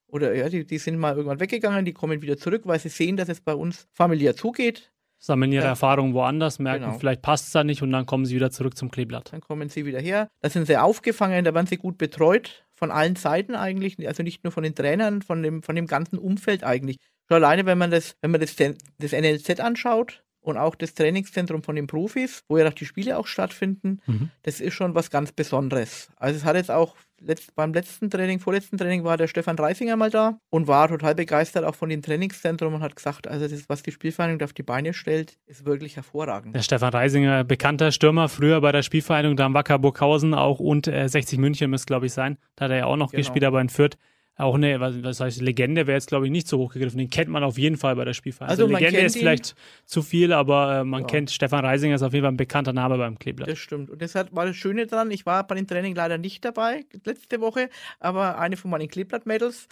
Oder 0.07 0.35
ja, 0.35 0.47
die, 0.47 0.65
die 0.65 0.77
sind 0.77 0.97
mal 0.97 1.15
irgendwann 1.15 1.39
weggegangen, 1.39 1.85
die 1.85 1.93
kommen 1.93 2.21
wieder 2.21 2.37
zurück, 2.37 2.61
weil 2.65 2.79
sie 2.79 2.89
sehen, 2.89 3.17
dass 3.17 3.29
es 3.29 3.41
bei 3.41 3.55
uns 3.55 3.87
familiär 3.93 4.35
zugeht. 4.35 4.92
Sammeln 5.25 5.53
ihre 5.53 5.63
Ja. 5.63 5.69
Erfahrungen 5.69 6.13
woanders, 6.13 6.59
merken, 6.59 6.83
Genau. 6.85 6.99
vielleicht 6.99 7.21
passt 7.21 7.45
es 7.47 7.51
da 7.53 7.63
nicht 7.63 7.81
und 7.81 7.91
dann 7.91 8.05
kommen 8.05 8.25
sie 8.25 8.35
wieder 8.35 8.51
zurück 8.51 8.75
zum 8.75 8.91
Kleeblatt. 8.91 9.31
Dann 9.31 9.39
kommen 9.39 9.69
sie 9.69 9.85
wieder 9.85 10.01
her. 10.01 10.27
Da 10.41 10.49
sind 10.49 10.67
sie 10.67 10.75
aufgefangen, 10.77 11.45
da 11.45 11.53
werden 11.53 11.67
sie 11.67 11.77
gut 11.77 11.97
betreut. 11.97 12.65
Von 12.75 12.91
allen 12.91 13.15
Seiten 13.15 13.55
eigentlich. 13.55 14.05
Also 14.05 14.21
nicht 14.23 14.43
nur 14.43 14.51
von 14.51 14.63
den 14.63 14.75
Trainern, 14.75 15.21
von 15.21 15.41
dem, 15.41 15.63
von 15.63 15.75
dem 15.77 15.87
ganzen 15.87 16.17
Umfeld 16.17 16.65
eigentlich. 16.65 16.97
Schon 17.29 17.35
alleine, 17.41 17.65
wenn 17.65 17.77
man 17.77 17.89
das, 17.91 18.15
wenn 18.21 18.31
man 18.31 18.41
das, 18.41 18.55
das 18.57 19.11
NLZ 19.13 19.61
anschaut 19.61 20.23
und 20.41 20.57
auch 20.57 20.75
das 20.75 20.93
Trainingszentrum 20.93 21.63
von 21.63 21.77
den 21.77 21.87
Profis, 21.87 22.43
wo 22.49 22.57
ja 22.57 22.67
auch 22.67 22.73
die 22.73 22.85
Spiele 22.85 23.17
auch 23.17 23.27
stattfinden, 23.27 24.01
Mhm. 24.05 24.29
das 24.41 24.59
ist 24.59 24.73
schon 24.73 24.93
was 24.93 25.09
ganz 25.09 25.31
Besonderes. 25.31 26.09
Also 26.17 26.35
es 26.37 26.43
hat 26.43 26.57
jetzt 26.57 26.71
auch 26.71 26.97
letzt, 27.25 27.55
beim 27.55 27.73
letzten 27.73 28.09
Training, 28.09 28.39
vorletzten 28.39 28.77
Training 28.77 29.03
war 29.03 29.17
der 29.17 29.27
Stefan 29.27 29.57
Reisinger 29.57 29.95
mal 29.95 30.09
da 30.09 30.39
und 30.49 30.67
war 30.67 30.87
total 30.87 31.15
begeistert 31.15 31.63
auch 31.65 31.75
von 31.75 31.89
dem 31.89 32.01
Trainingszentrum 32.01 32.73
und 32.75 32.81
hat 32.81 32.95
gesagt, 32.95 33.27
also 33.27 33.47
das, 33.47 33.69
was 33.69 33.83
die 33.83 33.91
Spielvereinigung 33.91 34.43
auf 34.43 34.53
die 34.53 34.63
Beine 34.63 34.93
stellt, 34.93 35.37
ist 35.45 35.65
wirklich 35.65 35.95
hervorragend. 35.95 36.55
Der 36.55 36.61
Stefan 36.61 36.89
Reisinger, 36.89 37.43
bekannter 37.43 37.91
Stürmer, 37.91 38.29
früher 38.29 38.61
bei 38.61 38.71
der 38.71 38.83
Spielvereinigung, 38.83 39.37
da 39.37 39.45
am 39.45 39.53
Wacker 39.53 39.79
Burghausen 39.79 40.33
auch 40.33 40.59
und 40.59 40.87
äh, 40.87 41.07
60 41.07 41.39
München 41.39 41.69
müsste, 41.69 41.85
glaube 41.87 42.05
ich, 42.05 42.13
sein. 42.13 42.37
Da 42.55 42.65
hat 42.65 42.71
er 42.71 42.77
ja 42.77 42.85
auch 42.85 42.97
noch 42.97 43.11
Genau. 43.11 43.19
gespielt, 43.21 43.43
aber 43.43 43.61
in 43.61 43.69
Fürth 43.69 43.97
auch 44.35 44.55
eine, 44.55 44.79
was, 44.79 45.19
heißt, 45.19 45.41
Legende 45.41 45.85
wäre 45.85 45.95
jetzt, 45.95 46.07
glaube 46.07 46.25
ich, 46.25 46.31
nicht 46.31 46.47
so 46.47 46.57
hochgegriffen. 46.57 46.97
Den 46.97 47.09
kennt 47.09 47.29
man 47.29 47.43
auf 47.43 47.57
jeden 47.57 47.77
Fall 47.77 47.95
bei 47.95 48.03
der 48.03 48.13
Spielvereinigung. 48.13 48.51
Also 48.63 48.71
man 48.71 48.81
Legende 48.81 48.97
kennt 48.97 49.07
ist 49.07 49.15
ihn. 49.15 49.19
vielleicht 49.19 49.55
zu 49.85 50.01
viel, 50.01 50.33
aber 50.33 50.79
äh, 50.79 50.83
man 50.83 51.01
Ja. 51.01 51.07
kennt 51.07 51.29
Stefan 51.29 51.63
Reisinger, 51.63 51.95
ist 51.95 52.01
auf 52.01 52.13
jeden 52.13 52.23
Fall 52.23 52.31
ein 52.33 52.37
bekannter 52.37 52.73
Name 52.73 52.97
beim 52.97 53.19
Kleeblatt. 53.19 53.47
Das 53.47 53.59
stimmt. 53.59 53.91
Und 53.91 54.01
das 54.01 54.15
war 54.15 54.45
das 54.45 54.55
Schöne 54.55 54.87
dran. 54.87 55.11
Ich 55.11 55.25
war 55.27 55.45
bei 55.45 55.53
dem 55.55 55.67
Training 55.67 55.93
leider 55.93 56.17
nicht 56.17 56.43
dabei, 56.43 56.85
letzte 57.05 57.41
Woche, 57.41 57.69
aber 57.99 58.39
eine 58.39 58.57
von 58.57 58.71
meinen 58.71 58.87
Kleeblatt-Mädels. 58.87 59.67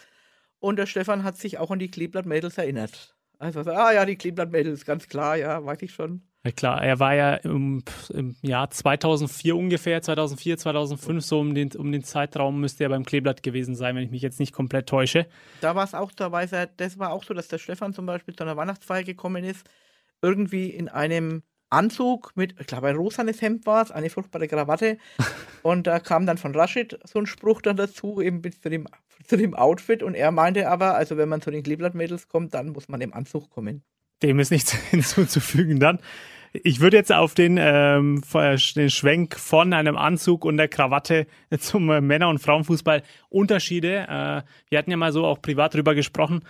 Und 0.60 0.78
der 0.78 0.86
Stefan 0.86 1.24
hat 1.24 1.38
sich 1.38 1.58
auch 1.58 1.72
an 1.72 1.80
die 1.80 1.90
Kleeblatt-Mädels 1.90 2.58
erinnert. 2.60 3.16
Also, 3.40 3.62
ah 3.62 3.92
ja, 3.92 4.06
die 4.06 4.16
Kleeblatt-Mädels, 4.16 4.86
ganz 4.86 5.08
klar, 5.08 5.36
ja, 5.38 5.66
weiß 5.66 5.82
ich 5.82 5.92
schon. 5.92 6.22
Ja, 6.44 6.52
klar, 6.52 6.84
er 6.84 7.00
war 7.00 7.14
ja 7.14 7.36
im, 7.36 7.84
im 8.10 8.36
Jahr 8.42 8.72
2004 8.72 9.56
ungefähr, 9.56 10.02
2004, 10.02 10.58
2005, 10.58 11.24
so 11.24 11.40
um 11.40 11.54
den, 11.54 11.72
um 11.74 11.92
den 11.92 12.04
Zeitraum 12.04 12.60
müsste 12.60 12.84
er 12.84 12.90
beim 12.90 13.06
Kleeblatt 13.06 13.44
gewesen 13.44 13.76
sein, 13.76 13.96
wenn 13.96 14.04
ich 14.04 14.10
mich 14.10 14.24
jetzt 14.24 14.40
nicht 14.40 14.52
komplett 14.52 14.90
täusche. 14.90 15.28
Da 15.62 15.76
war 15.76 15.84
es 15.84 15.94
auch, 15.94 16.12
da 16.12 16.32
weiß 16.32 16.54
er, 16.54 16.66
das 16.66 16.98
war 16.98 17.12
auch 17.12 17.24
so, 17.24 17.36
dass 17.36 17.48
der 17.48 17.60
Stefan 17.60 17.94
zum 17.94 18.08
Beispiel 18.08 18.36
zu 18.36 18.44
einer 18.44 18.58
Weihnachtsfeier 18.58 19.04
gekommen 19.04 19.44
ist, 19.44 19.70
irgendwie 20.24 20.72
in 20.72 20.90
einem 20.90 21.44
Anzug 21.70 22.32
mit, 22.36 22.60
ich 22.60 22.66
glaube, 22.66 22.88
ein 22.88 22.96
rosanes 22.96 23.40
Hemd 23.42 23.68
war 23.68 23.84
es, 23.84 23.92
eine 23.92 24.10
furchtbare 24.10 24.48
Krawatte. 24.48 24.98
und 25.62 25.86
da 25.86 26.00
kam 26.00 26.26
dann 26.26 26.40
von 26.40 26.56
Rashid 26.56 27.00
so 27.04 27.20
ein 27.20 27.28
Spruch 27.28 27.62
dann 27.62 27.78
dazu, 27.78 28.20
eben 28.20 28.42
bis 28.42 28.60
zu 28.60 28.70
dem, 28.70 28.88
zu 29.28 29.38
dem 29.38 29.54
Outfit. 29.54 30.02
Und 30.02 30.16
er 30.16 30.32
meinte 30.32 30.68
aber, 30.68 30.96
also 30.96 31.18
wenn 31.18 31.30
man 31.30 31.42
zu 31.42 31.52
den 31.52 31.62
Kleeblatt-Mädels 31.62 32.28
kommt, 32.28 32.56
dann 32.56 32.70
muss 32.70 32.90
man 32.90 33.00
im 33.00 33.14
Anzug 33.14 33.52
kommen. 33.52 33.84
Dem 34.24 34.40
ist 34.40 34.52
nichts 34.52 34.74
hinzuzufügen 34.92 35.80
dann. 35.80 36.00
Ich 36.54 36.82
würde 36.82 36.98
jetzt 36.98 37.14
auf 37.14 37.34
den, 37.34 37.58
ähm, 37.58 38.22
den 38.76 38.90
Schwenk 38.90 39.40
von 39.40 39.72
einem 39.72 39.96
Anzug 39.96 40.44
und 40.44 40.58
der 40.58 40.68
Krawatte 40.68 41.26
zum 41.58 41.90
äh, 41.90 42.02
Männer- 42.02 42.28
und 42.28 42.40
Frauenfußball 42.40 43.04
Unterschiede. 43.30 44.00
Äh, 44.02 44.42
wir 44.70 44.78
hatten 44.78 44.92
ja 44.92 44.98
mal 44.98 45.14
so 45.14 45.26
auch 45.26 45.42
privat 45.42 45.74
drüber 45.74 45.96
gesprochen. 45.96 46.42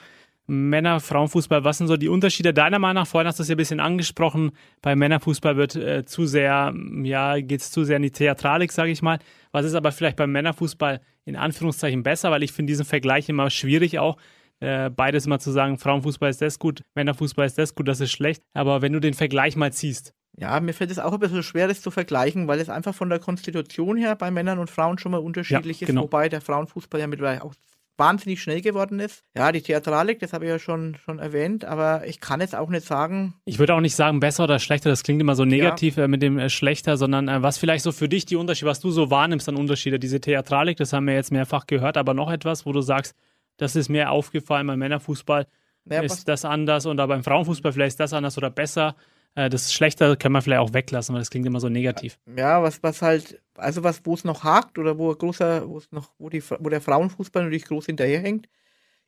Männer, 0.47 0.99
Frauenfußball, 0.99 1.63
was 1.63 1.77
sind 1.77 1.87
so 1.87 1.97
die 1.97 2.09
Unterschiede 2.09 2.53
deiner 2.53 2.79
Meinung 2.79 3.03
nach? 3.03 3.07
Vorhin 3.07 3.27
hast 3.27 3.37
du 3.39 3.43
es 3.43 3.49
ja 3.49 3.55
ein 3.55 3.57
bisschen 3.57 3.79
angesprochen. 3.79 4.51
Bei 4.81 4.95
Männerfußball 4.95 5.55
wird 5.55 5.75
äh, 5.75 6.03
zu 6.03 6.25
sehr, 6.25 6.73
ja, 7.03 7.39
geht 7.39 7.61
es 7.61 7.71
zu 7.71 7.83
sehr 7.83 7.97
in 7.97 8.03
die 8.03 8.11
Theatralik, 8.11 8.71
sage 8.71 8.91
ich 8.91 9.03
mal. 9.03 9.19
Was 9.51 9.65
ist 9.65 9.75
aber 9.75 9.91
vielleicht 9.91 10.17
beim 10.17 10.31
Männerfußball 10.31 10.99
in 11.25 11.35
Anführungszeichen 11.35 12.01
besser? 12.01 12.31
Weil 12.31 12.41
ich 12.43 12.51
finde 12.51 12.71
diesen 12.71 12.85
Vergleich 12.85 13.29
immer 13.29 13.51
schwierig 13.51 13.99
auch 13.99 14.17
äh, 14.61 14.89
beides 14.89 15.27
mal 15.27 15.39
zu 15.39 15.51
sagen, 15.51 15.77
Frauenfußball 15.77 16.29
ist 16.29 16.41
das 16.41 16.57
gut, 16.59 16.83
Männerfußball 16.95 17.45
ist 17.45 17.57
das 17.57 17.75
gut, 17.75 17.87
das 17.87 17.99
ist 17.99 18.11
schlecht. 18.11 18.41
Aber 18.53 18.81
wenn 18.81 18.93
du 18.93 18.99
den 18.99 19.13
Vergleich 19.13 19.55
mal 19.55 19.73
ziehst, 19.73 20.13
Ja, 20.37 20.59
mir 20.61 20.73
fällt 20.73 20.91
es 20.91 20.99
auch 20.99 21.11
ein 21.13 21.19
bisschen 21.19 21.43
schwer, 21.43 21.67
das 21.67 21.81
zu 21.81 21.91
vergleichen, 21.91 22.47
weil 22.47 22.59
es 22.59 22.69
einfach 22.69 22.95
von 22.95 23.09
der 23.09 23.19
Konstitution 23.19 23.97
her 23.97 24.15
bei 24.15 24.31
Männern 24.31 24.59
und 24.59 24.69
Frauen 24.69 24.97
schon 24.97 25.11
mal 25.11 25.17
unterschiedlich 25.19 25.81
Ja, 25.81 25.85
ist, 25.85 25.89
genau. 25.89 26.03
wobei 26.03 26.29
der 26.29 26.39
Frauenfußball 26.41 27.01
ja 27.01 27.07
mittlerweile 27.07 27.43
auch 27.43 27.53
wahnsinnig 27.97 28.41
schnell 28.41 28.61
geworden 28.61 28.99
ist. 28.99 29.23
Ja, 29.37 29.51
die 29.51 29.61
Theatralik, 29.61 30.19
das 30.19 30.33
habe 30.33 30.45
ich 30.45 30.49
ja 30.49 30.57
schon, 30.57 30.95
schon 31.05 31.19
erwähnt, 31.19 31.65
aber 31.65 32.07
ich 32.07 32.19
kann 32.19 32.41
jetzt 32.41 32.55
auch 32.55 32.69
nicht 32.69 32.85
sagen, 32.87 33.35
ich 33.45 33.59
würde 33.59 33.75
auch 33.75 33.81
nicht 33.81 33.95
sagen 33.95 34.19
besser 34.19 34.45
oder 34.45 34.57
schlechter, 34.57 34.89
das 34.89 35.03
klingt 35.03 35.21
immer 35.21 35.35
so 35.35 35.45
negativ 35.45 35.97
äh, 35.97 36.07
mit 36.07 36.23
dem 36.23 36.39
äh, 36.39 36.49
schlechter, 36.49 36.97
sondern 36.97 37.27
äh, 37.27 37.43
was 37.43 37.59
vielleicht 37.59 37.83
so 37.83 37.91
für 37.91 38.09
dich 38.09 38.25
die 38.25 38.37
Unterschiede, 38.37 38.71
was 38.71 38.79
du 38.79 38.89
so 38.89 39.11
wahrnimmst 39.11 39.47
an 39.49 39.55
Unterschiede, 39.55 39.99
diese 39.99 40.19
Theatralik, 40.19 40.77
das 40.77 40.93
haben 40.93 41.05
wir 41.05 41.13
jetzt 41.13 41.31
mehrfach 41.31 41.67
gehört, 41.67 41.95
aber 41.97 42.13
noch 42.15 42.31
etwas, 42.31 42.65
wo 42.65 42.71
du 42.71 42.81
sagst, 42.81 43.13
das 43.61 43.75
ist 43.75 43.89
mir 43.89 44.09
aufgefallen 44.09 44.65
beim 44.65 44.79
Männerfußball, 44.79 45.45
naja, 45.85 46.01
ist 46.01 46.27
das 46.27 46.45
anders 46.45 46.85
oder 46.85 47.07
beim 47.07 47.23
Frauenfußball 47.23 47.71
vielleicht 47.73 47.93
ist 47.93 47.99
das 47.99 48.13
anders 48.13 48.37
oder 48.37 48.49
besser. 48.49 48.95
Äh, 49.35 49.49
das 49.49 49.71
Schlechter 49.71 50.15
können 50.15 50.33
wir 50.33 50.41
vielleicht 50.41 50.61
auch 50.61 50.73
weglassen, 50.73 51.13
weil 51.13 51.21
das 51.21 51.29
klingt 51.29 51.45
immer 51.45 51.59
so 51.59 51.69
negativ. 51.69 52.17
ja, 52.37 52.61
was, 52.63 52.81
was 52.81 53.01
halt, 53.01 53.39
also 53.55 53.83
was, 53.83 54.01
wo 54.03 54.15
es 54.15 54.23
noch 54.23 54.43
hakt 54.43 54.79
oder 54.79 54.97
wo 54.97 55.13
großer, 55.13 55.67
wo 55.69 55.77
es 55.77 55.91
noch, 55.91 56.09
wo 56.17 56.29
die, 56.29 56.43
wo 56.43 56.69
der 56.69 56.81
Frauenfußball 56.81 57.43
natürlich 57.43 57.65
groß 57.65 57.85
hinterherhängt, 57.85 58.47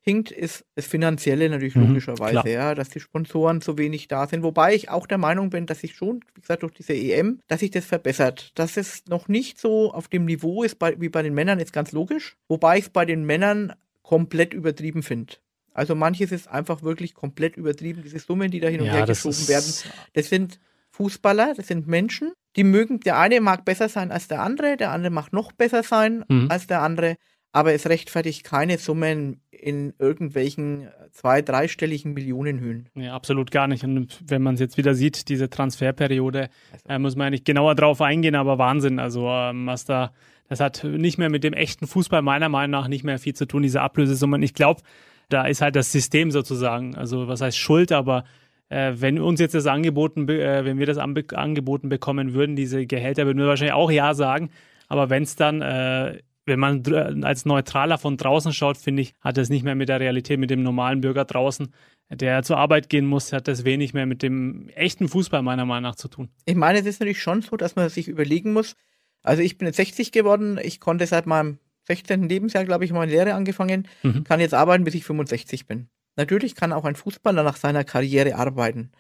hinkt, 0.01 0.31
ist 0.31 0.65
das 0.75 0.85
Finanzielle 0.85 1.49
natürlich 1.49 1.75
Mhm, 1.75 1.87
logischerweise, 1.87 2.31
klar. 2.31 2.47
ja, 2.47 2.75
dass 2.75 2.89
die 2.89 2.99
Sponsoren 2.99 3.61
so 3.61 3.77
wenig 3.77 4.07
da 4.07 4.27
sind. 4.27 4.43
Wobei 4.43 4.75
ich 4.75 4.89
auch 4.89 5.07
der 5.07 5.17
Meinung 5.17 5.49
bin, 5.49 5.65
dass 5.65 5.79
sich 5.79 5.95
schon, 5.95 6.19
wie 6.35 6.41
gesagt, 6.41 6.61
durch 6.63 6.73
diese 6.73 6.93
EM, 6.93 7.39
dass 7.47 7.61
sich 7.61 7.71
das 7.71 7.85
verbessert. 7.85 8.51
Dass 8.55 8.77
es 8.77 9.05
noch 9.07 9.27
nicht 9.29 9.57
so 9.59 9.93
auf 9.93 10.09
dem 10.09 10.25
Niveau 10.25 10.61
ist 10.63 10.77
bei, 10.77 10.99
wie 10.99 11.09
bei 11.09 11.21
den 11.23 11.33
Männern, 11.33 11.59
ist 11.59 11.71
ganz 11.73 11.91
logisch. 11.93 12.35
Wobei 12.49 12.77
ich 12.77 12.85
es 12.85 12.89
bei 12.89 13.05
den 13.05 13.23
Männern 13.25 13.73
komplett 14.03 14.53
übertrieben 14.53 15.01
finde. 15.01 15.35
Also 15.73 15.95
manches 15.95 16.31
ist 16.31 16.47
einfach 16.47 16.83
wirklich 16.83 17.15
komplett 17.15 17.57
übertrieben, 17.57 18.03
diese 18.03 18.19
Summen, 18.19 18.51
die 18.51 18.59
da 18.59 18.67
hin 18.67 18.81
und 18.81 18.87
her 18.87 19.05
das 19.05 19.23
geschoben 19.23 19.47
werden. 19.47 19.73
Das 20.13 20.29
sind 20.29 20.59
Fußballer, 20.91 21.55
das 21.55 21.67
sind 21.67 21.87
Menschen, 21.87 22.33
die 22.55 22.63
mögen, 22.63 22.99
der 22.99 23.17
eine 23.17 23.41
mag 23.41 23.65
besser 23.65 23.89
sein 23.89 24.11
als 24.11 24.27
der 24.27 24.41
andere, 24.43 24.77
der 24.77 24.91
andere 24.91 25.11
mag 25.11 25.33
noch 25.33 25.51
besser 25.51 25.81
sein 25.81 26.23
Mhm. 26.27 26.47
als 26.51 26.67
der 26.67 26.83
andere, 26.83 27.15
aber 27.53 27.73
es 27.73 27.87
rechtfertigt 27.87 28.43
keine 28.43 28.77
Summen 28.77 29.39
in 29.51 29.93
irgendwelchen 29.97 30.89
zwei-, 31.11 31.41
dreistelligen 31.41 32.13
Millionenhöhen. 32.13 32.89
Ja, 32.95 33.13
absolut 33.13 33.51
gar 33.51 33.67
nicht. 33.67 33.85
Und 33.85 34.19
wenn 34.27 34.41
man 34.41 34.55
es 34.55 34.59
jetzt 34.59 34.75
wieder 34.77 34.93
sieht, 34.95 35.29
diese 35.29 35.49
Transferperiode, 35.49 36.49
Also- 36.73 36.89
äh, 36.89 36.99
muss 36.99 37.15
man 37.15 37.31
nicht 37.31 37.45
genauer 37.45 37.75
drauf 37.75 38.01
eingehen, 38.01 38.35
aber 38.35 38.57
Wahnsinn. 38.57 38.99
Also, 38.99 39.29
ähm, 39.29 39.67
was 39.67 39.85
da, 39.85 40.11
das 40.49 40.59
hat 40.59 40.83
nicht 40.83 41.17
mehr 41.17 41.29
mit 41.29 41.45
dem 41.45 41.53
echten 41.53 41.87
Fußball 41.87 42.21
meiner 42.21 42.49
Meinung 42.49 42.71
nach 42.71 42.87
nicht 42.89 43.05
mehr 43.05 43.19
viel 43.19 43.35
zu 43.35 43.45
tun, 43.45 43.61
diese 43.63 43.79
Ablösesummen. 43.81 44.43
Ich 44.43 44.53
glaube, 44.53 44.81
da 45.29 45.45
ist 45.45 45.61
halt 45.61 45.75
das 45.77 45.91
System 45.91 46.31
sozusagen, 46.31 46.95
also 46.95 47.27
was 47.29 47.39
heißt 47.39 47.57
Schuld, 47.57 47.91
aber 47.93 48.25
äh, 48.69 48.93
wenn 48.95 49.19
uns 49.19 49.39
jetzt 49.39 49.55
das 49.55 49.67
angeboten, 49.67 50.27
äh, 50.27 50.65
wenn 50.65 50.79
wir 50.79 50.87
das 50.87 50.97
angeboten 50.97 51.87
bekommen 51.89 52.33
würden, 52.33 52.55
diese 52.55 52.85
Gehälter, 52.85 53.25
würden 53.25 53.37
wir 53.39 53.47
wahrscheinlich 53.47 53.73
auch 53.75 53.91
ja 53.91 54.13
sagen. 54.13 54.49
Aber 54.89 55.09
wenn 55.09 55.23
es 55.23 55.35
dann, 55.35 55.61
äh, 55.61 56.19
wenn 56.45 56.59
man 56.59 56.83
dr- 56.83 57.15
als 57.23 57.45
Neutraler 57.45 57.97
von 57.97 58.17
draußen 58.17 58.53
schaut, 58.53 58.77
finde 58.77 59.01
ich, 59.03 59.13
hat 59.21 59.37
das 59.37 59.49
nicht 59.49 59.63
mehr 59.63 59.75
mit 59.75 59.89
der 59.89 59.99
Realität, 59.99 60.39
mit 60.39 60.49
dem 60.49 60.63
normalen 60.63 61.01
Bürger 61.01 61.25
draußen, 61.25 61.73
der 62.11 62.43
zur 62.43 62.57
Arbeit 62.57 62.89
gehen 62.89 63.05
muss, 63.05 63.31
hat 63.33 63.47
das 63.47 63.63
wenig 63.63 63.93
mehr 63.93 64.05
mit 64.05 64.21
dem 64.21 64.69
echten 64.75 65.07
Fußball 65.07 65.41
meiner 65.41 65.65
Meinung 65.65 65.83
nach 65.91 65.95
zu 65.95 66.07
tun. 66.07 66.29
Ich 66.45 66.55
meine, 66.55 66.79
es 66.79 66.85
ist 66.85 66.99
natürlich 66.99 67.21
schon 67.21 67.41
so, 67.41 67.55
dass 67.57 67.75
man 67.75 67.89
sich 67.89 68.07
überlegen 68.07 68.53
muss. 68.53 68.75
Also 69.23 69.41
ich 69.41 69.57
bin 69.57 69.67
jetzt 69.67 69.77
60 69.77 70.11
geworden, 70.11 70.59
ich 70.61 70.79
konnte 70.79 71.07
seit 71.07 71.25
meinem 71.25 71.59
16. 71.87 72.27
Lebensjahr, 72.29 72.65
glaube 72.65 72.85
ich, 72.85 72.91
meine 72.91 73.11
Lehre 73.11 73.33
angefangen, 73.33 73.87
Mhm. 74.03 74.23
kann 74.25 74.39
jetzt 74.39 74.53
arbeiten, 74.53 74.83
bis 74.83 74.95
ich 74.95 75.05
65 75.05 75.65
bin. 75.65 75.87
Natürlich 76.15 76.55
kann 76.55 76.71
auch 76.73 76.85
ein 76.85 76.95
Fußballer 76.95 77.41
nach 77.43 77.55
seiner 77.55 77.83
Karriere 77.83 78.35
arbeiten, 78.35 78.91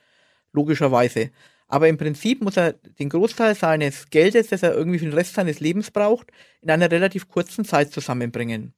logischerweise. 0.53 1.31
Aber 1.67 1.87
im 1.87 1.97
Prinzip 1.97 2.41
muss 2.41 2.57
er 2.57 2.73
den 2.73 3.09
Großteil 3.09 3.55
seines 3.55 4.09
Geldes, 4.09 4.49
das 4.49 4.63
er 4.63 4.73
irgendwie 4.73 4.99
für 4.99 5.05
den 5.05 5.13
Rest 5.13 5.33
seines 5.33 5.59
Lebens 5.59 5.91
braucht, 5.91 6.31
in 6.61 6.69
einer 6.69 6.91
relativ 6.91 7.27
kurzen 7.27 7.65
Zeit 7.65 7.91
zusammenbringen. 7.91 8.73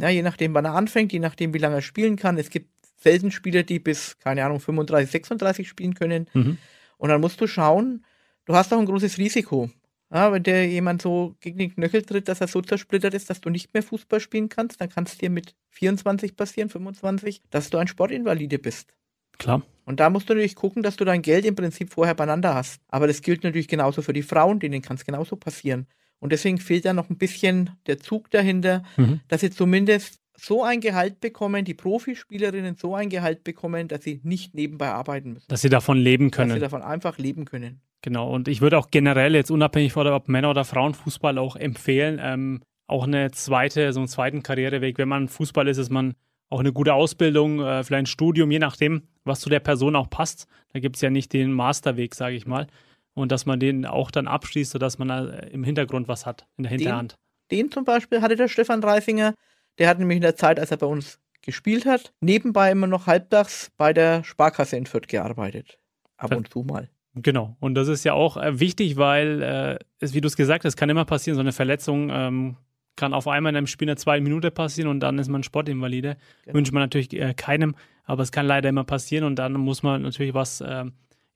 Ja, 0.00 0.08
je 0.08 0.22
nachdem, 0.22 0.54
wann 0.54 0.64
er 0.64 0.74
anfängt, 0.74 1.12
je 1.12 1.20
nachdem, 1.20 1.54
wie 1.54 1.58
lange 1.58 1.76
er 1.76 1.82
spielen 1.82 2.16
kann. 2.16 2.36
Es 2.36 2.50
gibt 2.50 2.68
selten 2.98 3.30
Spieler, 3.30 3.62
die 3.62 3.78
bis, 3.78 4.18
keine 4.18 4.44
Ahnung, 4.44 4.60
35, 4.60 5.10
36 5.10 5.68
spielen 5.68 5.94
können. 5.94 6.28
Mhm. 6.34 6.58
Und 6.96 7.08
dann 7.08 7.20
musst 7.20 7.40
du 7.40 7.46
schauen, 7.46 8.04
du 8.44 8.54
hast 8.54 8.72
auch 8.72 8.78
ein 8.78 8.86
großes 8.86 9.18
Risiko. 9.18 9.70
Ja, 10.12 10.32
wenn 10.32 10.42
dir 10.42 10.66
jemand 10.66 11.02
so 11.02 11.34
gegen 11.40 11.58
den 11.58 11.74
Knöchel 11.74 12.02
tritt, 12.02 12.28
dass 12.28 12.40
er 12.40 12.48
so 12.48 12.60
zersplittert 12.60 13.14
ist, 13.14 13.30
dass 13.30 13.40
du 13.40 13.50
nicht 13.50 13.72
mehr 13.74 13.82
Fußball 13.82 14.20
spielen 14.20 14.48
kannst, 14.48 14.80
dann 14.80 14.88
kann 14.88 15.04
es 15.04 15.18
dir 15.18 15.30
mit 15.30 15.54
24 15.70 16.36
passieren, 16.36 16.68
25, 16.68 17.42
dass 17.50 17.70
du 17.70 17.78
ein 17.78 17.88
Sportinvalide 17.88 18.58
bist. 18.58 18.94
Klar. 19.38 19.62
Und 19.84 20.00
da 20.00 20.08
musst 20.10 20.28
du 20.30 20.34
natürlich 20.34 20.54
gucken, 20.56 20.82
dass 20.82 20.96
du 20.96 21.04
dein 21.04 21.20
Geld 21.22 21.44
im 21.44 21.54
Prinzip 21.54 21.92
vorher 21.92 22.14
beieinander 22.14 22.54
hast. 22.54 22.80
Aber 22.88 23.06
das 23.06 23.20
gilt 23.20 23.44
natürlich 23.44 23.68
genauso 23.68 24.00
für 24.02 24.12
die 24.14 24.22
Frauen, 24.22 24.58
denen 24.60 24.80
kann 24.80 24.96
es 24.96 25.04
genauso 25.04 25.36
passieren. 25.36 25.86
Und 26.20 26.32
deswegen 26.32 26.58
fehlt 26.58 26.86
da 26.86 26.94
noch 26.94 27.10
ein 27.10 27.18
bisschen 27.18 27.70
der 27.86 27.98
Zug 27.98 28.30
dahinter, 28.30 28.82
Mhm. 28.96 29.20
dass 29.28 29.42
sie 29.42 29.50
zumindest 29.50 30.20
so 30.36 30.64
ein 30.64 30.80
Gehalt 30.80 31.20
bekommen, 31.20 31.64
die 31.64 31.74
Profispielerinnen 31.74 32.76
so 32.76 32.94
ein 32.94 33.08
Gehalt 33.10 33.44
bekommen, 33.44 33.88
dass 33.88 34.02
sie 34.04 34.20
nicht 34.24 34.54
nebenbei 34.54 34.88
arbeiten 34.88 35.34
müssen. 35.34 35.46
Dass 35.48 35.60
sie 35.60 35.68
davon 35.68 35.98
leben 35.98 36.30
Dass 36.30 36.44
sie 36.44 36.48
können. 36.48 36.60
davon 36.60 36.82
einfach 36.82 37.18
leben 37.18 37.44
können. 37.44 37.80
Genau, 38.02 38.30
und 38.30 38.48
ich 38.48 38.60
würde 38.60 38.78
auch 38.78 38.90
generell 38.90 39.34
jetzt 39.34 39.50
unabhängig 39.50 39.92
von 39.92 40.06
ob 40.06 40.28
Männer- 40.28 40.50
oder 40.50 40.64
Frauenfußball 40.64 41.38
auch 41.38 41.56
empfehlen, 41.56 42.18
ähm, 42.22 42.62
auch 42.86 43.06
eine 43.06 43.30
zweite, 43.30 43.92
so 43.92 44.00
einen 44.00 44.08
zweiten 44.08 44.42
Karriereweg. 44.42 44.98
Wenn 44.98 45.08
man 45.08 45.28
Fußball 45.28 45.68
ist, 45.68 45.78
ist 45.78 45.90
man 45.90 46.14
auch 46.54 46.60
eine 46.60 46.72
gute 46.72 46.94
Ausbildung, 46.94 47.60
äh, 47.60 47.82
vielleicht 47.82 48.04
ein 48.04 48.06
Studium, 48.06 48.50
je 48.52 48.60
nachdem, 48.60 49.02
was 49.24 49.40
zu 49.40 49.50
der 49.50 49.58
Person 49.58 49.96
auch 49.96 50.08
passt. 50.08 50.46
Da 50.72 50.78
gibt 50.78 50.94
es 50.94 51.02
ja 51.02 51.10
nicht 51.10 51.32
den 51.32 51.52
Masterweg, 51.52 52.14
sage 52.14 52.36
ich 52.36 52.46
mal. 52.46 52.68
Und 53.12 53.32
dass 53.32 53.44
man 53.44 53.58
den 53.58 53.86
auch 53.86 54.12
dann 54.12 54.28
abschließt, 54.28 54.70
sodass 54.70 54.98
man 54.98 55.10
äh, 55.10 55.48
im 55.48 55.64
Hintergrund 55.64 56.06
was 56.06 56.26
hat, 56.26 56.46
in 56.56 56.62
der 56.62 56.70
Hinterhand. 56.70 57.16
Den, 57.50 57.58
den 57.58 57.72
zum 57.72 57.84
Beispiel 57.84 58.22
hatte 58.22 58.36
der 58.36 58.46
Stefan 58.46 58.82
Reisinger. 58.84 59.34
Der 59.78 59.88
hat 59.88 59.98
nämlich 59.98 60.16
in 60.16 60.22
der 60.22 60.36
Zeit, 60.36 60.60
als 60.60 60.70
er 60.70 60.76
bei 60.76 60.86
uns 60.86 61.18
gespielt 61.42 61.86
hat, 61.86 62.12
nebenbei 62.20 62.70
immer 62.70 62.86
noch 62.86 63.08
halbtags 63.08 63.72
bei 63.76 63.92
der 63.92 64.22
Sparkasse 64.22 64.76
in 64.76 64.86
Fürth 64.86 65.08
gearbeitet. 65.08 65.78
Ab 66.16 66.36
und 66.36 66.52
zu 66.52 66.62
mal. 66.62 66.88
Genau. 67.16 67.56
Und 67.58 67.74
das 67.74 67.88
ist 67.88 68.04
ja 68.04 68.12
auch 68.12 68.36
äh, 68.36 68.60
wichtig, 68.60 68.96
weil, 68.96 69.42
äh, 69.42 69.78
es, 69.98 70.14
wie 70.14 70.20
du 70.20 70.28
es 70.28 70.36
gesagt 70.36 70.64
hast, 70.64 70.76
kann 70.76 70.88
immer 70.88 71.04
passieren. 71.04 71.34
So 71.34 71.40
eine 71.40 71.52
Verletzung 71.52 72.10
ähm, 72.10 72.56
kann 72.96 73.14
auf 73.14 73.28
einmal 73.28 73.50
in 73.50 73.56
einem 73.56 73.66
Spiel 73.66 73.88
eine 73.88 73.96
zwei 73.96 74.20
Minute 74.20 74.50
passieren 74.50 74.90
und 74.90 75.00
dann 75.00 75.18
ist 75.18 75.28
man 75.28 75.42
Sportinvalide. 75.42 76.16
Genau. 76.44 76.56
Wünscht 76.56 76.72
man 76.72 76.82
natürlich 76.82 77.12
äh, 77.14 77.34
keinem, 77.34 77.74
aber 78.04 78.22
es 78.22 78.32
kann 78.32 78.46
leider 78.46 78.68
immer 78.68 78.84
passieren 78.84 79.24
und 79.24 79.36
dann 79.36 79.54
muss 79.54 79.82
man 79.82 80.02
natürlich 80.02 80.34
was, 80.34 80.60
äh, 80.60 80.84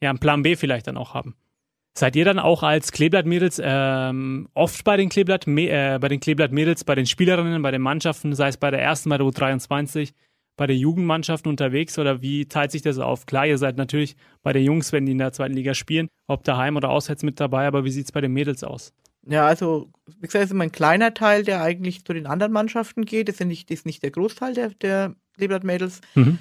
ja, 0.00 0.10
einen 0.10 0.18
Plan 0.18 0.42
B 0.42 0.56
vielleicht 0.56 0.86
dann 0.86 0.96
auch 0.96 1.14
haben. 1.14 1.34
Seid 1.98 2.14
ihr 2.14 2.24
dann 2.24 2.38
auch 2.38 2.62
als 2.62 2.92
Kleeblatt-Mädels 2.92 3.60
ähm, 3.64 4.48
oft 4.54 4.84
bei 4.84 4.96
den 4.96 5.08
Kleeblatt, 5.08 5.48
äh, 5.48 5.98
bei 6.00 6.08
den 6.08 6.20
Kleeblatt-Mädels, 6.20 6.84
bei 6.84 6.94
den 6.94 7.06
Spielerinnen, 7.06 7.60
bei 7.60 7.72
den 7.72 7.82
Mannschaften, 7.82 8.34
sei 8.34 8.48
es 8.48 8.56
bei 8.56 8.70
der 8.70 8.80
ersten, 8.80 9.10
bei 9.10 9.18
der 9.18 9.26
U23, 9.26 10.12
bei 10.56 10.68
der 10.68 10.76
Jugendmannschaften 10.76 11.50
unterwegs 11.50 11.98
oder 11.98 12.22
wie 12.22 12.46
teilt 12.46 12.70
sich 12.70 12.82
das 12.82 12.98
auf? 12.98 13.26
Klar, 13.26 13.46
ihr 13.46 13.58
seid 13.58 13.78
natürlich 13.78 14.14
bei 14.44 14.52
den 14.52 14.62
Jungs, 14.62 14.92
wenn 14.92 15.06
die 15.06 15.12
in 15.12 15.18
der 15.18 15.32
zweiten 15.32 15.54
Liga 15.54 15.74
spielen, 15.74 16.08
ob 16.28 16.44
daheim 16.44 16.76
oder 16.76 16.90
auswärts 16.90 17.24
mit 17.24 17.40
dabei, 17.40 17.66
aber 17.66 17.84
wie 17.84 17.90
sieht 17.90 18.04
es 18.04 18.12
bei 18.12 18.20
den 18.20 18.32
Mädels 18.32 18.62
aus? 18.62 18.92
Ja, 19.30 19.46
also, 19.46 19.90
wie 20.06 20.26
gesagt, 20.26 20.44
es 20.44 20.50
ist 20.50 20.52
immer 20.52 20.64
ein 20.64 20.72
kleiner 20.72 21.12
Teil, 21.12 21.44
der 21.44 21.62
eigentlich 21.62 22.04
zu 22.04 22.14
den 22.14 22.26
anderen 22.26 22.52
Mannschaften 22.52 23.04
geht. 23.04 23.28
Das 23.28 23.36
ist 23.36 23.46
nicht, 23.46 23.70
das 23.70 23.80
ist 23.80 23.86
nicht 23.86 24.02
der 24.02 24.10
Großteil 24.10 24.54
der, 24.54 24.70
der 24.70 25.14
Kleeblatt-Mädels. 25.36 26.00
Mhm. 26.14 26.38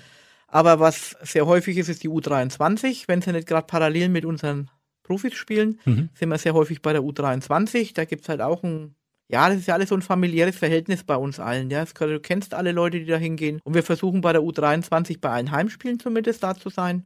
Aber 0.48 0.80
was 0.80 1.18
sehr 1.22 1.46
häufig 1.46 1.78
ist, 1.78 1.90
ist 1.90 2.04
die 2.04 2.10
U23, 2.10 3.04
wenn 3.08 3.22
sie 3.22 3.34
nicht 3.34 3.48
gerade 3.48 3.68
parallel 3.68 4.08
mit 4.08 4.24
unseren 4.24 4.70
Profis 5.04 5.36
spielen, 5.36 5.80
mhm. 5.84 6.10
sind 6.14 6.30
wir 6.30 6.38
sehr 6.38 6.54
häufig 6.54 6.82
bei 6.82 6.94
der 6.94 7.02
U23. 7.02 7.94
Da 7.94 8.06
gibt 8.06 8.24
es 8.24 8.30
halt 8.30 8.42
auch 8.42 8.64
ein, 8.64 8.96
ja, 9.28 9.50
das 9.50 9.60
ist 9.60 9.68
ja 9.68 9.74
alles 9.74 9.90
so 9.90 9.96
ein 9.96 10.02
familiäres 10.02 10.56
Verhältnis 10.56 11.04
bei 11.04 11.18
uns 11.18 11.42
allen. 11.42 11.70
Ja, 11.70 11.84
du 11.84 12.20
kennst 12.22 12.54
alle 12.54 12.72
Leute, 12.72 13.00
die 13.00 13.06
da 13.06 13.18
hingehen. 13.18 13.60
Und 13.66 13.74
wir 13.74 13.84
versuchen 13.84 14.22
bei 14.22 14.32
der 14.32 14.42
U23 14.42 15.20
bei 15.20 15.30
allen 15.30 15.52
Heimspielen 15.52 16.00
zumindest 16.00 16.42
da 16.44 16.56
zu 16.56 16.70
sein. 16.70 17.06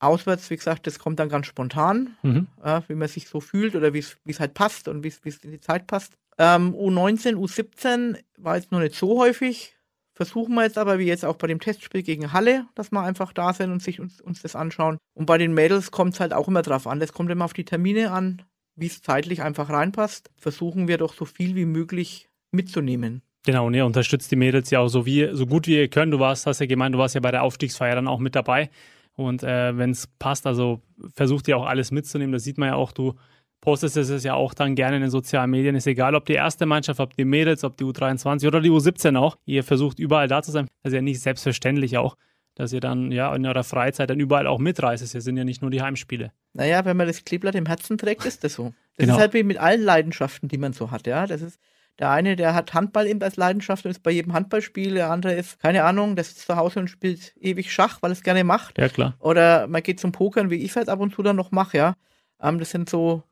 Auswärts, 0.00 0.50
wie 0.50 0.56
gesagt, 0.56 0.86
das 0.86 0.98
kommt 0.98 1.18
dann 1.18 1.28
ganz 1.28 1.46
spontan, 1.46 2.16
mhm. 2.22 2.46
ja, 2.64 2.82
wie 2.88 2.94
man 2.94 3.08
sich 3.08 3.28
so 3.28 3.40
fühlt 3.40 3.74
oder 3.74 3.92
wie 3.92 3.98
es 3.98 4.40
halt 4.40 4.54
passt 4.54 4.88
und 4.88 5.02
wie 5.02 5.08
es 5.08 5.44
in 5.44 5.50
die 5.50 5.60
Zeit 5.60 5.86
passt. 5.86 6.14
Ähm, 6.38 6.74
U19, 6.74 7.34
U17 7.34 8.16
war 8.36 8.56
jetzt 8.56 8.70
noch 8.70 8.78
nicht 8.78 8.94
so 8.94 9.18
häufig. 9.18 9.74
Versuchen 10.14 10.54
wir 10.54 10.64
jetzt 10.64 10.78
aber, 10.78 10.98
wie 10.98 11.06
jetzt 11.06 11.24
auch 11.24 11.36
bei 11.36 11.46
dem 11.46 11.60
Testspiel 11.60 12.02
gegen 12.02 12.32
Halle, 12.32 12.66
dass 12.74 12.90
wir 12.90 13.02
einfach 13.02 13.32
da 13.32 13.52
sind 13.52 13.70
und 13.70 13.82
sich 13.82 14.00
uns, 14.00 14.20
uns 14.20 14.42
das 14.42 14.56
anschauen. 14.56 14.98
Und 15.14 15.26
bei 15.26 15.38
den 15.38 15.54
Mädels 15.54 15.90
kommt 15.90 16.14
es 16.14 16.20
halt 16.20 16.32
auch 16.32 16.48
immer 16.48 16.62
drauf 16.62 16.86
an. 16.86 16.98
Das 16.98 17.12
kommt 17.12 17.30
immer 17.30 17.44
auf 17.44 17.52
die 17.52 17.64
Termine 17.64 18.10
an, 18.10 18.42
wie 18.74 18.86
es 18.86 19.00
zeitlich 19.00 19.42
einfach 19.42 19.70
reinpasst. 19.70 20.30
Versuchen 20.36 20.88
wir 20.88 20.98
doch 20.98 21.14
so 21.14 21.24
viel 21.24 21.54
wie 21.54 21.66
möglich 21.66 22.28
mitzunehmen. 22.50 23.22
Genau, 23.46 23.66
und 23.66 23.74
ihr 23.74 23.86
unterstützt 23.86 24.30
die 24.30 24.36
Mädels 24.36 24.70
ja 24.70 24.80
auch 24.80 24.88
so, 24.88 25.06
wie, 25.06 25.28
so 25.32 25.46
gut 25.46 25.66
wie 25.66 25.76
ihr 25.76 25.88
könnt. 25.88 26.12
Du 26.12 26.18
warst, 26.18 26.46
hast 26.46 26.58
ja 26.58 26.66
gemeint, 26.66 26.94
du 26.94 26.98
warst 26.98 27.14
ja 27.14 27.20
bei 27.20 27.30
der 27.30 27.42
Aufstiegsfeier 27.42 27.94
dann 27.94 28.08
auch 28.08 28.18
mit 28.18 28.34
dabei. 28.34 28.70
Und 29.18 29.42
äh, 29.42 29.76
wenn 29.76 29.90
es 29.90 30.06
passt, 30.06 30.46
also 30.46 30.80
versucht 31.12 31.48
ihr 31.48 31.56
auch 31.56 31.66
alles 31.66 31.90
mitzunehmen. 31.90 32.32
Das 32.32 32.44
sieht 32.44 32.56
man 32.56 32.68
ja 32.68 32.74
auch, 32.76 32.92
du 32.92 33.14
postest 33.60 33.96
es 33.96 34.22
ja 34.22 34.34
auch 34.34 34.54
dann 34.54 34.76
gerne 34.76 34.94
in 34.94 35.02
den 35.02 35.10
sozialen 35.10 35.50
Medien. 35.50 35.74
Ist 35.74 35.88
egal, 35.88 36.14
ob 36.14 36.24
die 36.24 36.34
erste 36.34 36.66
Mannschaft, 36.66 37.00
ob 37.00 37.16
die 37.16 37.24
Mädels, 37.24 37.64
ob 37.64 37.76
die 37.76 37.82
U23 37.82 38.46
oder 38.46 38.60
die 38.60 38.70
U17 38.70 39.18
auch. 39.18 39.36
Ihr 39.44 39.64
versucht 39.64 39.98
überall 39.98 40.28
da 40.28 40.40
zu 40.40 40.52
sein. 40.52 40.68
Das 40.84 40.92
ist 40.92 40.94
ja 40.94 41.02
nicht 41.02 41.18
selbstverständlich 41.20 41.98
auch, 41.98 42.16
dass 42.54 42.72
ihr 42.72 42.78
dann 42.78 43.10
ja 43.10 43.34
in 43.34 43.44
eurer 43.44 43.64
Freizeit 43.64 44.08
dann 44.08 44.20
überall 44.20 44.46
auch 44.46 44.60
mitreist. 44.60 45.02
Es 45.02 45.24
sind 45.24 45.36
ja 45.36 45.42
nicht 45.42 45.62
nur 45.62 45.72
die 45.72 45.82
Heimspiele. 45.82 46.30
Naja, 46.52 46.84
wenn 46.84 46.96
man 46.96 47.08
das 47.08 47.24
Kleeblatt 47.24 47.56
im 47.56 47.66
Herzen 47.66 47.98
trägt, 47.98 48.24
ist 48.24 48.44
das 48.44 48.54
so. 48.54 48.72
Das 48.96 49.06
genau. 49.06 49.14
ist 49.14 49.20
halt 49.20 49.34
wie 49.34 49.42
mit 49.42 49.58
allen 49.58 49.82
Leidenschaften, 49.82 50.48
die 50.48 50.58
man 50.58 50.74
so 50.74 50.92
hat, 50.92 51.08
ja. 51.08 51.26
Das 51.26 51.42
ist 51.42 51.58
der 51.98 52.10
eine, 52.10 52.36
der 52.36 52.54
hat 52.54 52.74
Handball 52.74 53.06
eben 53.06 53.22
als 53.22 53.36
Leidenschaft 53.36 53.84
und 53.84 53.90
ist 53.90 54.02
bei 54.02 54.10
jedem 54.10 54.32
Handballspiel. 54.32 54.94
Der 54.94 55.10
andere 55.10 55.34
ist, 55.34 55.58
keine 55.60 55.84
Ahnung, 55.84 56.14
der 56.14 56.24
sitzt 56.24 56.46
zu 56.46 56.56
Hause 56.56 56.80
und 56.80 56.88
spielt 56.88 57.34
ewig 57.40 57.72
Schach, 57.72 57.98
weil 58.00 58.10
er 58.10 58.12
es 58.12 58.22
gerne 58.22 58.44
macht. 58.44 58.78
Ja, 58.78 58.88
klar. 58.88 59.14
Oder 59.18 59.66
man 59.66 59.82
geht 59.82 60.00
zum 60.00 60.12
Pokern, 60.12 60.50
wie 60.50 60.56
ich 60.56 60.70
es 60.70 60.76
halt 60.76 60.88
ab 60.88 61.00
und 61.00 61.14
zu 61.14 61.22
dann 61.22 61.36
noch 61.36 61.50
mache, 61.50 61.76
ja. 61.76 61.94
Ähm, 62.40 62.58
das 62.58 62.70
sind 62.70 62.88
so 62.88 63.24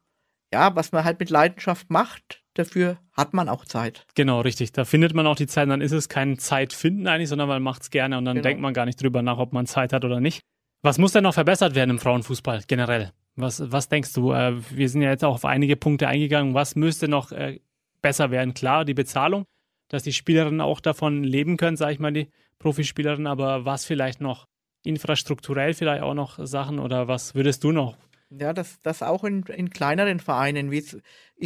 ja, 0.53 0.75
was 0.75 0.93
man 0.93 1.05
halt 1.05 1.21
mit 1.21 1.31
Leidenschaft 1.31 1.91
macht, 1.91 2.43
dafür 2.55 2.99
hat 3.13 3.35
man 3.35 3.49
auch 3.49 3.65
Zeit. 3.65 4.07
Genau, 4.15 4.41
richtig. 4.41 4.73
Da 4.73 4.85
findet 4.85 5.15
man 5.15 5.27
auch 5.27 5.37
die 5.37 5.47
Zeit. 5.47 5.69
Dann 5.69 5.81
ist 5.81 5.93
es 5.93 6.09
kein 6.09 6.39
Zeitfinden 6.39 7.07
eigentlich, 7.07 7.29
sondern 7.29 7.49
man 7.49 7.63
macht 7.63 7.83
es 7.83 7.91
gerne 7.91 8.19
und 8.19 8.25
dann 8.25 8.37
genau. 8.37 8.45
denkt 8.45 8.63
man 8.63 8.75
gar 8.75 8.87
nicht 8.87 9.03
drüber 9.03 9.23
nach, 9.23 9.39
ob 9.39 9.53
man 9.53 9.67
Zeit 9.67 9.93
hat 9.93 10.05
oder 10.05 10.21
nicht. 10.21 10.43
Was 10.83 10.99
muss 10.99 11.13
denn 11.13 11.25
noch 11.25 11.35
verbessert 11.35 11.75
werden 11.75 11.91
im 11.91 11.99
Frauenfußball 11.99 12.63
generell? 12.67 13.13
Was, 13.35 13.71
was 13.71 13.89
denkst 13.89 14.13
du? 14.13 14.33
Äh, 14.33 14.55
wir 14.71 14.89
sind 14.89 15.03
ja 15.03 15.11
jetzt 15.11 15.25
auch 15.25 15.35
auf 15.35 15.45
einige 15.45 15.77
Punkte 15.77 16.09
eingegangen. 16.09 16.55
Was 16.55 16.77
müsste 16.77 17.09
noch 17.09 17.33
äh, 17.33 17.61
besser 18.03 18.31
werden? 18.31 18.55
Klar, 18.55 18.85
die 18.85 18.95
Bezahlung, 18.95 19.47
dass 19.89 20.03
die 20.03 20.13
Spielerinnen 20.13 20.61
auch 20.61 20.81
davon 20.81 21.25
leben 21.25 21.57
können, 21.57 21.77
sage 21.77 21.93
ich 21.93 21.99
mal, 21.99 22.13
die 22.13 22.29
Profispielerinnen. 22.59 23.27
Aber 23.27 23.65
was 23.65 23.85
vielleicht 23.85 24.21
noch 24.21 24.47
infrastrukturell 24.85 25.75
vielleicht 25.75 26.03
auch 26.03 26.15
noch 26.15 26.39
Sachen 26.47 26.79
oder 26.79 27.09
was 27.09 27.35
würdest 27.35 27.65
du 27.65 27.73
noch 27.73 27.97
ja, 28.31 28.53
das, 28.53 28.81
das 28.83 29.03
auch 29.03 29.25
in, 29.25 29.43
in 29.45 29.71
kleineren 29.71 30.21
Vereinen, 30.21 30.71
wie 30.71 30.85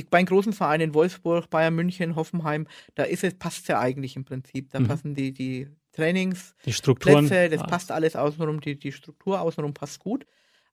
bei 0.08 0.22
großen 0.22 0.52
Vereinen, 0.52 0.94
Wolfsburg, 0.94 1.50
Bayern 1.50 1.74
München, 1.74 2.16
Hoffenheim, 2.16 2.66
da 2.94 3.02
ist 3.02 3.24
es, 3.24 3.34
passt 3.34 3.68
ja 3.68 3.78
eigentlich 3.78 4.16
im 4.16 4.24
Prinzip. 4.24 4.70
Da 4.70 4.80
mhm. 4.80 4.88
passen 4.88 5.14
die, 5.14 5.32
die 5.32 5.68
Trainings, 5.92 6.54
die 6.64 6.72
Strukturen, 6.72 7.26
Plätze, 7.26 7.54
das 7.54 7.66
passt 7.66 7.92
alles 7.92 8.16
außenrum, 8.16 8.60
die, 8.60 8.78
die 8.78 8.92
Struktur 8.92 9.40
außenrum 9.40 9.74
passt 9.74 9.98
gut. 9.98 10.26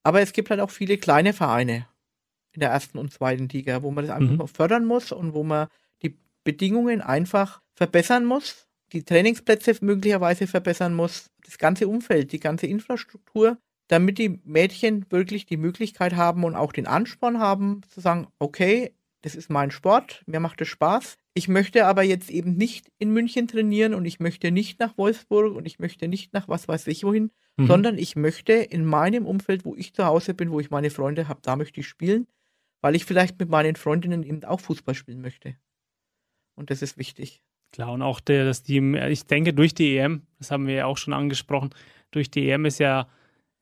Aber 0.03 0.21
es 0.21 0.32
gibt 0.32 0.49
halt 0.49 0.61
auch 0.61 0.69
viele 0.69 0.97
kleine 0.97 1.34
Vereine 1.34 1.88
in 2.58 2.62
der 2.62 2.72
ersten 2.72 2.97
und 2.97 3.14
zweiten 3.14 3.47
Liga, 3.47 3.84
wo 3.84 3.91
man 3.91 4.05
das 4.05 4.16
einfach 4.16 4.45
mhm. 4.45 4.47
fördern 4.47 4.86
muss 4.86 5.12
und 5.12 5.34
wo 5.34 5.43
man 5.43 5.68
die 6.01 6.18
Bedingungen 6.43 7.01
einfach 7.01 7.62
verbessern 7.76 8.26
muss, 8.26 8.68
die 8.91 9.03
Trainingsplätze 9.03 9.76
möglicherweise 9.82 10.47
verbessern 10.47 10.95
muss, 10.95 11.30
das 11.45 11.58
ganze 11.58 11.88
Umfeld, 11.88 12.32
die 12.32 12.39
ganze 12.39 12.68
Infrastruktur 12.68 13.58
damit 13.88 14.18
die 14.18 14.39
Mädchen 14.43 15.05
wirklich 15.10 15.45
die 15.45 15.58
Möglichkeit 15.58 16.16
haben 16.16 16.43
und 16.43 16.55
auch 16.55 16.74
den 16.74 16.88
Ansporn 16.88 17.39
haben, 17.39 17.82
zu 17.89 18.01
sagen, 18.01 18.28
okay, 18.39 18.93
das 19.22 19.36
ist 19.36 19.49
mein 19.49 19.72
Sport, 19.72 20.24
mir 20.28 20.39
macht 20.39 20.62
es 20.62 20.68
Spaß. 20.68 21.18
Ich 21.34 21.47
möchte 21.47 21.86
aber 21.86 22.03
jetzt 22.03 22.30
eben 22.30 22.55
nicht 22.55 22.91
in 22.97 23.12
München 23.12 23.47
trainieren 23.47 23.93
und 23.93 24.05
ich 24.05 24.20
möchte 24.20 24.51
nicht 24.51 24.80
nach 24.80 24.97
Wolfsburg 24.97 25.55
und 25.55 25.66
ich 25.66 25.80
möchte 25.80 26.08
nicht 26.08 26.34
nach 26.34 26.47
was 26.47 26.68
weiß 26.68 26.88
ich 26.88 27.03
wohin, 27.03 27.32
mhm. 27.58 27.68
sondern 27.68 27.97
ich 27.97 28.16
möchte 28.16 28.53
in 28.53 28.86
meinem 28.86 29.26
Umfeld, 29.26 29.66
wo 29.66 29.76
ich 29.76 29.93
zu 29.93 30.05
Hause 30.05 30.34
bin, 30.34 30.51
wo 30.51 30.60
ich 30.60 30.70
meine 30.70 30.89
Freunde 30.89 31.28
habe, 31.28 31.39
da 31.41 31.55
möchte 31.55 31.80
ich 31.80 31.88
spielen, 31.88 32.28
weil 32.82 32.95
ich 32.95 33.05
vielleicht 33.05 33.39
mit 33.39 33.49
meinen 33.49 33.75
Freundinnen 33.75 34.23
eben 34.23 34.43
auch 34.43 34.59
Fußball 34.59 34.95
spielen 34.95 35.21
möchte. 35.21 35.55
Und 36.55 36.69
das 36.69 36.82
ist 36.82 36.97
wichtig. 36.97 37.41
Klar, 37.71 37.91
und 37.91 38.01
auch 38.01 38.19
der, 38.19 38.45
dass 38.45 38.63
die, 38.63 38.80
ich 39.09 39.25
denke, 39.25 39.53
durch 39.53 39.73
die 39.73 39.97
EM, 39.97 40.23
das 40.39 40.51
haben 40.51 40.67
wir 40.67 40.75
ja 40.75 40.86
auch 40.86 40.97
schon 40.97 41.13
angesprochen, 41.13 41.71
durch 42.11 42.32
die 42.32 42.49
EM 42.49 42.65
ist 42.65 42.80
ja 42.80 43.07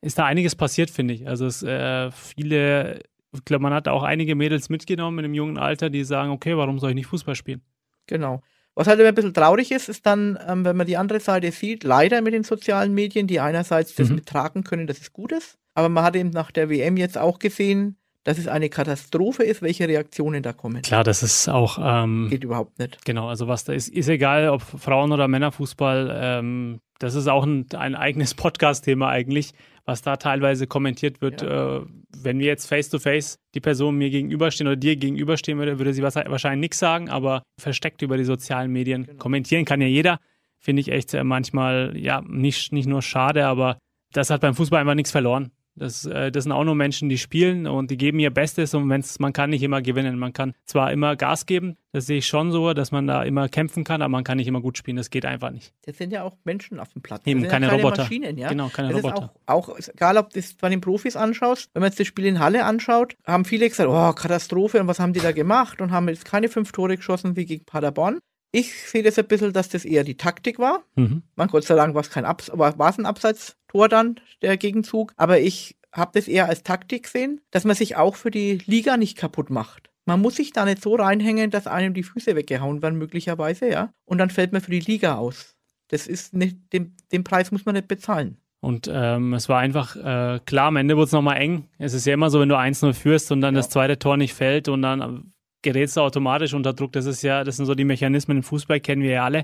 ist 0.05 0.19
da 0.19 0.25
einiges 0.25 0.55
passiert, 0.55 0.91
finde 0.91 1.15
ich. 1.15 1.27
Also 1.27 1.47
es, 1.47 1.63
äh, 1.63 2.11
viele, 2.11 2.99
ich 3.33 3.43
glaube, 3.43 3.63
man 3.63 3.73
hat 3.73 3.87
auch 3.87 4.03
einige 4.03 4.35
Mädels 4.35 4.69
mitgenommen 4.69 5.19
in 5.19 5.25
einem 5.25 5.33
jungen 5.33 5.57
Alter, 5.57 5.89
die 5.89 6.03
sagen, 6.03 6.29
okay, 6.29 6.55
warum 6.55 6.77
soll 6.77 6.91
ich 6.91 6.95
nicht 6.95 7.07
Fußball 7.07 7.33
spielen? 7.33 7.61
Genau. 8.05 8.43
Was 8.75 8.87
halt 8.87 8.99
immer 8.99 9.09
ein 9.09 9.15
bisschen 9.15 9.33
traurig 9.33 9.71
ist, 9.71 9.89
ist 9.89 10.05
dann, 10.05 10.37
ähm, 10.47 10.63
wenn 10.63 10.77
man 10.77 10.85
die 10.85 10.97
andere 10.97 11.21
Seite 11.21 11.51
sieht, 11.51 11.83
leider 11.83 12.21
mit 12.21 12.33
den 12.33 12.43
sozialen 12.43 12.93
Medien, 12.93 13.25
die 13.25 13.39
einerseits 13.39 13.95
das 13.95 14.09
mhm. 14.09 14.15
mittragen 14.15 14.63
können, 14.63 14.85
dass 14.85 14.99
es 14.99 15.11
gut 15.11 15.31
ist. 15.31 15.57
Aber 15.73 15.89
man 15.89 16.03
hat 16.03 16.15
eben 16.15 16.29
nach 16.29 16.51
der 16.51 16.69
WM 16.69 16.97
jetzt 16.97 17.17
auch 17.17 17.39
gesehen, 17.39 17.97
dass 18.25 18.37
es 18.37 18.49
eine 18.49 18.67
Katastrophe 18.67 19.43
ist, 19.43 19.61
welche 19.61 19.87
Reaktionen 19.87 20.43
da 20.43 20.51
kommen. 20.51 20.81
Klar, 20.81 21.05
das 21.05 21.23
ist 21.23 21.47
auch. 21.47 21.79
Ähm, 21.81 22.27
Geht 22.29 22.43
überhaupt 22.43 22.77
nicht. 22.77 23.05
Genau, 23.05 23.29
also 23.29 23.47
was 23.47 23.63
da 23.63 23.71
ist, 23.71 23.87
ist 23.87 24.09
egal, 24.09 24.49
ob 24.49 24.61
Frauen- 24.61 25.13
oder 25.13 25.29
Männerfußball, 25.29 26.13
ähm, 26.13 26.79
das 26.99 27.15
ist 27.15 27.27
auch 27.27 27.45
ein, 27.45 27.67
ein 27.73 27.95
eigenes 27.95 28.33
Podcast-Thema 28.35 29.07
eigentlich 29.07 29.53
was 29.85 30.01
da 30.01 30.17
teilweise 30.17 30.67
kommentiert 30.67 31.21
wird. 31.21 31.41
Ja. 31.41 31.77
Äh, 31.77 31.81
wenn 32.17 32.39
wir 32.39 32.47
jetzt 32.47 32.65
face-to-face 32.65 33.35
-face 33.35 33.39
die 33.53 33.61
Person 33.61 33.95
mir 33.97 34.09
gegenüberstehen 34.09 34.67
oder 34.67 34.75
dir 34.75 34.95
gegenüberstehen 34.95 35.57
würde, 35.59 35.77
würde 35.79 35.93
sie 35.93 36.01
wahrscheinlich 36.01 36.59
nichts 36.59 36.79
sagen, 36.79 37.09
aber 37.09 37.43
versteckt 37.59 38.01
über 38.01 38.17
die 38.17 38.23
sozialen 38.23 38.71
Medien 38.71 39.05
genau. 39.05 39.17
kommentieren 39.19 39.65
kann 39.65 39.81
ja 39.81 39.87
jeder. 39.87 40.19
Finde 40.59 40.81
ich 40.81 40.91
echt 40.91 41.13
äh, 41.13 41.23
manchmal, 41.23 41.93
ja, 41.95 42.21
nicht, 42.27 42.73
nicht 42.73 42.87
nur 42.87 43.01
schade, 43.01 43.45
aber 43.45 43.77
das 44.11 44.29
hat 44.29 44.41
beim 44.41 44.55
Fußball 44.55 44.81
einfach 44.81 44.95
nichts 44.95 45.11
verloren. 45.11 45.51
Das, 45.75 46.05
äh, 46.05 46.31
das 46.31 46.45
sind 46.45 46.53
auch 46.53 46.63
nur 46.63 46.75
Menschen, 46.75 47.09
die 47.09 47.17
spielen 47.17 47.67
und 47.67 47.91
die 47.91 47.97
geben 47.97 48.19
ihr 48.19 48.31
Bestes 48.31 48.73
und 48.73 48.89
wenn's, 48.89 49.19
man 49.19 49.33
kann 49.33 49.49
nicht 49.49 49.61
immer 49.61 49.81
gewinnen. 49.81 50.17
Man 50.17 50.31
kann 50.31 50.53
zwar 50.65 50.91
immer 50.91 51.15
Gas 51.15 51.45
geben, 51.45 51.77
das 51.91 52.05
sehe 52.05 52.17
ich 52.19 52.27
schon 52.27 52.51
so, 52.51 52.73
dass 52.73 52.91
man 52.91 53.07
da 53.07 53.23
immer 53.23 53.49
kämpfen 53.49 53.83
kann, 53.83 54.01
aber 54.01 54.09
man 54.09 54.23
kann 54.23 54.37
nicht 54.37 54.47
immer 54.47 54.61
gut 54.61 54.77
spielen. 54.77 54.97
Das 54.97 55.09
geht 55.09 55.25
einfach 55.25 55.51
nicht. 55.51 55.73
Das 55.85 55.97
sind 55.97 56.11
ja 56.11 56.23
auch 56.23 56.37
Menschen 56.43 56.79
auf 56.79 56.89
dem 56.93 57.01
Platz. 57.01 57.23
Eben, 57.25 57.43
das 57.43 57.51
keine, 57.51 57.65
ja 57.65 57.71
keine 57.71 57.83
Roboter. 57.83 58.03
Maschinen, 58.03 58.37
ja. 58.37 58.49
Genau, 58.49 58.69
keine 58.69 58.89
das 58.89 59.03
Roboter. 59.03 59.33
Auch, 59.45 59.69
auch, 59.69 59.79
egal, 59.79 60.17
ob 60.17 60.29
du 60.29 60.39
das 60.39 60.53
bei 60.53 60.69
den 60.69 60.81
Profis 60.81 61.15
anschaust, 61.15 61.69
wenn 61.73 61.81
man 61.81 61.89
jetzt 61.89 61.99
das 61.99 62.07
Spiel 62.07 62.25
in 62.25 62.39
Halle 62.39 62.65
anschaut, 62.65 63.15
haben 63.25 63.45
viele 63.45 63.67
gesagt, 63.67 63.89
oh, 63.89 64.13
Katastrophe 64.13 64.79
und 64.79 64.87
was 64.87 64.99
haben 64.99 65.13
die 65.13 65.19
da 65.19 65.31
gemacht 65.31 65.81
und 65.81 65.91
haben 65.91 66.07
jetzt 66.09 66.25
keine 66.25 66.47
fünf 66.47 66.71
Tore 66.71 66.95
geschossen 66.95 67.35
wie 67.35 67.45
gegen 67.45 67.65
Paderborn 67.65 68.19
Ich 68.55 68.73
sehe 68.87 69.03
das 69.03 69.19
ein 69.19 69.27
bisschen, 69.27 69.51
dass 69.51 69.67
das 69.67 69.83
eher 69.83 70.05
die 70.05 70.15
Taktik 70.15 70.59
war. 70.59 70.85
Mhm. 70.95 71.23
Man 71.35 71.49
Gott 71.49 71.65
sei 71.65 71.75
Dank 71.75 71.93
war 71.93 72.01
es 72.01 72.09
kein 72.09 72.23
Abs 72.23 72.49
aber 72.49 72.79
war 72.79 72.89
es 72.89 72.97
ein 72.97 73.05
Abseitstor 73.05 73.89
dann, 73.89 74.15
der 74.41 74.55
Gegenzug. 74.55 75.11
Aber 75.17 75.41
ich 75.41 75.75
habe 75.91 76.11
das 76.13 76.29
eher 76.29 76.47
als 76.47 76.63
Taktik 76.63 77.03
gesehen, 77.03 77.41
dass 77.51 77.65
man 77.65 77.75
sich 77.75 77.97
auch 77.97 78.15
für 78.15 78.31
die 78.31 78.59
Liga 78.65 78.95
nicht 78.95 79.17
kaputt 79.17 79.49
macht. 79.49 79.89
Man 80.05 80.21
muss 80.21 80.37
sich 80.37 80.53
da 80.53 80.63
nicht 80.63 80.81
so 80.81 80.95
reinhängen, 80.95 81.51
dass 81.51 81.67
einem 81.67 81.93
die 81.93 82.03
Füße 82.03 82.37
weggehauen 82.37 82.81
werden, 82.81 82.97
möglicherweise, 82.97 83.69
ja. 83.69 83.91
Und 84.05 84.19
dann 84.19 84.29
fällt 84.29 84.53
man 84.53 84.61
für 84.61 84.71
die 84.71 84.79
Liga 84.79 85.15
aus. 85.15 85.57
Das 85.89 86.07
ist 86.07 86.33
nicht, 86.33 86.57
den, 86.71 86.95
den 87.11 87.25
Preis 87.25 87.51
muss 87.51 87.65
man 87.65 87.75
nicht 87.75 87.89
bezahlen. 87.89 88.37
Und 88.61 88.89
ähm, 88.89 89.33
es 89.33 89.49
war 89.49 89.59
einfach 89.59 89.97
äh, 89.97 90.39
klar, 90.45 90.67
am 90.67 90.77
Ende 90.77 90.95
wurde 90.95 91.07
es 91.07 91.11
nochmal 91.11 91.41
eng. 91.41 91.67
Es 91.77 91.93
ist 91.93 92.05
ja 92.05 92.13
immer 92.13 92.29
so, 92.29 92.39
wenn 92.39 92.49
du 92.49 92.55
1-0 92.55 92.93
führst 92.93 93.33
und 93.33 93.41
dann 93.41 93.53
ja. 93.53 93.59
das 93.59 93.69
zweite 93.69 93.99
Tor 93.99 94.15
nicht 94.15 94.33
fällt 94.33 94.69
und 94.69 94.81
dann 94.81 95.33
gerätst 95.65 95.97
du 95.97 96.01
automatisch 96.01 96.53
unter 96.53 96.71
Druck. 96.71 96.93
Das 96.93 97.05
ist 97.05 97.21
ja, 97.23 97.43
das 97.43 97.57
sind 97.57 97.65
so 97.65 97.75
die 97.75 97.83
Mechanismen 97.83 98.37
im 98.37 98.43
Fußball, 98.43 98.79
kennen 98.79 99.01
wir 99.01 99.11
ja 99.11 99.25
alle. 99.25 99.43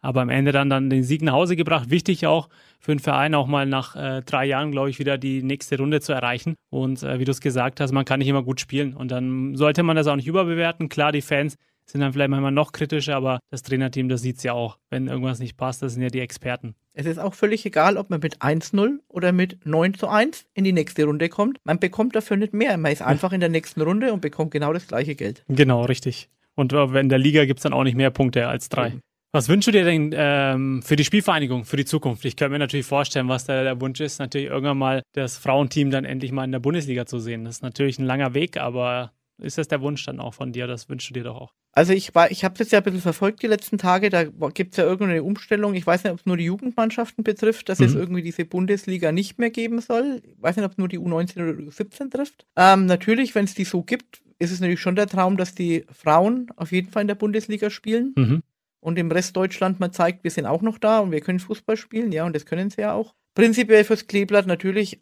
Aber 0.00 0.20
am 0.20 0.28
Ende 0.28 0.52
dann, 0.52 0.68
dann 0.68 0.90
den 0.90 1.04
Sieg 1.04 1.22
nach 1.22 1.32
Hause 1.32 1.56
gebracht. 1.56 1.90
Wichtig 1.90 2.26
auch 2.26 2.48
für 2.80 2.92
den 2.92 2.98
Verein 2.98 3.34
auch 3.34 3.46
mal 3.46 3.66
nach 3.66 3.94
äh, 3.94 4.22
drei 4.22 4.46
Jahren, 4.46 4.72
glaube 4.72 4.90
ich, 4.90 4.98
wieder 4.98 5.16
die 5.16 5.42
nächste 5.42 5.78
Runde 5.78 6.00
zu 6.00 6.12
erreichen. 6.12 6.56
Und 6.70 7.02
äh, 7.02 7.18
wie 7.20 7.24
du 7.24 7.30
es 7.30 7.40
gesagt 7.40 7.80
hast, 7.80 7.92
man 7.92 8.04
kann 8.04 8.18
nicht 8.18 8.28
immer 8.28 8.42
gut 8.42 8.60
spielen. 8.60 8.94
Und 8.94 9.10
dann 9.12 9.54
sollte 9.54 9.82
man 9.84 9.96
das 9.96 10.08
auch 10.08 10.16
nicht 10.16 10.26
überbewerten. 10.26 10.88
Klar, 10.88 11.12
die 11.12 11.22
Fans 11.22 11.56
sind 11.92 12.00
dann 12.00 12.12
vielleicht 12.12 12.30
manchmal 12.30 12.52
noch 12.52 12.72
kritischer, 12.72 13.16
aber 13.16 13.38
das 13.50 13.62
Trainerteam, 13.62 14.08
das 14.08 14.22
sieht 14.22 14.38
es 14.38 14.42
ja 14.42 14.54
auch. 14.54 14.78
Wenn 14.90 15.08
irgendwas 15.08 15.38
nicht 15.38 15.56
passt, 15.56 15.82
das 15.82 15.92
sind 15.92 16.02
ja 16.02 16.08
die 16.08 16.20
Experten. 16.20 16.74
Es 16.94 17.06
ist 17.06 17.18
auch 17.18 17.34
völlig 17.34 17.64
egal, 17.64 17.96
ob 17.96 18.10
man 18.10 18.20
mit 18.20 18.38
1-0 18.38 18.98
oder 19.08 19.32
mit 19.32 19.64
9 19.64 19.94
zu 19.94 20.08
1 20.08 20.46
in 20.54 20.64
die 20.64 20.72
nächste 20.72 21.04
Runde 21.04 21.28
kommt. 21.28 21.58
Man 21.64 21.78
bekommt 21.78 22.16
dafür 22.16 22.36
nicht 22.36 22.52
mehr. 22.52 22.76
Man 22.76 22.92
ist 22.92 23.02
einfach 23.02 23.32
in 23.32 23.40
der 23.40 23.48
nächsten 23.48 23.80
Runde 23.80 24.12
und 24.12 24.20
bekommt 24.20 24.50
genau 24.50 24.72
das 24.72 24.88
gleiche 24.88 25.14
Geld. 25.14 25.44
Genau, 25.48 25.84
richtig. 25.84 26.28
Und 26.54 26.72
äh, 26.72 27.00
in 27.00 27.08
der 27.08 27.18
Liga 27.18 27.44
gibt 27.44 27.60
es 27.60 27.62
dann 27.62 27.72
auch 27.72 27.84
nicht 27.84 27.96
mehr 27.96 28.10
Punkte 28.10 28.48
als 28.48 28.68
drei. 28.68 28.94
Was 29.34 29.48
wünschst 29.48 29.68
du 29.68 29.72
dir 29.72 29.84
denn 29.84 30.12
ähm, 30.14 30.82
für 30.82 30.96
die 30.96 31.04
Spielvereinigung, 31.04 31.64
für 31.64 31.78
die 31.78 31.86
Zukunft? 31.86 32.24
Ich 32.26 32.36
könnte 32.36 32.52
mir 32.52 32.58
natürlich 32.58 32.84
vorstellen, 32.84 33.28
was 33.28 33.46
da 33.46 33.62
der 33.62 33.80
Wunsch 33.80 34.00
ist, 34.00 34.18
natürlich 34.18 34.48
irgendwann 34.48 34.76
mal 34.76 35.02
das 35.14 35.38
Frauenteam 35.38 35.90
dann 35.90 36.04
endlich 36.04 36.32
mal 36.32 36.44
in 36.44 36.52
der 36.52 36.58
Bundesliga 36.58 37.06
zu 37.06 37.18
sehen. 37.18 37.44
Das 37.44 37.56
ist 37.56 37.62
natürlich 37.62 37.98
ein 37.98 38.04
langer 38.04 38.34
Weg, 38.34 38.58
aber 38.58 39.12
ist 39.38 39.56
das 39.56 39.68
der 39.68 39.80
Wunsch 39.80 40.04
dann 40.04 40.20
auch 40.20 40.34
von 40.34 40.52
dir? 40.52 40.66
Das 40.66 40.90
wünschst 40.90 41.08
du 41.08 41.14
dir 41.14 41.24
doch 41.24 41.36
auch. 41.36 41.52
Also 41.74 41.94
ich 41.94 42.14
war, 42.14 42.30
ich 42.30 42.44
habe 42.44 42.56
das 42.58 42.70
ja 42.70 42.78
ein 42.78 42.84
bisschen 42.84 43.00
verfolgt 43.00 43.42
die 43.42 43.46
letzten 43.46 43.78
Tage. 43.78 44.10
Da 44.10 44.24
gibt 44.24 44.72
es 44.72 44.76
ja 44.76 44.84
irgendeine 44.84 45.22
Umstellung. 45.22 45.74
Ich 45.74 45.86
weiß 45.86 46.04
nicht, 46.04 46.12
ob 46.12 46.20
es 46.20 46.26
nur 46.26 46.36
die 46.36 46.44
Jugendmannschaften 46.44 47.24
betrifft, 47.24 47.70
dass 47.70 47.78
mhm. 47.78 47.86
es 47.86 47.94
irgendwie 47.94 48.22
diese 48.22 48.44
Bundesliga 48.44 49.10
nicht 49.10 49.38
mehr 49.38 49.50
geben 49.50 49.80
soll. 49.80 50.20
Ich 50.22 50.42
weiß 50.42 50.56
nicht, 50.56 50.66
ob 50.66 50.72
es 50.72 50.78
nur 50.78 50.88
die 50.88 50.98
U19 50.98 51.36
oder 51.36 51.52
U17 51.52 52.10
trifft. 52.10 52.46
Ähm, 52.56 52.84
natürlich, 52.84 53.34
wenn 53.34 53.46
es 53.46 53.54
die 53.54 53.64
so 53.64 53.82
gibt, 53.82 54.22
ist 54.38 54.50
es 54.50 54.60
natürlich 54.60 54.80
schon 54.80 54.96
der 54.96 55.06
Traum, 55.06 55.38
dass 55.38 55.54
die 55.54 55.86
Frauen 55.90 56.48
auf 56.56 56.72
jeden 56.72 56.90
Fall 56.90 57.02
in 57.02 57.08
der 57.08 57.14
Bundesliga 57.14 57.70
spielen. 57.70 58.12
Mhm. 58.16 58.42
Und 58.80 58.98
im 58.98 59.10
Rest 59.10 59.36
Deutschland 59.36 59.80
man 59.80 59.92
zeigt, 59.92 60.24
wir 60.24 60.30
sind 60.30 60.44
auch 60.44 60.60
noch 60.60 60.76
da 60.76 60.98
und 60.98 61.10
wir 61.10 61.20
können 61.20 61.38
Fußball 61.38 61.76
spielen. 61.76 62.12
Ja, 62.12 62.24
und 62.26 62.36
das 62.36 62.44
können 62.44 62.68
sie 62.68 62.82
ja 62.82 62.92
auch. 62.92 63.14
Prinzipiell 63.34 63.84
fürs 63.84 64.06
Kleeblatt 64.08 64.46
natürlich 64.46 65.00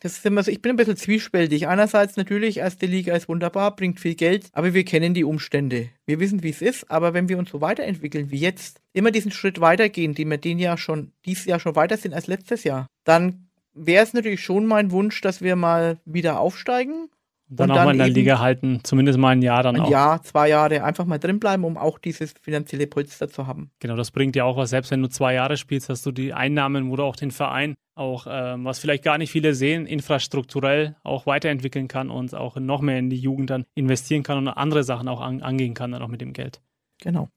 das 0.00 0.14
ist 0.14 0.26
immer 0.26 0.42
so, 0.42 0.50
ich 0.50 0.62
bin 0.62 0.70
ein 0.70 0.76
bisschen 0.76 0.96
zwiespältig. 0.96 1.68
Einerseits 1.68 2.16
natürlich, 2.16 2.56
erste 2.56 2.86
Liga 2.86 3.14
ist 3.14 3.28
wunderbar, 3.28 3.76
bringt 3.76 4.00
viel 4.00 4.14
Geld, 4.14 4.48
aber 4.52 4.72
wir 4.72 4.84
kennen 4.84 5.12
die 5.12 5.24
Umstände. 5.24 5.90
Wir 6.06 6.18
wissen, 6.20 6.42
wie 6.42 6.50
es 6.50 6.62
ist, 6.62 6.90
aber 6.90 7.12
wenn 7.12 7.28
wir 7.28 7.38
uns 7.38 7.50
so 7.50 7.60
weiterentwickeln 7.60 8.30
wie 8.30 8.38
jetzt, 8.38 8.80
immer 8.94 9.10
diesen 9.10 9.30
Schritt 9.30 9.60
weitergehen, 9.60 10.14
den 10.14 10.30
wir 10.30 10.38
den 10.38 10.58
ja 10.58 10.78
schon, 10.78 11.12
dieses 11.26 11.44
Jahr 11.44 11.60
schon 11.60 11.76
weiter 11.76 11.98
sind 11.98 12.14
als 12.14 12.26
letztes 12.26 12.64
Jahr, 12.64 12.86
dann 13.04 13.50
wäre 13.74 14.02
es 14.02 14.14
natürlich 14.14 14.42
schon 14.42 14.66
mein 14.66 14.90
Wunsch, 14.90 15.20
dass 15.20 15.42
wir 15.42 15.54
mal 15.54 16.00
wieder 16.06 16.40
aufsteigen 16.40 17.10
dann, 17.50 17.70
auch 17.70 17.84
mal 17.84 17.92
in 17.92 17.98
der 17.98 18.08
Liga 18.08 18.38
halten, 18.38 18.80
zumindest 18.84 19.18
mal 19.18 19.30
ein 19.30 19.42
Jahr 19.42 19.62
dann 19.62 19.76
ein 19.76 19.82
auch. 19.82 19.86
Ein 19.86 19.92
Jahr, 19.92 20.22
zwei 20.22 20.48
Jahre 20.48 20.84
einfach 20.84 21.04
mal 21.04 21.18
drin 21.18 21.40
bleiben, 21.40 21.64
um 21.64 21.76
auch 21.76 21.98
dieses 21.98 22.32
finanzielle 22.40 22.86
Polster 22.86 23.28
zu 23.28 23.46
haben. 23.46 23.70
Genau, 23.80 23.96
das 23.96 24.10
bringt 24.10 24.36
ja 24.36 24.44
auch 24.44 24.56
was. 24.56 24.70
Selbst 24.70 24.90
wenn 24.90 25.02
du 25.02 25.08
zwei 25.08 25.34
Jahre 25.34 25.56
spielst, 25.56 25.88
hast 25.88 26.06
du 26.06 26.12
die 26.12 26.32
Einnahmen, 26.32 26.90
wo 26.90 26.96
du 26.96 27.02
auch 27.02 27.16
den 27.16 27.32
Verein 27.32 27.74
auch, 27.96 28.26
ähm, 28.30 28.64
was 28.64 28.78
vielleicht 28.78 29.02
gar 29.02 29.18
nicht 29.18 29.30
viele 29.30 29.54
sehen, 29.54 29.86
infrastrukturell 29.86 30.96
auch 31.02 31.26
weiterentwickeln 31.26 31.88
kann 31.88 32.08
und 32.08 32.34
auch 32.34 32.56
noch 32.56 32.80
mehr 32.80 32.98
in 32.98 33.10
die 33.10 33.18
Jugend 33.18 33.50
dann 33.50 33.66
investieren 33.74 34.22
kann 34.22 34.38
und 34.38 34.48
andere 34.48 34.84
Sachen 34.84 35.08
auch 35.08 35.20
an, 35.20 35.42
angehen 35.42 35.74
kann 35.74 35.92
dann 35.92 36.02
auch 36.02 36.08
mit 36.08 36.20
dem 36.20 36.32
Geld. 36.32 36.60
Genau. 37.02 37.28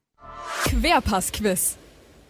Querpass-Quiz. 0.64 1.78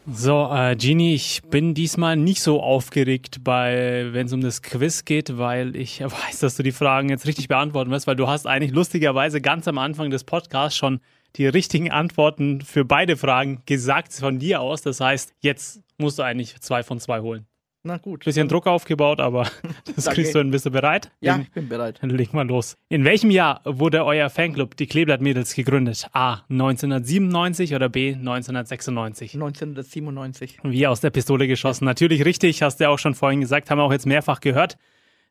So, 0.07 0.50
äh, 0.52 0.76
Genie, 0.76 1.14
ich 1.14 1.40
bin 1.48 1.72
diesmal 1.72 2.16
nicht 2.16 2.42
so 2.42 2.62
aufgeregt, 2.62 3.40
wenn 3.44 4.26
es 4.26 4.32
um 4.34 4.42
das 4.42 4.61
Quiz 4.61 5.07
geht, 5.07 5.38
weil 5.38 5.74
ich 5.76 6.00
weiß, 6.02 6.40
dass 6.40 6.57
du 6.57 6.62
die 6.62 6.72
Fragen 6.72 7.09
jetzt 7.09 7.26
richtig 7.26 7.48
beantworten 7.48 7.90
wirst, 7.90 8.07
weil 8.07 8.16
du 8.16 8.28
hast 8.28 8.46
eigentlich 8.46 8.72
lustigerweise 8.72 9.40
ganz 9.40 9.66
am 9.66 9.78
Anfang 9.78 10.11
des 10.11 10.24
Podcasts 10.24 10.76
schon 10.76 11.00
die 11.36 11.46
richtigen 11.46 11.90
Antworten 11.90 12.61
für 12.61 12.84
beide 12.84 13.16
Fragen 13.16 13.62
gesagt 13.64 14.12
von 14.12 14.38
dir 14.38 14.61
aus. 14.61 14.82
Das 14.82 15.00
heißt, 15.00 15.32
jetzt 15.40 15.80
musst 15.96 16.18
du 16.18 16.22
eigentlich 16.22 16.61
zwei 16.61 16.82
von 16.82 17.00
zwei 17.00 17.20
holen. 17.20 17.46
Na 17.87 17.99
gut. 17.99 18.24
Bisschen 18.24 18.49
Druck 18.49 18.66
aufgebaut, 18.66 19.20
aber 19.20 19.47
das 19.95 20.07
kriegst 20.07 20.35
du. 20.35 20.43
Bist 20.45 20.64
du 20.64 20.70
bereit? 20.70 21.11
Ja, 21.20 21.39
ich 21.39 21.51
bin 21.51 21.68
bereit. 21.68 21.99
Dann 22.01 22.09
leg 22.09 22.32
mal 22.32 22.47
los. 22.47 22.78
In 22.89 23.05
welchem 23.05 23.30
Jahr 23.30 23.61
wurde 23.64 24.07
euer 24.07 24.30
Fanclub, 24.30 24.74
die 24.74 24.87
Kleeblatt-Mädels, 24.87 25.55
gegründet? 25.55 26.09
A. 26.14 26.41
1997 26.49 27.74
oder 27.74 27.91
B. 27.91 28.14
1996? 28.14 29.35
1997. 29.35 30.61
Wie 30.62 30.87
aus 30.87 31.03
der 31.03 31.11
Pistole 31.11 31.47
geschossen. 31.47 31.85
Natürlich 31.85 32.24
richtig, 32.24 32.62
hast 32.62 32.80
du 32.80 32.85
ja 32.85 32.91
auch 32.91 32.99
schon 32.99 33.14
vorhin 33.14 33.43
gesagt, 33.43 33.70
haben 33.70 33.78
wir 33.78 33.82
auch 33.82 33.93
jetzt 33.93 34.07
mehrfach 34.07 34.41
gehört. 34.41 34.78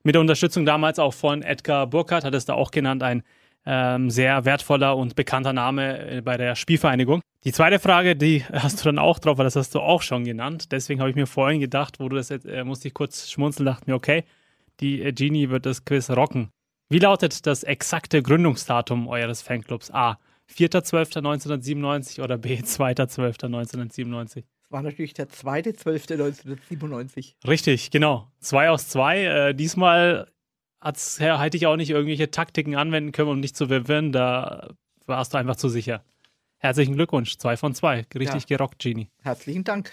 Mit 0.04 0.14
der 0.14 0.22
Unterstützung 0.22 0.64
damals 0.64 0.99
auch 0.99 1.14
von 1.16 1.41
Edgar 1.41 1.88
Burkhardt, 1.88 2.24
hattest 2.24 2.49
du 2.49 2.54
auch 2.54 2.70
genannt, 2.70 3.01
ein 3.01 3.24
ähm, 3.66 4.09
sehr 4.09 4.45
wertvoller 4.45 4.97
und 4.97 5.16
bekannter 5.16 5.53
Name 5.53 6.18
äh, 6.18 6.22
bei 6.22 6.38
der 6.38 6.55
Spielvereinigung. 6.55 7.22
Die 7.43 7.51
zweite 7.51 7.80
Frage, 7.80 8.16
die 8.16 8.43
hast 8.51 8.80
du 8.80 8.86
dann 8.86 8.99
auch 8.99 9.20
drauf, 9.20 9.38
weil 9.38 9.45
das 9.45 9.55
hast 9.55 9.76
du 9.76 9.80
auch 9.80 10.01
schon 10.01 10.24
genannt. 10.24 10.72
Deswegen 10.72 10.99
habe 10.99 11.09
ich 11.09 11.16
mir 11.16 11.28
vorhin 11.28 11.59
gedacht, 11.59 11.99
wo 11.99 12.09
du 12.09 12.16
das 12.16 12.30
jetzt, 12.30 12.45
äh, 12.45 12.64
musste 12.64 12.88
ich 12.88 12.93
kurz 12.93 13.30
schmunzeln, 13.30 13.66
dachte 13.66 13.89
mir, 13.89 13.95
okay, 13.95 14.24
die 14.80 15.01
äh, 15.01 15.11
Genie 15.11 15.49
wird 15.49 15.66
das 15.66 15.86
Quiz 15.86 16.09
rocken. 16.09 16.49
Wie 16.89 16.99
lautet 16.99 17.45
das 17.47 17.64
exakte 17.64 18.22
Gründungsdatum 18.22 19.07
eures 19.07 19.41
Fanclubs? 19.41 19.91
A. 19.91 20.18
4.12.1997 20.53 22.22
oder 22.22 22.38
B. 22.38 22.59
2.12.1997? 22.59 24.36
Das 24.36 24.43
war 24.70 24.82
natürlich 24.82 25.14
der 25.14 25.28
2.12.1997. 25.28 27.36
Richtig, 27.47 27.91
genau. 27.91 28.28
Zwei 28.39 28.70
aus 28.70 28.89
zwei. 28.89 29.24
Äh, 29.24 29.55
diesmal 29.55 30.28
hätte 30.84 31.57
ich 31.57 31.67
auch 31.67 31.75
nicht 31.75 31.89
irgendwelche 31.89 32.31
Taktiken 32.31 32.75
anwenden 32.75 33.11
können, 33.11 33.29
um 33.29 33.41
dich 33.41 33.55
zu 33.55 33.67
verwirren. 33.67 34.11
Da 34.11 34.69
warst 35.05 35.34
du 35.34 35.38
einfach 35.38 35.55
zu 35.55 35.69
sicher. 35.69 36.03
Herzlichen 36.57 36.95
Glückwunsch, 36.95 37.38
zwei 37.38 37.57
von 37.57 37.73
zwei. 37.73 38.05
Richtig 38.15 38.49
ja. 38.49 38.57
gerockt, 38.57 38.79
Genie. 38.79 39.09
Herzlichen 39.21 39.63
Dank. 39.65 39.91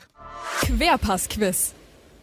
Querpass-Quiz. 0.61 1.75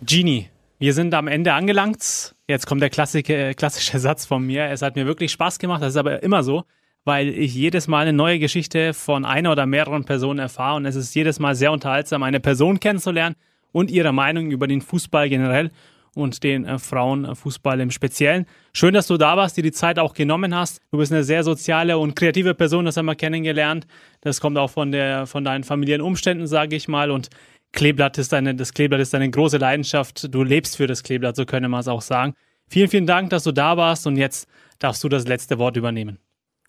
Genie, 0.01 0.47
wir 0.80 0.93
sind 0.93 1.13
am 1.13 1.28
Ende 1.28 1.53
angelangt. 1.53 2.34
Jetzt 2.47 2.65
kommt 2.65 2.82
der 2.82 2.89
klassische, 2.89 3.53
klassische 3.55 3.99
Satz 3.99 4.26
von 4.26 4.45
mir. 4.45 4.65
Es 4.65 4.82
hat 4.82 4.95
mir 4.95 5.05
wirklich 5.05 5.32
Spaß 5.32 5.59
gemacht. 5.59 5.82
Das 5.82 5.89
ist 5.89 5.97
aber 5.97 6.24
immer 6.24 6.43
so, 6.43 6.63
weil 7.03 7.30
ich 7.30 7.53
jedes 7.55 7.88
Mal 7.88 8.03
eine 8.03 8.13
neue 8.13 8.39
Geschichte 8.39 8.93
von 8.93 9.26
einer 9.26 9.51
oder 9.51 9.65
mehreren 9.65 10.05
Personen 10.05 10.39
erfahre. 10.39 10.78
Und 10.78 10.86
es 10.86 10.95
ist 10.95 11.13
jedes 11.13 11.39
Mal 11.39 11.55
sehr 11.55 11.72
unterhaltsam, 11.72 12.24
eine 12.24 12.39
Person 12.39 12.80
kennenzulernen 12.80 13.36
und 13.72 13.91
ihre 13.91 14.13
Meinung 14.13 14.51
über 14.51 14.68
den 14.68 14.82
Fußball 14.82 15.30
generell 15.30 15.72
und 16.18 16.43
den 16.43 16.65
äh, 16.65 16.80
Frauenfußball 16.80 17.80
im 17.80 17.91
Speziellen. 17.91 18.45
Schön, 18.74 18.93
dass 18.93 19.07
du 19.07 19.18
da 19.18 19.38
warst, 19.38 19.55
dir 19.55 19.63
die 19.63 19.72
Zeit 19.72 19.99
auch 19.99 20.13
genommen 20.13 20.55
hast. 20.55 20.82
Du 20.91 20.97
bist 20.97 21.11
eine 21.11 21.24
sehr 21.24 21.43
soziale 21.43 21.97
und 21.97 22.15
kreative 22.15 22.55
Person, 22.55 22.86
das 22.86 22.97
haben 22.97 23.05
wir 23.05 23.15
kennengelernt. 23.15 23.86
Das 24.22 24.41
kommt 24.41 24.57
auch 24.57 24.70
von, 24.70 24.91
der, 24.91 25.28
von 25.28 25.43
deinen 25.43 25.63
familiären 25.63 26.01
Umständen, 26.01 26.47
sage 26.47 26.76
ich 26.76 26.88
mal. 26.88 27.11
Und 27.11 27.30
Kleeblatt 27.72 28.18
ist 28.18 28.34
eine, 28.34 28.55
das 28.55 28.74
Kleeblatt 28.74 28.99
ist 28.99 29.13
eine 29.13 29.30
große 29.30 29.57
Leidenschaft. 29.57 30.34
Du 30.34 30.43
lebst 30.43 30.78
für 30.78 30.88
das 30.88 31.03
Kleeblatt, 31.03 31.36
so 31.36 31.45
könnte 31.45 31.70
man 31.70 31.82
es 31.82 31.88
auch 31.88 32.01
sagen. 32.01 32.34
Vielen, 32.68 32.89
vielen 32.89 33.05
Dank, 33.05 33.30
dass 33.30 33.43
du 33.43 33.51
da 33.51 33.78
warst 33.78 34.07
und 34.07 34.18
jetzt 34.18 34.49
darfst 34.80 35.03
du 35.03 35.09
das 35.09 35.28
letzte 35.28 35.59
Wort 35.59 35.78
übernehmen. 35.78 36.18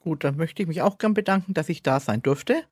Gut, 0.01 0.25
dann 0.25 0.37
möchte 0.37 0.63
ich 0.63 0.69
mich 0.69 0.83
auch 0.83 0.99
gern 0.99 1.15
bedanken, 1.15 1.55
dass 1.55 1.69
ich 1.69 1.83
da 1.83 1.99
sein 2.01 2.23
durfte. 2.23 2.63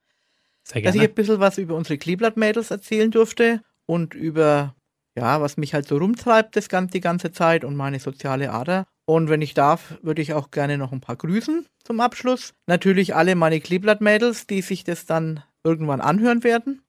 Sehr 0.62 0.82
gerne. 0.82 0.96
Dass 0.96 1.02
ich 1.02 1.08
ein 1.08 1.14
bisschen 1.14 1.40
was 1.40 1.58
über 1.58 1.74
unsere 1.74 1.98
Kleeblatt-Mädels 1.98 2.70
erzählen 2.70 3.10
durfte 3.10 3.62
und 3.86 4.14
über 4.14 4.74
ja, 5.16 5.40
was 5.40 5.56
mich 5.56 5.74
halt 5.74 5.88
so 5.88 5.96
rumtreibt 5.96 6.56
das 6.56 6.68
ganze, 6.68 6.92
die 6.92 7.00
ganze 7.00 7.32
Zeit 7.32 7.64
und 7.64 7.74
meine 7.74 7.98
soziale 7.98 8.52
Ader. 8.52 8.86
Und 9.06 9.28
wenn 9.28 9.42
ich 9.42 9.54
darf, 9.54 9.98
würde 10.02 10.22
ich 10.22 10.34
auch 10.34 10.50
gerne 10.50 10.78
noch 10.78 10.92
ein 10.92 11.00
paar 11.00 11.16
grüßen 11.16 11.66
zum 11.84 12.00
Abschluss. 12.00 12.54
Natürlich 12.66 13.14
alle 13.14 13.34
meine 13.34 13.60
Kleeblatt-Mädels, 13.60 14.46
die 14.46 14.62
sich 14.62 14.84
das 14.84 15.04
dann 15.06 15.42
irgendwann 15.64 16.00
anhören 16.00 16.44
werden. 16.44 16.82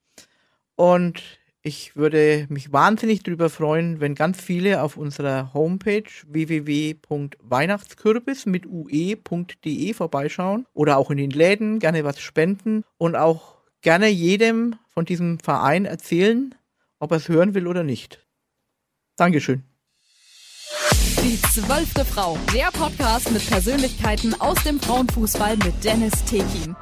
Und 0.75 1.23
ich 1.61 1.95
würde 1.95 2.45
mich 2.49 2.71
wahnsinnig 2.71 3.23
darüber 3.23 3.49
freuen, 3.49 3.99
wenn 3.99 4.13
ganz 4.15 4.41
viele 4.41 4.81
auf 4.81 4.95
unserer 4.95 5.53
Homepage 5.53 6.09
www.weihnachtskürbis 6.25 8.45
mit 8.45 8.65
ue.de 8.65 9.93
vorbeischauen 9.93 10.65
oder 10.73 10.95
auch 10.97 11.11
in 11.11 11.17
den 11.17 11.31
Läden 11.31 11.79
gerne 11.79 12.05
was 12.05 12.21
spenden 12.21 12.83
und 12.97 13.15
auch 13.15 13.57
gerne 13.81 14.07
jedem 14.07 14.75
von 14.87 15.05
diesem 15.05 15.39
Verein 15.39 15.85
erzählen, 15.85 16.55
ob 16.99 17.11
er 17.11 17.17
es 17.17 17.27
hören 17.27 17.53
will 17.53 17.67
oder 17.67 17.83
nicht. 17.83 18.25
Dankeschön. 19.17 19.63
Die 21.23 21.41
zwölfte 21.41 22.05
Frau, 22.05 22.37
der 22.53 22.71
Podcast 22.71 23.31
mit 23.31 23.45
Persönlichkeiten 23.47 24.39
aus 24.39 24.63
dem 24.63 24.79
Frauenfußball 24.79 25.57
mit 25.57 25.83
Dennis 25.83 26.23
Tekin. 26.25 26.75